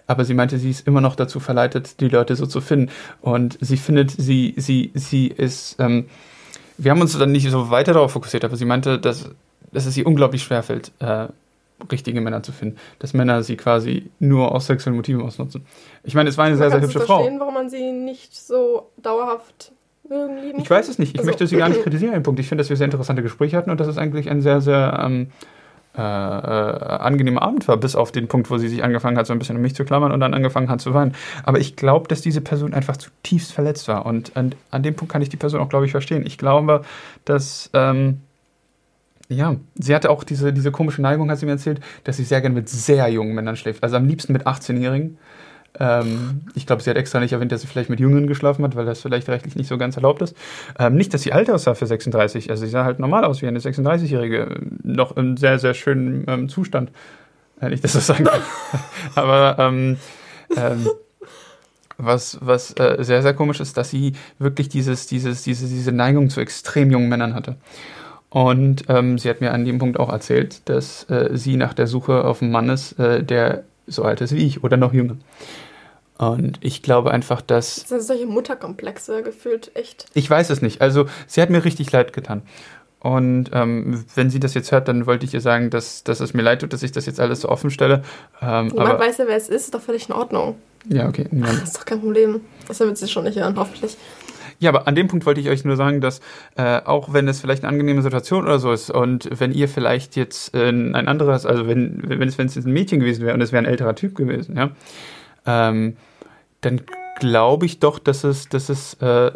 Aber 0.07 0.24
sie 0.24 0.34
meinte, 0.34 0.59
sie 0.59 0.70
ist 0.70 0.86
immer 0.86 1.01
noch 1.01 1.14
dazu 1.14 1.38
verleitet, 1.38 2.01
die 2.01 2.09
Leute 2.09 2.34
so 2.34 2.47
zu 2.47 2.61
finden. 2.61 2.91
Und 3.20 3.59
sie 3.61 3.76
findet, 3.76 4.11
sie, 4.11 4.55
sie, 4.57 4.91
sie 4.95 5.28
ist, 5.28 5.76
ähm, 5.78 6.07
wir 6.78 6.91
haben 6.91 7.01
uns 7.01 7.16
dann 7.16 7.32
nicht 7.32 7.49
so 7.49 7.70
weiter 7.70 7.93
darauf 7.93 8.12
fokussiert, 8.12 8.45
aber 8.45 8.57
sie 8.57 8.64
meinte, 8.64 8.99
dass, 8.99 9.30
dass 9.72 9.86
es 9.86 9.97
ihr 9.97 10.07
unglaublich 10.07 10.43
schwerfällt, 10.43 10.91
äh, 10.99 11.28
richtige 11.91 12.20
Männer 12.20 12.43
zu 12.43 12.53
finden. 12.53 12.76
Dass 12.99 13.12
Männer 13.14 13.43
sie 13.43 13.57
quasi 13.57 14.11
nur 14.18 14.53
aus 14.55 14.66
sexuellen 14.66 14.97
Motiven 14.97 15.22
ausnutzen. 15.22 15.64
Ich 16.05 16.14
meine, 16.14 16.28
es 16.31 16.39
war 16.39 16.47
eine 16.47 16.57
sehr, 16.57 16.70
sehr 16.70 16.81
du 16.81 16.87
hübsche 16.87 17.01
Frau. 17.01 17.18
verstehen, 17.18 17.41
warum 17.41 17.55
man 17.55 17.70
sie 17.70 17.93
nicht 17.93 18.35
so 18.35 18.91
dauerhaft 19.03 19.72
lieben 20.09 20.61
Ich 20.61 20.68
weiß 20.68 20.89
es 20.89 20.99
nicht. 20.99 21.12
Ich 21.14 21.18
Also- 21.20 21.28
möchte 21.31 21.47
sie 21.47 21.57
gar 21.57 21.68
nicht 21.68 21.83
kritisieren, 21.85 22.12
den 22.14 22.22
Punkt. 22.22 22.41
Ich 22.41 22.49
finde, 22.49 22.62
dass 22.62 22.68
wir 22.70 22.76
sehr 22.76 22.87
interessante 22.87 23.22
Gespräche 23.22 23.57
hatten 23.57 23.70
und 23.70 23.78
dass 23.81 23.87
es 23.89 23.97
eigentlich 23.99 24.28
ein 24.28 24.41
sehr, 24.43 24.61
sehr 24.61 25.01
ähm, 25.05 25.28
äh, 25.97 26.01
äh, 26.01 26.03
angenehmer 26.03 27.43
Abend 27.43 27.66
war, 27.66 27.76
bis 27.76 27.97
auf 27.97 28.12
den 28.12 28.28
Punkt, 28.28 28.49
wo 28.51 28.59
sie 28.59 28.68
sich 28.68 28.85
angefangen 28.85 29.16
hat, 29.18 29.26
so 29.26 29.33
ein 29.33 29.39
bisschen 29.41 29.57
um 29.57 29.62
mich 29.62 29.74
zu 29.74 29.85
klammern 29.85 30.12
und 30.12 30.20
dann 30.20 30.35
angefangen 30.35 30.68
hat 30.68 30.81
zu 30.81 30.95
weinen. 30.95 31.14
Aber 31.43 31.59
ich 31.59 31.74
glaube, 31.76 32.07
dass 32.09 32.20
diese 32.20 32.41
Person 32.41 32.74
einfach 32.74 32.97
zutiefst 32.97 33.53
verletzt 33.53 33.89
war. 33.89 34.07
Und 34.07 34.37
an, 34.37 34.55
an 34.70 34.83
dem 34.85 34.95
Punkt 34.95 35.12
kann 35.12 35.20
ich 35.22 35.28
die 35.31 35.37
Person 35.37 35.61
auch, 35.61 35.68
glaube 35.68 35.87
ich, 35.87 35.91
verstehen. 35.93 36.24
Ich 36.26 36.39
glaube, 36.39 36.83
dass. 37.24 37.70
Ähm, 37.72 38.20
ja, 39.31 39.57
sie 39.76 39.95
hatte 39.95 40.11
auch 40.11 40.24
diese, 40.24 40.53
diese 40.53 40.72
komische 40.72 41.01
Neigung, 41.01 41.31
hat 41.31 41.39
sie 41.39 41.47
mir 41.47 41.53
erzählt, 41.53 41.81
dass 42.05 42.16
sie 42.16 42.24
sehr 42.24 42.41
gerne 42.41 42.55
mit 42.55 42.68
sehr 42.68 43.09
jungen 43.09 43.35
Männern 43.35 43.57
schläft. 43.57 43.83
Also 43.83 43.97
am 43.97 44.07
liebsten 44.07 44.33
mit 44.33 44.47
18-Jährigen. 44.47 45.18
Ähm, 45.78 46.43
ich 46.55 46.66
glaube, 46.66 46.83
sie 46.83 46.91
hat 46.91 46.97
extra 46.97 47.20
nicht 47.20 47.33
erwähnt, 47.33 47.53
dass 47.53 47.61
sie 47.61 47.68
vielleicht 47.68 47.91
mit 47.91 48.01
Jüngeren 48.01 48.26
geschlafen 48.26 48.64
hat, 48.64 48.74
weil 48.74 48.87
das 48.87 49.01
vielleicht 49.01 49.28
rechtlich 49.28 49.55
nicht 49.55 49.68
so 49.68 49.78
ganz 49.78 49.97
erlaubt 49.97 50.20
ist. 50.20 50.37
Ähm, 50.78 50.97
nicht, 50.97 51.14
dass 51.14 51.22
sie 51.22 51.33
alt 51.33 51.49
aussah 51.49 51.74
für 51.74 51.87
36. 51.87 52.51
Also 52.51 52.64
sie 52.64 52.70
sah 52.70 52.85
halt 52.85 52.99
normal 52.99 53.24
aus 53.24 53.41
wie 53.41 53.47
eine 53.47 53.61
36-Jährige. 53.61 54.61
Noch 54.83 55.16
im 55.16 55.37
sehr, 55.37 55.61
sehr 55.61 55.74
schönen 55.74 56.24
ähm, 56.26 56.49
Zustand. 56.49 56.91
Wenn 57.61 57.72
ich 57.72 57.81
das 57.81 57.93
so 57.93 58.01
sagen 58.01 58.24
kann. 58.24 58.41
Aber 59.14 59.57
ähm, 59.61 59.97
ähm, 60.57 60.89
was, 61.99 62.39
was 62.41 62.72
äh, 62.78 62.97
sehr, 63.01 63.22
sehr 63.22 63.35
komisch 63.35 63.61
ist, 63.61 63.76
dass 63.76 63.91
sie 63.91 64.14
wirklich 64.39 64.68
dieses, 64.68 65.07
dieses, 65.07 65.45
diese, 65.45 65.68
diese 65.68 65.93
Neigung 65.93 66.31
zu 66.31 66.41
extrem 66.41 66.91
jungen 66.91 67.09
Männern 67.09 67.35
hatte. 67.35 67.57
Und 68.31 68.85
ähm, 68.89 69.18
sie 69.18 69.28
hat 69.28 69.41
mir 69.41 69.53
an 69.53 69.64
dem 69.64 69.78
Punkt 69.78 69.99
auch 69.99 70.09
erzählt, 70.09 70.68
dass 70.68 71.09
äh, 71.11 71.31
sie 71.33 71.57
nach 71.57 71.74
der 71.74 71.89
Suche 71.89 72.24
auf 72.24 72.41
einen 72.43 72.53
Mann 72.53 72.68
ist, 72.68 72.99
äh, 72.99 73.24
der 73.24 73.64
so 73.87 74.05
alt 74.05 74.20
ist 74.20 74.35
wie 74.35 74.47
ich 74.47 74.62
oder 74.62 74.76
noch 74.76 74.93
jünger. 74.93 75.16
Und 76.16 76.59
ich 76.61 76.83
glaube 76.83 77.11
einfach, 77.11 77.41
dass. 77.41 77.76
Das 77.76 77.89
sind 77.89 78.03
solche 78.03 78.26
Mutterkomplexe 78.26 79.22
gefühlt, 79.22 79.72
echt. 79.74 80.07
Ich 80.14 80.28
weiß 80.28 80.51
es 80.51 80.62
nicht. 80.62 80.81
Also, 80.81 81.07
sie 81.26 81.41
hat 81.43 81.51
mir 81.51 81.64
richtig 81.64 81.91
leid 81.91 82.12
getan. 82.12 82.43
Und 83.01 83.51
ähm, 83.55 84.05
wenn 84.14 84.28
sie 84.28 84.39
das 84.39 84.53
jetzt 84.53 84.70
hört, 84.70 84.87
dann 84.87 85.07
wollte 85.07 85.24
ich 85.24 85.33
ihr 85.33 85.41
sagen, 85.41 85.70
dass, 85.70 86.05
dass 86.05 86.20
es 86.20 86.35
mir 86.35 86.43
leid 86.43 86.61
tut, 86.61 86.74
dass 86.74 86.83
ich 86.83 86.93
das 86.93 87.07
jetzt 87.07 87.18
alles 87.18 87.41
so 87.41 87.49
offen 87.49 87.70
stelle. 87.70 88.03
Ähm, 88.43 88.66
Niemand 88.66 88.91
aber, 88.91 88.99
weiß 89.01 89.16
ja, 89.18 89.26
wer 89.26 89.37
es 89.37 89.49
ist, 89.49 89.64
ist 89.64 89.74
doch 89.74 89.81
völlig 89.81 90.11
in 90.11 90.14
Ordnung. 90.14 90.57
Ja, 90.89 91.09
okay. 91.09 91.26
Das 91.33 91.62
ist 91.62 91.78
doch 91.78 91.87
kein 91.87 92.01
Problem. 92.01 92.43
Das 92.68 92.78
wird 92.81 92.99
sie 92.99 93.09
schon 93.09 93.24
nicht 93.24 93.39
hören, 93.39 93.57
hoffentlich. 93.57 93.97
Ja, 94.61 94.68
aber 94.68 94.86
an 94.86 94.94
dem 94.94 95.08
Punkt 95.08 95.26
wollte 95.26 95.40
ich 95.40 95.48
euch 95.48 95.64
nur 95.64 95.76
sagen, 95.76 96.00
dass 96.00 96.20
äh, 96.56 96.80
auch 96.84 97.12
wenn 97.12 97.26
es 97.28 97.40
vielleicht 97.40 97.64
eine 97.64 97.72
angenehme 97.72 98.02
Situation 98.02 98.44
oder 98.44 98.58
so 98.58 98.70
ist 98.72 98.90
und 98.90 99.28
wenn 99.40 99.52
ihr 99.52 99.68
vielleicht 99.68 100.16
jetzt 100.16 100.54
äh, 100.54 100.68
ein 100.68 101.08
anderes, 101.08 101.46
also 101.46 101.66
wenn, 101.66 102.02
wenn 102.04 102.28
es, 102.28 102.36
wenn 102.36 102.46
es 102.46 102.56
ein 102.56 102.70
Mädchen 102.70 103.00
gewesen 103.00 103.24
wäre 103.24 103.34
und 103.34 103.40
es 103.40 103.52
wäre 103.52 103.62
ein 103.62 103.68
älterer 103.68 103.94
Typ 103.94 104.14
gewesen, 104.14 104.56
ja, 104.56 104.70
ähm, 105.46 105.96
dann 106.61 106.82
glaube 107.18 107.64
ich 107.64 107.80
doch, 107.80 107.98
dass 107.98 108.22
es, 108.22 108.50
dass 108.50 108.68
es 108.68 108.94
äh, 109.00 109.32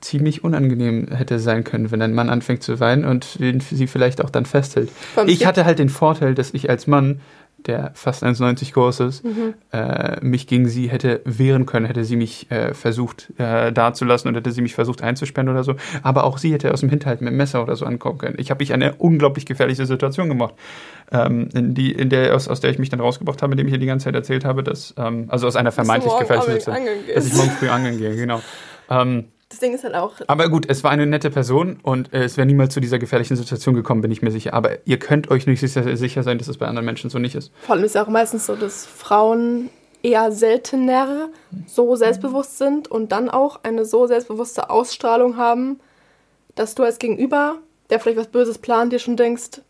ziemlich 0.00 0.42
unangenehm 0.44 1.08
hätte 1.12 1.38
sein 1.38 1.62
können, 1.64 1.90
wenn 1.90 2.02
ein 2.02 2.12
Mann 2.12 2.28
anfängt 2.28 2.62
zu 2.62 2.78
weinen 2.80 3.04
und 3.04 3.38
sie 3.38 3.86
vielleicht 3.86 4.22
auch 4.22 4.30
dann 4.30 4.46
festhält. 4.46 4.90
Ich 5.26 5.46
hatte 5.46 5.64
halt 5.64 5.78
den 5.78 5.88
Vorteil, 5.88 6.34
dass 6.34 6.52
ich 6.52 6.68
als 6.68 6.86
Mann 6.86 7.20
der 7.66 7.92
fast 7.94 8.22
1,90 8.22 8.72
groß 8.72 9.00
ist, 9.00 9.24
mhm. 9.24 9.54
äh, 9.72 10.20
mich 10.20 10.46
gegen 10.46 10.68
sie 10.68 10.88
hätte 10.88 11.20
wehren 11.24 11.66
können, 11.66 11.86
hätte 11.86 12.04
sie 12.04 12.16
mich 12.16 12.50
äh, 12.50 12.74
versucht 12.74 13.32
äh, 13.38 13.72
dazulassen 13.72 14.28
und 14.28 14.34
hätte 14.34 14.52
sie 14.52 14.62
mich 14.62 14.74
versucht 14.74 15.02
einzusperren 15.02 15.48
oder 15.48 15.64
so. 15.64 15.76
Aber 16.02 16.24
auch 16.24 16.38
sie 16.38 16.52
hätte 16.52 16.72
aus 16.72 16.80
dem 16.80 16.90
Hinterhalt 16.90 17.20
mit 17.20 17.30
dem 17.30 17.36
Messer 17.36 17.62
oder 17.62 17.76
so 17.76 17.86
ankommen 17.86 18.18
können. 18.18 18.36
Ich 18.38 18.50
habe 18.50 18.62
mich 18.62 18.72
eine 18.72 18.94
unglaublich 18.96 19.46
gefährliche 19.46 19.86
Situation 19.86 20.28
gemacht, 20.28 20.54
ähm, 21.12 21.48
in, 21.54 21.74
die, 21.74 21.92
in 21.92 22.10
der, 22.10 22.34
aus, 22.34 22.48
aus 22.48 22.60
der 22.60 22.70
ich 22.70 22.78
mich 22.78 22.90
dann 22.90 23.00
rausgebracht 23.00 23.42
habe, 23.42 23.52
indem 23.52 23.66
ich 23.66 23.72
ihr 23.72 23.78
die 23.78 23.86
ganze 23.86 24.04
Zeit 24.04 24.14
erzählt 24.14 24.44
habe, 24.44 24.62
dass, 24.62 24.94
ähm, 24.98 25.26
also 25.28 25.46
aus 25.46 25.56
einer 25.56 25.72
vermeintlich 25.72 26.12
gefährlichen 26.18 26.60
Situation, 26.60 26.86
dass 27.14 27.26
ich 27.26 27.34
morgen 27.34 27.50
früh 27.50 27.68
angeln 27.68 27.98
gehe, 27.98 28.14
genau. 28.16 28.40
Ähm, 28.90 29.24
das 29.54 29.60
Ding 29.60 29.74
ist 29.74 29.84
halt 29.84 29.94
auch. 29.94 30.14
Aber 30.26 30.48
gut, 30.48 30.66
es 30.68 30.82
war 30.84 30.90
eine 30.90 31.06
nette 31.06 31.30
Person 31.30 31.78
und 31.82 32.12
äh, 32.12 32.24
es 32.24 32.36
wäre 32.36 32.46
niemals 32.46 32.74
zu 32.74 32.80
dieser 32.80 32.98
gefährlichen 32.98 33.36
Situation 33.36 33.74
gekommen, 33.74 34.00
bin 34.00 34.10
ich 34.10 34.20
mir 34.20 34.30
sicher. 34.30 34.52
Aber 34.54 34.86
ihr 34.86 34.98
könnt 34.98 35.30
euch 35.30 35.46
nicht 35.46 35.60
sicher, 35.60 35.96
sicher 35.96 36.22
sein, 36.22 36.38
dass 36.38 36.48
es 36.48 36.58
bei 36.58 36.66
anderen 36.66 36.84
Menschen 36.84 37.10
so 37.10 37.18
nicht 37.18 37.34
ist. 37.34 37.52
Vor 37.62 37.76
allem 37.76 37.84
ist 37.84 37.94
es 37.94 38.02
auch 38.02 38.08
meistens 38.08 38.46
so, 38.46 38.56
dass 38.56 38.84
Frauen 38.84 39.70
eher 40.02 40.32
seltener 40.32 41.30
so 41.66 41.96
selbstbewusst 41.96 42.58
sind 42.58 42.88
und 42.88 43.12
dann 43.12 43.30
auch 43.30 43.60
eine 43.62 43.84
so 43.84 44.06
selbstbewusste 44.06 44.70
Ausstrahlung 44.70 45.36
haben, 45.36 45.80
dass 46.54 46.74
du 46.74 46.82
als 46.82 46.98
Gegenüber, 46.98 47.56
der 47.90 48.00
vielleicht 48.00 48.18
was 48.18 48.28
Böses 48.28 48.58
plant, 48.58 48.92
dir 48.92 48.98
schon 48.98 49.16
denkst, 49.16 49.62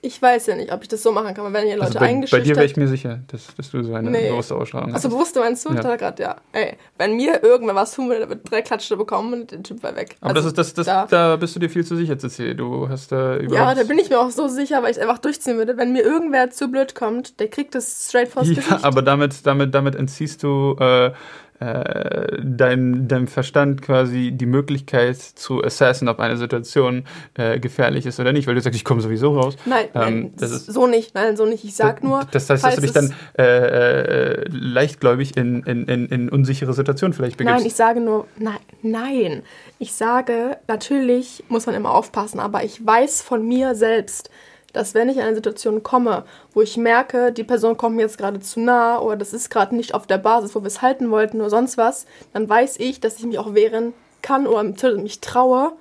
ich 0.00 0.22
weiß 0.22 0.46
ja 0.46 0.54
nicht, 0.54 0.72
ob 0.72 0.82
ich 0.82 0.88
das 0.88 1.02
so 1.02 1.10
machen 1.10 1.34
kann, 1.34 1.44
weil 1.44 1.52
wenn 1.52 1.66
ihr 1.66 1.74
Leute 1.74 1.88
also 1.88 1.98
bei, 1.98 2.06
eingeschüchtert... 2.06 2.40
Bei 2.40 2.44
dir 2.44 2.56
wäre 2.56 2.66
ich 2.66 2.76
mir 2.76 2.86
sicher, 2.86 3.20
dass, 3.26 3.54
dass 3.56 3.70
du 3.70 3.82
so 3.82 3.92
eine 3.94 4.10
nee. 4.10 4.30
bewusste 4.30 4.54
Ausstrahlung 4.54 4.90
hast. 4.90 5.04
Also 5.04 5.08
bewusste 5.08 5.40
meinst 5.40 5.64
du? 5.64 5.72
Ja. 5.72 5.96
Grad, 5.96 6.20
ja. 6.20 6.36
Ey, 6.52 6.76
wenn 6.98 7.16
mir 7.16 7.42
irgendwer 7.42 7.74
was 7.74 7.94
tun 7.94 8.08
würde, 8.08 8.28
wird 8.28 8.48
drei 8.48 8.62
Klatsche 8.62 8.96
bekommen 8.96 9.32
und 9.32 9.50
der 9.50 9.62
Typ 9.62 9.82
war 9.82 9.96
weg. 9.96 10.16
Aber 10.20 10.36
also 10.36 10.50
das 10.50 10.68
ist, 10.68 10.78
das, 10.78 10.86
das, 10.86 11.08
da, 11.10 11.30
da 11.30 11.36
bist 11.36 11.56
du 11.56 11.60
dir 11.60 11.68
viel 11.68 11.84
zu 11.84 11.96
sicher, 11.96 12.16
Cecil. 12.16 12.54
Du 12.54 12.88
hast 12.88 13.10
da 13.10 13.36
überhaupt... 13.36 13.52
Ja, 13.52 13.74
da 13.74 13.88
bin 13.88 13.98
ich 13.98 14.08
mir 14.08 14.20
auch 14.20 14.30
so 14.30 14.46
sicher, 14.46 14.82
weil 14.82 14.92
ich 14.92 14.98
es 14.98 15.02
einfach 15.02 15.18
durchziehen 15.18 15.56
würde. 15.56 15.76
Wenn 15.76 15.92
mir 15.92 16.02
irgendwer 16.02 16.50
zu 16.50 16.68
blöd 16.68 16.94
kommt, 16.94 17.40
der 17.40 17.48
kriegt 17.48 17.74
das 17.74 18.06
straight 18.08 18.28
vors 18.28 18.48
ja, 18.48 18.54
Gesicht. 18.54 18.84
aber 18.84 19.02
damit, 19.02 19.44
damit, 19.46 19.74
damit 19.74 19.96
entziehst 19.96 20.42
du... 20.44 20.76
Äh, 20.78 21.12
äh, 21.60 22.40
deinem, 22.40 23.08
deinem 23.08 23.26
Verstand 23.26 23.82
quasi 23.82 24.30
die 24.32 24.46
Möglichkeit 24.46 25.16
zu 25.16 25.62
assassen, 25.64 26.08
ob 26.08 26.20
eine 26.20 26.36
Situation 26.36 27.04
äh, 27.34 27.58
gefährlich 27.58 28.06
ist 28.06 28.20
oder 28.20 28.32
nicht, 28.32 28.46
weil 28.46 28.54
du 28.54 28.60
sagst, 28.60 28.76
ich 28.76 28.84
komme 28.84 29.00
sowieso 29.00 29.38
raus. 29.38 29.56
Nein, 29.64 29.86
ähm, 29.86 30.00
nein 30.00 30.32
das 30.36 30.52
ist, 30.52 30.66
so 30.66 30.86
nicht, 30.86 31.14
nein, 31.14 31.36
so 31.36 31.46
nicht. 31.46 31.64
Ich 31.64 31.74
sag 31.74 32.04
nur. 32.04 32.26
Das 32.30 32.48
heißt, 32.48 32.64
dass 32.64 32.76
du 32.76 32.80
dich 32.82 32.92
dann 32.92 33.12
äh, 33.36 33.42
äh, 33.42 34.44
leichtgläubig 34.48 35.36
in, 35.36 35.62
in, 35.64 35.86
in, 35.86 36.06
in, 36.06 36.28
unsichere 36.28 36.72
Situationen 36.72 37.12
vielleicht 37.12 37.36
begibst. 37.36 37.58
Nein, 37.58 37.66
ich 37.66 37.74
sage 37.74 38.00
nur, 38.00 38.26
nein, 38.38 38.58
nein. 38.82 39.42
Ich 39.80 39.94
sage, 39.94 40.58
natürlich 40.68 41.44
muss 41.48 41.66
man 41.66 41.74
immer 41.74 41.90
aufpassen, 41.90 42.40
aber 42.40 42.64
ich 42.64 42.84
weiß 42.84 43.22
von 43.22 43.46
mir 43.46 43.74
selbst, 43.74 44.30
dass 44.72 44.94
wenn 44.94 45.08
ich 45.08 45.16
in 45.16 45.22
eine 45.22 45.34
Situation 45.34 45.82
komme, 45.82 46.24
wo 46.52 46.60
ich 46.60 46.76
merke, 46.76 47.32
die 47.32 47.44
Person 47.44 47.76
kommt 47.76 47.96
mir 47.96 48.02
jetzt 48.02 48.18
gerade 48.18 48.40
zu 48.40 48.60
nah 48.60 48.98
oder 48.98 49.16
das 49.16 49.32
ist 49.32 49.50
gerade 49.50 49.74
nicht 49.74 49.94
auf 49.94 50.06
der 50.06 50.18
Basis, 50.18 50.54
wo 50.54 50.60
wir 50.60 50.66
es 50.66 50.82
halten 50.82 51.10
wollten 51.10 51.40
oder 51.40 51.50
sonst 51.50 51.78
was, 51.78 52.06
dann 52.32 52.48
weiß 52.48 52.78
ich, 52.80 53.00
dass 53.00 53.18
ich 53.18 53.26
mich 53.26 53.38
auch 53.38 53.54
wehren 53.54 53.94
kann 54.22 54.46
oder 54.46 54.62
mich 54.62 55.20
traue, 55.20 55.72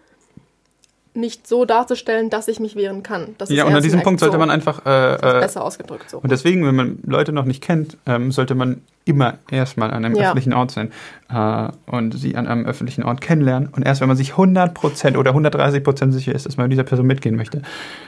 nicht 1.17 1.47
so 1.47 1.65
darzustellen, 1.65 2.29
dass 2.29 2.47
ich 2.47 2.59
mich 2.59 2.75
wehren 2.75 3.03
kann. 3.03 3.35
Das 3.37 3.49
ja, 3.49 3.65
und 3.65 3.73
an 3.73 3.83
diesem 3.83 4.01
Punkt 4.03 4.19
sollte 4.19 4.37
man 4.37 4.49
einfach. 4.49 4.85
Äh, 4.85 5.15
äh, 5.15 5.39
besser 5.41 5.63
ausgedrückt 5.63 6.09
so. 6.09 6.19
Und 6.19 6.31
deswegen, 6.31 6.65
wenn 6.65 6.75
man 6.75 6.99
Leute 7.05 7.33
noch 7.33 7.45
nicht 7.45 7.61
kennt, 7.61 7.97
ähm, 8.05 8.31
sollte 8.31 8.55
man 8.55 8.81
immer 9.03 9.39
erstmal 9.49 9.91
an 9.91 10.05
einem 10.05 10.15
ja. 10.15 10.25
öffentlichen 10.25 10.53
Ort 10.53 10.71
sein 10.71 10.91
äh, 11.29 11.69
und 11.85 12.17
sie 12.17 12.35
an 12.35 12.47
einem 12.47 12.65
öffentlichen 12.65 13.03
Ort 13.03 13.21
kennenlernen. 13.21 13.69
Und 13.69 13.83
erst 13.83 14.01
wenn 14.01 14.07
man 14.07 14.17
sich 14.17 14.33
100% 14.33 15.17
oder 15.17 15.31
130% 15.31 16.11
sicher 16.11 16.35
ist, 16.35 16.45
dass 16.45 16.57
man 16.57 16.65
mit 16.65 16.73
dieser 16.73 16.83
Person 16.83 17.07
mitgehen 17.07 17.35
möchte, 17.35 17.61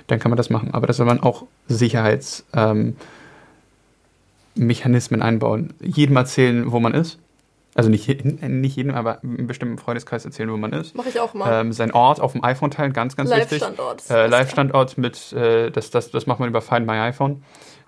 dann 0.07 0.19
kann 0.19 0.29
man 0.29 0.37
das 0.37 0.49
machen. 0.49 0.69
Aber 0.73 0.87
das 0.87 0.97
soll 0.97 1.05
man 1.05 1.19
auch 1.19 1.45
Sicherheitsmechanismen 1.67 2.95
ähm, 4.55 5.21
einbauen. 5.21 5.73
Jedem 5.81 6.15
erzählen, 6.15 6.71
wo 6.71 6.79
man 6.79 6.93
ist 6.93 7.19
also 7.79 7.89
nicht, 7.89 8.25
nicht 8.41 8.75
jedem, 8.75 8.93
aber 8.93 9.23
einem 9.23 9.47
bestimmten 9.47 9.77
Freundeskreis 9.77 10.25
erzählen, 10.25 10.51
wo 10.51 10.57
man 10.57 10.73
ist. 10.73 10.95
Mache 10.95 11.09
ich 11.09 11.19
auch 11.19 11.33
mal. 11.33 11.61
Ähm, 11.61 11.71
sein 11.71 11.91
Ort 11.91 12.19
auf 12.19 12.33
dem 12.33 12.43
iPhone 12.43 12.71
teilen, 12.71 12.91
ganz, 12.91 13.15
ganz 13.15 13.29
Live 13.29 13.51
wichtig. 13.51 13.61
Live-Standort. 13.61 14.09
Äh, 14.09 14.27
Live-Standort 14.27 14.97
mit, 14.97 15.31
äh, 15.33 15.71
das, 15.71 15.89
das, 15.89 16.11
das 16.11 16.27
macht 16.27 16.39
man 16.39 16.49
über 16.49 16.61
Find 16.61 16.85
My 16.85 16.99
iPhone. 16.99 17.41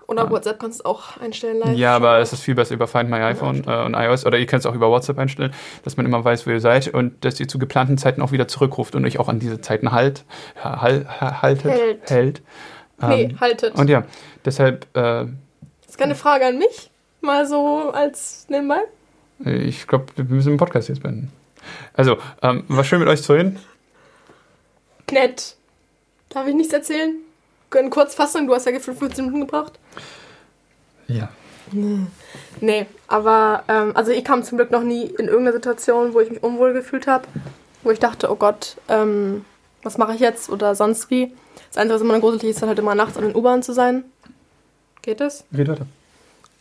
Oder 0.07 0.27
äh, 0.27 0.29
WhatsApp 0.31 0.59
kannst 0.59 0.79
du 0.79 0.85
auch 0.85 1.17
einstellen 1.17 1.59
live. 1.59 1.77
Ja, 1.77 1.95
aber 1.95 2.19
es 2.19 2.31
ist 2.31 2.41
viel 2.41 2.55
besser 2.55 2.73
über 2.73 2.87
Find 2.87 3.09
My 3.09 3.17
iPhone 3.17 3.63
ja, 3.65 3.83
äh, 3.83 3.85
und 3.85 3.93
iOS. 3.93 4.25
Oder 4.25 4.39
ihr 4.39 4.45
könnt 4.45 4.61
es 4.61 4.65
auch 4.65 4.75
über 4.75 4.89
WhatsApp 4.89 5.17
einstellen, 5.19 5.53
dass 5.83 5.97
man 5.97 6.05
immer 6.05 6.23
weiß, 6.23 6.47
wo 6.47 6.51
ihr 6.51 6.61
seid 6.61 6.87
und 6.87 7.23
dass 7.25 7.39
ihr 7.39 7.47
zu 7.49 7.59
geplanten 7.59 7.97
Zeiten 7.97 8.21
auch 8.21 8.31
wieder 8.31 8.47
zurückruft 8.47 8.95
und 8.95 9.05
euch 9.05 9.19
auch 9.19 9.27
an 9.27 9.39
diese 9.39 9.59
Zeiten 9.59 9.91
halt, 9.91 10.23
halt 10.55 11.07
haltet. 11.19 11.71
Hält. 11.71 12.09
hält. 12.09 12.41
Ähm, 13.01 13.09
nee, 13.09 13.35
haltet. 13.39 13.75
Und 13.75 13.89
ja, 13.89 14.03
deshalb. 14.45 14.85
Äh, 14.95 15.27
das 15.81 15.89
ist 15.89 15.97
keine 15.97 16.15
Frage 16.15 16.45
an 16.45 16.57
mich, 16.57 16.91
mal 17.19 17.45
so 17.45 17.91
als 17.91 18.45
nebenbei. 18.49 18.81
Ich 19.45 19.87
glaube, 19.87 20.05
wir 20.15 20.25
müssen 20.25 20.49
den 20.49 20.57
Podcast 20.57 20.89
jetzt 20.89 21.03
beenden. 21.03 21.31
Also, 21.93 22.17
ähm, 22.41 22.63
war 22.67 22.83
schön 22.83 22.99
mit 22.99 23.07
euch 23.07 23.21
zu 23.21 23.33
reden. 23.33 23.59
Nett. 25.11 25.55
Darf 26.29 26.47
ich 26.47 26.55
nichts 26.55 26.73
erzählen? 26.73 27.15
Können 27.69 27.89
kurz 27.89 28.15
fassen, 28.15 28.47
du 28.47 28.53
hast 28.53 28.65
ja 28.65 28.79
15 28.79 29.25
Minuten 29.25 29.41
gebraucht. 29.41 29.79
Ja. 31.07 31.29
Nee, 32.59 32.85
aber 33.07 33.63
ähm, 33.67 33.91
also 33.95 34.11
ich 34.11 34.23
kam 34.23 34.43
zum 34.43 34.57
Glück 34.57 34.71
noch 34.71 34.83
nie 34.83 35.05
in 35.05 35.27
irgendeine 35.27 35.53
Situation, 35.53 36.13
wo 36.13 36.19
ich 36.19 36.29
mich 36.29 36.43
unwohl 36.43 36.73
gefühlt 36.73 37.07
habe, 37.07 37.27
wo 37.83 37.91
ich 37.91 37.99
dachte, 37.99 38.29
oh 38.31 38.35
Gott, 38.35 38.77
ähm, 38.89 39.45
was 39.83 39.97
mache 39.97 40.13
ich 40.13 40.19
jetzt 40.19 40.49
oder 40.49 40.75
sonst 40.75 41.09
wie. 41.09 41.33
Das 41.69 41.77
Einzige, 41.77 41.95
was 41.95 42.01
immer 42.01 42.19
gruselig 42.19 42.51
ist, 42.51 42.61
dann 42.61 42.69
halt 42.69 42.79
immer 42.79 42.95
nachts 42.95 43.17
an 43.17 43.23
den 43.23 43.35
U-Bahn 43.35 43.63
zu 43.63 43.73
sein. 43.73 44.03
Geht 45.01 45.21
das? 45.21 45.45
Geht 45.51 45.67
weiter. 45.69 45.85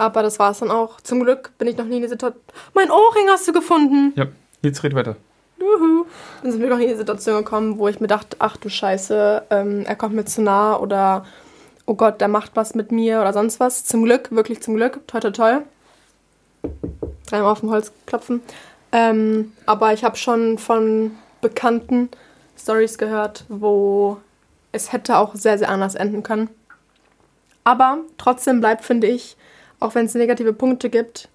Aber 0.00 0.22
das 0.22 0.38
war 0.38 0.52
es 0.52 0.60
dann 0.60 0.70
auch. 0.70 0.98
Zum 1.02 1.22
Glück 1.22 1.50
bin 1.58 1.68
ich 1.68 1.76
noch 1.76 1.84
nie 1.84 1.96
in 1.96 2.02
die 2.02 2.08
Situation. 2.08 2.42
Mein 2.72 2.90
Ohrring 2.90 3.28
hast 3.28 3.46
du 3.46 3.52
gefunden! 3.52 4.14
Ja, 4.16 4.28
jetzt 4.62 4.82
red 4.82 4.94
weiter. 4.94 5.16
Juhu. 5.58 6.06
Dann 6.42 6.52
sind 6.52 6.62
wir 6.62 6.70
noch 6.70 6.78
nie 6.78 6.84
in 6.84 6.92
die 6.92 6.96
Situation 6.96 7.44
gekommen, 7.44 7.76
wo 7.76 7.86
ich 7.86 8.00
mir 8.00 8.06
dachte, 8.06 8.38
ach 8.38 8.56
du 8.56 8.70
Scheiße, 8.70 9.42
ähm, 9.50 9.84
er 9.84 9.96
kommt 9.96 10.14
mir 10.14 10.24
zu 10.24 10.40
nah 10.40 10.78
oder 10.78 11.26
oh 11.84 11.92
Gott, 11.92 12.18
der 12.22 12.28
macht 12.28 12.52
was 12.54 12.74
mit 12.74 12.92
mir 12.92 13.20
oder 13.20 13.34
sonst 13.34 13.60
was. 13.60 13.84
Zum 13.84 14.04
Glück, 14.04 14.30
wirklich 14.30 14.62
zum 14.62 14.74
Glück. 14.74 15.06
Toi, 15.06 15.20
toi, 15.20 15.30
toi. 15.32 15.58
Dreimal 17.28 17.52
auf 17.52 17.60
dem 17.60 17.68
Holz 17.68 17.92
klopfen. 18.06 18.40
Ähm, 18.92 19.52
aber 19.66 19.92
ich 19.92 20.02
habe 20.02 20.16
schon 20.16 20.56
von 20.56 21.10
bekannten 21.42 22.08
Stories 22.58 22.96
gehört, 22.96 23.44
wo 23.50 24.16
es 24.72 24.92
hätte 24.92 25.18
auch 25.18 25.34
sehr, 25.34 25.58
sehr 25.58 25.68
anders 25.68 25.94
enden 25.94 26.22
können. 26.22 26.48
Aber 27.64 27.98
trotzdem 28.16 28.60
bleibt, 28.60 28.82
finde 28.82 29.06
ich, 29.08 29.36
auch 29.80 29.94
wenn 29.94 30.06
es 30.06 30.14
negative 30.14 30.52
Punkte 30.52 30.90
gibt, 30.90 31.28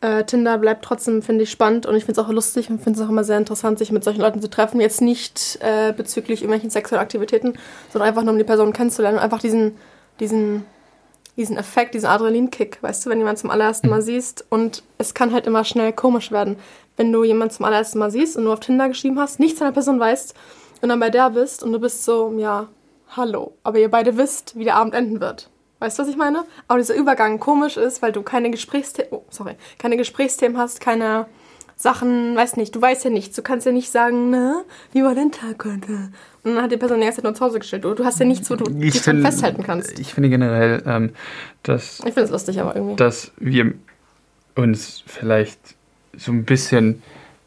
äh, 0.00 0.24
Tinder 0.24 0.58
bleibt 0.58 0.84
trotzdem, 0.84 1.22
finde 1.22 1.44
ich, 1.44 1.50
spannend 1.50 1.86
und 1.86 1.96
ich 1.96 2.04
finde 2.04 2.20
es 2.20 2.26
auch 2.26 2.32
lustig 2.32 2.70
und 2.70 2.82
finde 2.82 2.98
es 2.98 3.06
auch 3.06 3.10
immer 3.10 3.24
sehr 3.24 3.38
interessant, 3.38 3.78
sich 3.78 3.92
mit 3.92 4.04
solchen 4.04 4.20
Leuten 4.20 4.40
zu 4.40 4.50
treffen. 4.50 4.80
Jetzt 4.80 5.00
nicht 5.00 5.58
äh, 5.60 5.92
bezüglich 5.92 6.42
irgendwelchen 6.42 6.70
sexuellen 6.70 7.02
Aktivitäten, 7.02 7.54
sondern 7.90 8.08
einfach 8.08 8.22
nur, 8.22 8.32
um 8.32 8.38
die 8.38 8.44
Person 8.44 8.72
kennenzulernen 8.72 9.18
und 9.18 9.24
einfach 9.24 9.40
diesen, 9.40 9.76
diesen 10.20 10.64
diesen 11.36 11.56
Effekt, 11.56 11.94
diesen 11.94 12.06
Adrenalinkick, 12.06 12.82
weißt 12.82 13.04
du, 13.04 13.10
wenn 13.10 13.18
jemand 13.18 13.38
zum 13.38 13.50
allerersten 13.50 13.88
Mal 13.88 14.02
siehst 14.02 14.44
und 14.50 14.82
es 14.98 15.14
kann 15.14 15.32
halt 15.32 15.46
immer 15.46 15.64
schnell 15.64 15.92
komisch 15.92 16.30
werden, 16.30 16.56
wenn 16.96 17.12
du 17.12 17.24
jemanden 17.24 17.54
zum 17.54 17.64
allerersten 17.64 17.98
Mal 17.98 18.10
siehst 18.10 18.36
und 18.36 18.44
nur 18.44 18.52
auf 18.52 18.60
Tinder 18.60 18.88
geschrieben 18.88 19.18
hast, 19.18 19.40
nichts 19.40 19.58
von 19.58 19.66
der 19.66 19.72
Person 19.72 19.98
weißt 19.98 20.34
und 20.80 20.88
dann 20.88 21.00
bei 21.00 21.10
der 21.10 21.30
bist 21.30 21.62
und 21.62 21.72
du 21.72 21.80
bist 21.80 22.04
so, 22.04 22.32
ja, 22.38 22.68
hallo, 23.16 23.52
aber 23.64 23.78
ihr 23.78 23.90
beide 23.90 24.16
wisst, 24.16 24.56
wie 24.56 24.64
der 24.64 24.76
Abend 24.76 24.94
enden 24.94 25.20
wird. 25.20 25.50
Weißt 25.84 25.98
du, 25.98 26.02
was 26.02 26.08
ich 26.08 26.16
meine? 26.16 26.44
Aber 26.66 26.78
dieser 26.78 26.94
Übergang 26.94 27.38
komisch 27.38 27.76
ist, 27.76 28.00
weil 28.00 28.10
du 28.10 28.22
keine 28.22 28.50
Gesprächsthemen, 28.50 29.08
oh, 29.12 29.24
sorry, 29.28 29.54
keine 29.76 29.98
Gesprächsthemen 29.98 30.56
hast, 30.56 30.80
keine 30.80 31.26
Sachen, 31.76 32.34
weiß 32.34 32.56
nicht, 32.56 32.74
du 32.74 32.80
weißt 32.80 33.04
ja 33.04 33.10
nichts. 33.10 33.36
Du 33.36 33.42
kannst 33.42 33.66
ja 33.66 33.72
nicht 33.72 33.90
sagen, 33.90 34.30
na, 34.30 34.62
wie 34.92 35.04
war 35.04 35.14
dein 35.14 35.30
Tag 35.30 35.62
heute? 35.66 36.10
Und 36.42 36.54
dann 36.54 36.62
hat 36.62 36.72
die 36.72 36.78
Person 36.78 37.00
die 37.00 37.04
ganze 37.04 37.16
Zeit 37.16 37.24
nur 37.24 37.34
zu 37.34 37.44
Hause 37.44 37.58
gestellt. 37.58 37.84
Du, 37.84 38.02
hast 38.02 38.18
ja 38.18 38.24
nichts, 38.24 38.48
wo 38.50 38.56
du 38.56 38.64
Ich 38.80 38.92
dich 38.94 39.02
find- 39.02 39.20
festhalten 39.22 39.62
kannst. 39.62 39.98
Ich 39.98 40.14
finde 40.14 40.30
generell, 40.30 40.82
ähm, 40.86 41.10
dass, 41.64 41.98
Ich 41.98 42.04
finde 42.04 42.22
es 42.22 42.30
lustig, 42.30 42.58
aber 42.62 42.74
irgendwie. 42.76 42.96
dass 42.96 43.32
wir 43.36 43.74
uns 44.54 45.02
vielleicht 45.06 45.58
so 46.16 46.32
ein 46.32 46.44
bisschen 46.46 47.02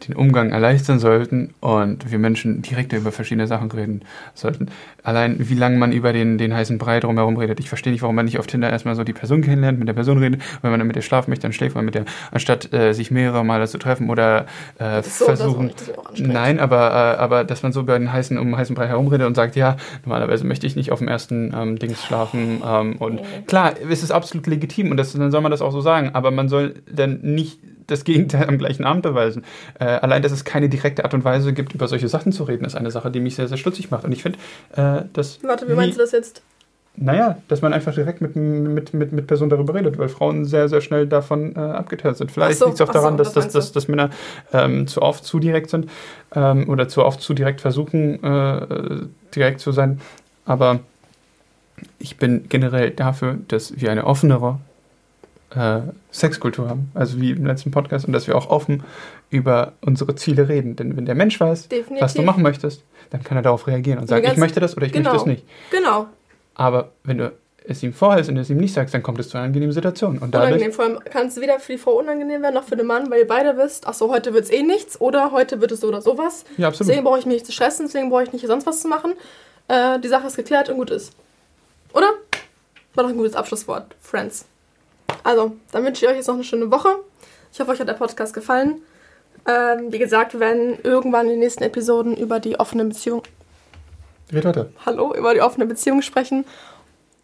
den 0.07 0.15
Umgang 0.15 0.51
erleichtern 0.51 0.99
sollten 0.99 1.53
und 1.59 2.11
wir 2.11 2.19
Menschen 2.19 2.61
direkt 2.61 2.93
über 2.93 3.11
verschiedene 3.11 3.47
Sachen 3.47 3.71
reden 3.71 4.01
sollten. 4.35 4.67
Allein 5.03 5.35
wie 5.39 5.55
lange 5.55 5.77
man 5.77 5.91
über 5.91 6.13
den, 6.13 6.37
den 6.37 6.53
heißen 6.53 6.77
Brei 6.77 6.99
drumherum 6.99 7.37
redet. 7.37 7.59
Ich 7.59 7.69
verstehe 7.69 7.91
nicht, 7.91 8.01
warum 8.03 8.15
man 8.15 8.25
nicht 8.25 8.37
auf 8.37 8.45
Tinder 8.45 8.69
erstmal 8.69 8.95
so 8.95 9.03
die 9.03 9.13
Person 9.13 9.41
kennenlernt, 9.41 9.79
mit 9.79 9.87
der 9.87 9.93
Person 9.93 10.19
redet. 10.19 10.41
Wenn 10.61 10.71
man 10.71 10.79
dann 10.79 10.87
mit 10.87 10.95
der 10.95 11.01
schlafen 11.01 11.31
möchte, 11.31 11.43
dann 11.43 11.53
schläft 11.53 11.75
man 11.75 11.85
mit 11.85 11.95
der, 11.95 12.05
anstatt 12.31 12.71
äh, 12.73 12.93
sich 12.93 13.09
mehrere 13.09 13.43
Male 13.43 13.67
zu 13.67 13.77
treffen 13.79 14.09
oder 14.09 14.45
äh, 14.77 15.01
so 15.01 15.25
versuchen. 15.25 15.71
Nein, 16.17 16.59
aber, 16.59 17.15
äh, 17.17 17.19
aber 17.19 17.43
dass 17.43 17.63
man 17.63 17.71
so 17.71 17.79
über 17.81 17.97
den 17.97 18.11
heißen, 18.13 18.37
um 18.37 18.47
den 18.49 18.57
heißen 18.57 18.75
Brei 18.75 18.87
herumredet 18.87 19.25
und 19.25 19.35
sagt, 19.35 19.55
ja, 19.55 19.77
normalerweise 20.05 20.45
möchte 20.45 20.67
ich 20.67 20.75
nicht 20.75 20.91
auf 20.91 20.99
dem 20.99 21.07
ersten 21.07 21.53
ähm, 21.57 21.79
Dings 21.79 22.03
schlafen. 22.03 22.61
Ähm, 22.65 22.95
und 22.97 23.15
Nee. 23.17 23.23
klar, 23.47 23.73
es 23.89 24.03
ist 24.03 24.11
absolut 24.11 24.45
legitim 24.47 24.91
und 24.91 24.97
das, 24.97 25.13
dann 25.13 25.31
soll 25.31 25.41
man 25.41 25.49
das 25.51 25.61
auch 25.61 25.71
so 25.71 25.81
sagen, 25.81 26.11
aber 26.13 26.29
man 26.29 26.49
soll 26.49 26.75
dann 26.91 27.19
nicht 27.21 27.59
das 27.87 28.03
Gegenteil 28.03 28.47
am 28.47 28.57
gleichen 28.57 28.83
Abend 28.83 29.03
beweisen. 29.03 29.43
Äh, 29.79 29.85
allein, 29.85 30.21
dass 30.21 30.31
es 30.31 30.45
keine 30.45 30.69
direkte 30.69 31.03
Art 31.03 31.13
und 31.13 31.23
Weise 31.23 31.53
gibt, 31.53 31.73
über 31.73 31.87
solche 31.87 32.07
Sachen 32.07 32.31
zu 32.31 32.43
reden, 32.43 32.65
ist 32.65 32.75
eine 32.75 32.91
Sache, 32.91 33.11
die 33.11 33.19
mich 33.19 33.35
sehr, 33.35 33.47
sehr 33.47 33.57
stutzig 33.57 33.89
macht. 33.91 34.03
Und 34.05 34.11
ich 34.11 34.21
finde, 34.21 34.39
äh, 34.75 35.03
dass. 35.13 35.43
Warte, 35.43 35.67
wie 35.67 35.73
meinst 35.73 35.97
du 35.97 36.01
das 36.01 36.11
jetzt? 36.11 36.43
Naja, 36.99 37.37
dass 37.47 37.61
man 37.61 37.73
einfach 37.73 37.93
direkt 37.93 38.21
mit, 38.21 38.35
mit, 38.35 38.91
mit, 38.95 39.11
mit 39.11 39.27
Personen 39.27 39.51
darüber 39.51 39.75
redet, 39.75 39.99
weil 39.99 40.09
Frauen 40.09 40.45
sehr, 40.45 40.67
sehr 40.67 40.81
schnell 40.81 41.05
davon 41.05 41.55
äh, 41.55 41.59
abgetönt 41.59 42.17
sind. 42.17 42.31
Vielleicht 42.31 42.57
so, 42.57 42.65
liegt 42.65 42.75
es 42.75 42.81
auch 42.81 42.89
ach 42.89 42.93
so, 42.93 42.99
daran, 42.99 43.17
dass, 43.17 43.33
das 43.33 43.45
dass, 43.45 43.53
dass, 43.53 43.71
dass 43.71 43.87
Männer 43.87 44.09
ähm, 44.51 44.87
zu 44.87 45.03
oft 45.03 45.23
zu 45.23 45.37
direkt 45.37 45.69
sind 45.69 45.91
ähm, 46.33 46.67
oder 46.67 46.87
zu 46.87 47.05
oft 47.05 47.21
zu 47.21 47.35
direkt 47.35 47.61
versuchen, 47.61 48.23
äh, 48.23 49.05
direkt 49.35 49.59
zu 49.59 49.71
sein. 49.71 50.01
Aber 50.45 50.79
ich 51.99 52.17
bin 52.17 52.49
generell 52.49 52.89
dafür, 52.89 53.37
dass 53.47 53.79
wir 53.79 53.91
eine 53.91 54.05
offenere 54.05 54.59
äh, 55.55 55.79
Sexkultur 56.11 56.69
haben, 56.69 56.91
also 56.93 57.19
wie 57.21 57.31
im 57.31 57.45
letzten 57.45 57.71
Podcast, 57.71 58.05
und 58.05 58.13
dass 58.13 58.27
wir 58.27 58.35
auch 58.35 58.49
offen 58.49 58.83
über 59.29 59.73
unsere 59.81 60.15
Ziele 60.15 60.49
reden. 60.49 60.75
Denn 60.75 60.97
wenn 60.97 61.05
der 61.05 61.15
Mensch 61.15 61.39
weiß, 61.39 61.69
Definitiv. 61.69 62.01
was 62.03 62.13
du 62.13 62.21
machen 62.21 62.43
möchtest, 62.43 62.83
dann 63.11 63.23
kann 63.23 63.37
er 63.37 63.43
darauf 63.43 63.67
reagieren 63.67 63.99
und 63.99 64.07
sagen, 64.07 64.25
ich 64.29 64.37
möchte 64.37 64.59
das 64.59 64.75
oder 64.75 64.85
ich 64.85 64.91
Genau. 64.93 65.11
möchte 65.11 65.21
es 65.21 65.25
nicht. 65.25 65.45
Genau. 65.71 66.07
Aber 66.55 66.91
wenn 67.03 67.17
du 67.19 67.31
es 67.69 67.83
ihm 67.83 67.93
vorhältst 67.93 68.29
und 68.29 68.37
es 68.37 68.49
ihm 68.49 68.57
nicht 68.57 68.73
sagst, 68.73 68.93
dann 68.93 69.03
kommt 69.03 69.19
es 69.19 69.29
zu 69.29 69.37
einer 69.37 69.45
angenehmen 69.45 69.73
Situation. 69.73 70.17
Und 70.19 70.33
dadurch, 70.33 70.49
Unangenehm. 70.51 70.71
Vor 70.73 70.85
allem 70.85 70.99
kann 71.03 71.27
es 71.27 71.39
weder 71.39 71.59
für 71.59 71.73
die 71.73 71.77
Frau 71.77 71.91
unangenehm 71.91 72.41
werden, 72.41 72.55
noch 72.55 72.63
für 72.63 72.77
den 72.77 72.87
Mann, 72.87 73.09
weil 73.11 73.19
ihr 73.19 73.27
beide 73.27 73.57
wisst, 73.57 73.87
ach 73.87 73.93
so, 73.93 74.09
heute 74.09 74.33
wird 74.33 74.45
es 74.45 74.51
eh 74.51 74.63
nichts 74.63 74.99
oder 75.01 75.31
heute 75.31 75.59
wird 75.61 75.71
es 75.73 75.81
so 75.81 75.87
oder 75.89 76.01
sowas. 76.01 76.45
ja, 76.57 76.67
absolut. 76.69 76.89
Deswegen 76.89 77.03
brauche 77.05 77.19
ich 77.19 77.25
mich 77.25 77.35
nicht 77.35 77.45
zu 77.45 77.51
stressen, 77.51 77.85
deswegen 77.85 78.09
brauche 78.09 78.23
ich 78.23 78.31
nicht 78.33 78.45
sonst 78.47 78.65
was 78.65 78.81
zu 78.81 78.87
machen. 78.87 79.13
Äh, 79.67 79.99
die 79.99 80.07
Sache 80.07 80.27
ist 80.27 80.37
geklärt 80.37 80.69
und 80.69 80.77
gut 80.77 80.89
ist. 80.91 81.11
Oder? 81.93 82.07
War 82.95 83.03
doch 83.03 83.11
ein 83.11 83.17
gutes 83.17 83.35
Abschlusswort, 83.35 83.85
Friends. 84.01 84.45
Also, 85.27 85.57
dann 85.73 85.83
wünsche 85.83 86.05
ich 86.05 86.09
euch 86.09 86.15
jetzt 86.15 86.27
noch 86.27 86.35
eine 86.35 86.45
schöne 86.45 86.71
Woche. 86.71 86.87
Ich 87.51 87.59
hoffe, 87.59 87.71
euch 87.71 87.81
hat 87.81 87.89
der 87.89 87.95
Podcast 87.95 88.33
gefallen. 88.33 88.77
Ähm, 89.45 89.91
wie 89.91 89.99
gesagt, 89.99 90.31
wir 90.31 90.39
werden 90.39 90.77
irgendwann 90.83 91.25
in 91.25 91.31
den 91.31 91.39
nächsten 91.39 91.63
Episoden 91.63 92.15
über 92.15 92.39
die 92.39 92.57
offene 92.57 92.85
Beziehung, 92.85 93.23
Red 94.31 94.45
weiter. 94.45 94.69
hallo, 94.85 95.13
über 95.13 95.33
die 95.33 95.41
offene 95.41 95.65
Beziehung 95.65 96.01
sprechen. 96.01 96.45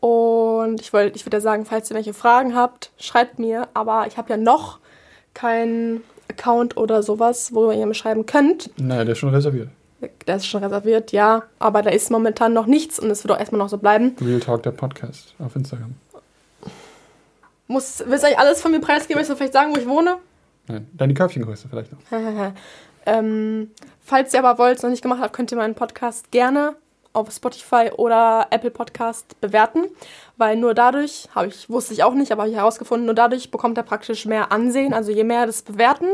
Und 0.01 0.81
ich 0.81 0.91
wollte, 0.91 1.15
ich 1.15 1.25
würde 1.25 1.37
ja 1.37 1.41
sagen, 1.41 1.65
falls 1.65 1.89
ihr 1.91 1.95
welche 1.95 2.13
Fragen 2.13 2.55
habt, 2.55 2.91
schreibt 2.97 3.39
mir. 3.39 3.69
Aber 3.73 4.05
ich 4.05 4.17
habe 4.17 4.31
ja 4.31 4.35
noch 4.35 4.79
keinen 5.33 6.03
Account 6.29 6.75
oder 6.75 7.03
sowas, 7.03 7.53
wo 7.53 7.71
ihr 7.71 7.85
mir 7.85 7.93
schreiben 7.93 8.25
könnt. 8.25 8.69
Naja, 8.77 9.05
der 9.05 9.13
ist 9.13 9.19
schon 9.19 9.29
reserviert. 9.29 9.69
Der 10.27 10.35
ist 10.35 10.47
schon 10.47 10.61
reserviert, 10.61 11.13
ja. 11.13 11.43
Aber 11.57 11.81
da 11.81 11.89
ist 11.89 12.11
momentan 12.11 12.51
noch 12.51 12.65
nichts 12.65 12.99
und 12.99 13.09
es 13.09 13.23
wird 13.23 13.31
auch 13.31 13.39
erstmal 13.39 13.59
noch 13.59 13.69
so 13.69 13.77
bleiben. 13.77 14.13
Real 14.19 14.41
Talk, 14.41 14.63
der 14.63 14.71
Podcast 14.71 15.35
auf 15.39 15.55
Instagram. 15.55 15.95
Muss, 17.73 18.03
willst 18.05 18.23
du 18.23 18.27
eigentlich 18.27 18.39
alles 18.39 18.61
von 18.61 18.71
mir 18.71 18.79
preisgeben? 18.79 19.17
Willst 19.17 19.31
du 19.31 19.35
vielleicht 19.35 19.53
sagen, 19.53 19.73
wo 19.73 19.79
ich 19.79 19.87
wohne? 19.87 20.17
Nein, 20.67 20.87
deine 20.93 21.15
Körbchengröße 21.15 21.67
vielleicht 21.67 21.91
noch. 21.91 21.99
ähm, 23.07 23.71
falls 23.99 24.31
ihr 24.31 24.45
aber 24.45 24.59
wollt, 24.59 24.77
es 24.77 24.83
noch 24.83 24.91
nicht 24.91 25.01
gemacht 25.01 25.21
habt, 25.21 25.33
könnt 25.33 25.51
ihr 25.51 25.57
meinen 25.57 25.73
Podcast 25.73 26.29
gerne 26.29 26.75
auf 27.13 27.31
Spotify 27.31 27.89
oder 27.97 28.45
Apple 28.51 28.69
Podcast 28.69 29.39
bewerten, 29.41 29.85
weil 30.37 30.55
nur 30.55 30.75
dadurch, 30.75 31.29
habe 31.33 31.47
ich, 31.47 31.67
wusste 31.67 31.93
ich 31.93 32.03
auch 32.03 32.13
nicht, 32.13 32.31
aber 32.31 32.43
habe 32.43 32.51
ich 32.51 32.57
herausgefunden, 32.57 33.07
nur 33.07 33.15
dadurch 33.15 33.49
bekommt 33.49 33.77
er 33.77 33.83
praktisch 33.83 34.27
mehr 34.27 34.51
Ansehen. 34.51 34.93
Also 34.93 35.11
je 35.11 35.23
mehr 35.23 35.47
das 35.47 35.63
bewerten, 35.63 36.09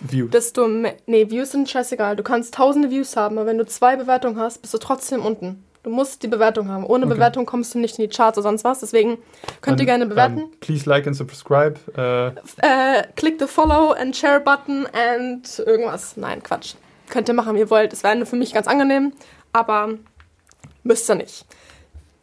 Views. 0.00 0.30
desto 0.30 0.66
mehr, 0.66 0.94
nee, 1.04 1.28
Views 1.28 1.52
sind 1.52 1.68
scheißegal. 1.68 2.16
Du 2.16 2.22
kannst 2.22 2.54
tausende 2.54 2.90
Views 2.90 3.16
haben, 3.16 3.36
aber 3.36 3.46
wenn 3.46 3.58
du 3.58 3.66
zwei 3.66 3.96
Bewertungen 3.96 4.38
hast, 4.38 4.62
bist 4.62 4.72
du 4.72 4.78
trotzdem 4.78 5.22
unten. 5.22 5.62
Du 5.82 5.90
musst 5.90 6.22
die 6.22 6.28
Bewertung 6.28 6.68
haben. 6.68 6.84
Ohne 6.86 7.06
Okay. 7.06 7.14
Bewertung 7.14 7.44
kommst 7.44 7.74
du 7.74 7.78
nicht 7.80 7.98
in 7.98 8.08
die 8.08 8.14
Charts 8.14 8.38
oder 8.38 8.44
sonst 8.44 8.62
was. 8.64 8.80
Deswegen 8.80 9.18
könnt 9.60 9.80
ihr 9.80 9.86
gerne 9.86 10.06
bewerten. 10.06 10.44
Please 10.60 10.88
like 10.88 11.06
and 11.08 11.16
subscribe. 11.16 11.74
Äh, 11.96 12.28
äh, 12.64 13.02
click 13.16 13.40
the 13.40 13.46
follow 13.48 13.92
and 13.92 14.14
share 14.16 14.38
button 14.38 14.86
and 14.92 15.58
irgendwas. 15.66 16.16
Nein, 16.16 16.42
Quatsch. 16.42 16.74
Könnt 17.10 17.28
ihr 17.28 17.34
machen, 17.34 17.56
wie 17.56 17.60
ihr 17.60 17.70
wollt. 17.70 17.92
Es 17.92 18.04
wäre 18.04 18.24
für 18.26 18.36
mich 18.36 18.54
ganz 18.54 18.68
angenehm, 18.68 19.12
aber 19.52 19.90
müsst 20.84 21.10
ihr 21.10 21.16
nicht. 21.16 21.44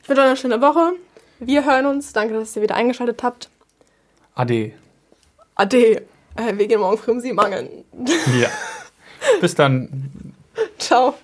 Ich 0.01 0.07
wünsche 0.09 0.21
euch 0.21 0.27
eine 0.27 0.37
schöne 0.37 0.61
Woche. 0.61 0.93
Wir 1.39 1.65
hören 1.65 1.85
uns. 1.85 2.13
Danke, 2.13 2.33
dass 2.35 2.55
ihr 2.55 2.61
wieder 2.61 2.75
eingeschaltet 2.75 3.21
habt. 3.23 3.49
Ade. 4.35 4.71
Ade. 5.55 6.01
Äh, 6.37 6.53
wir 6.57 6.67
gehen 6.67 6.79
morgen 6.79 6.97
früh 6.97 7.11
um 7.11 7.19
sieben 7.19 7.39
angeln. 7.39 7.83
Ja. 8.39 8.47
Bis 9.41 9.53
dann. 9.53 10.33
Ciao. 10.77 11.15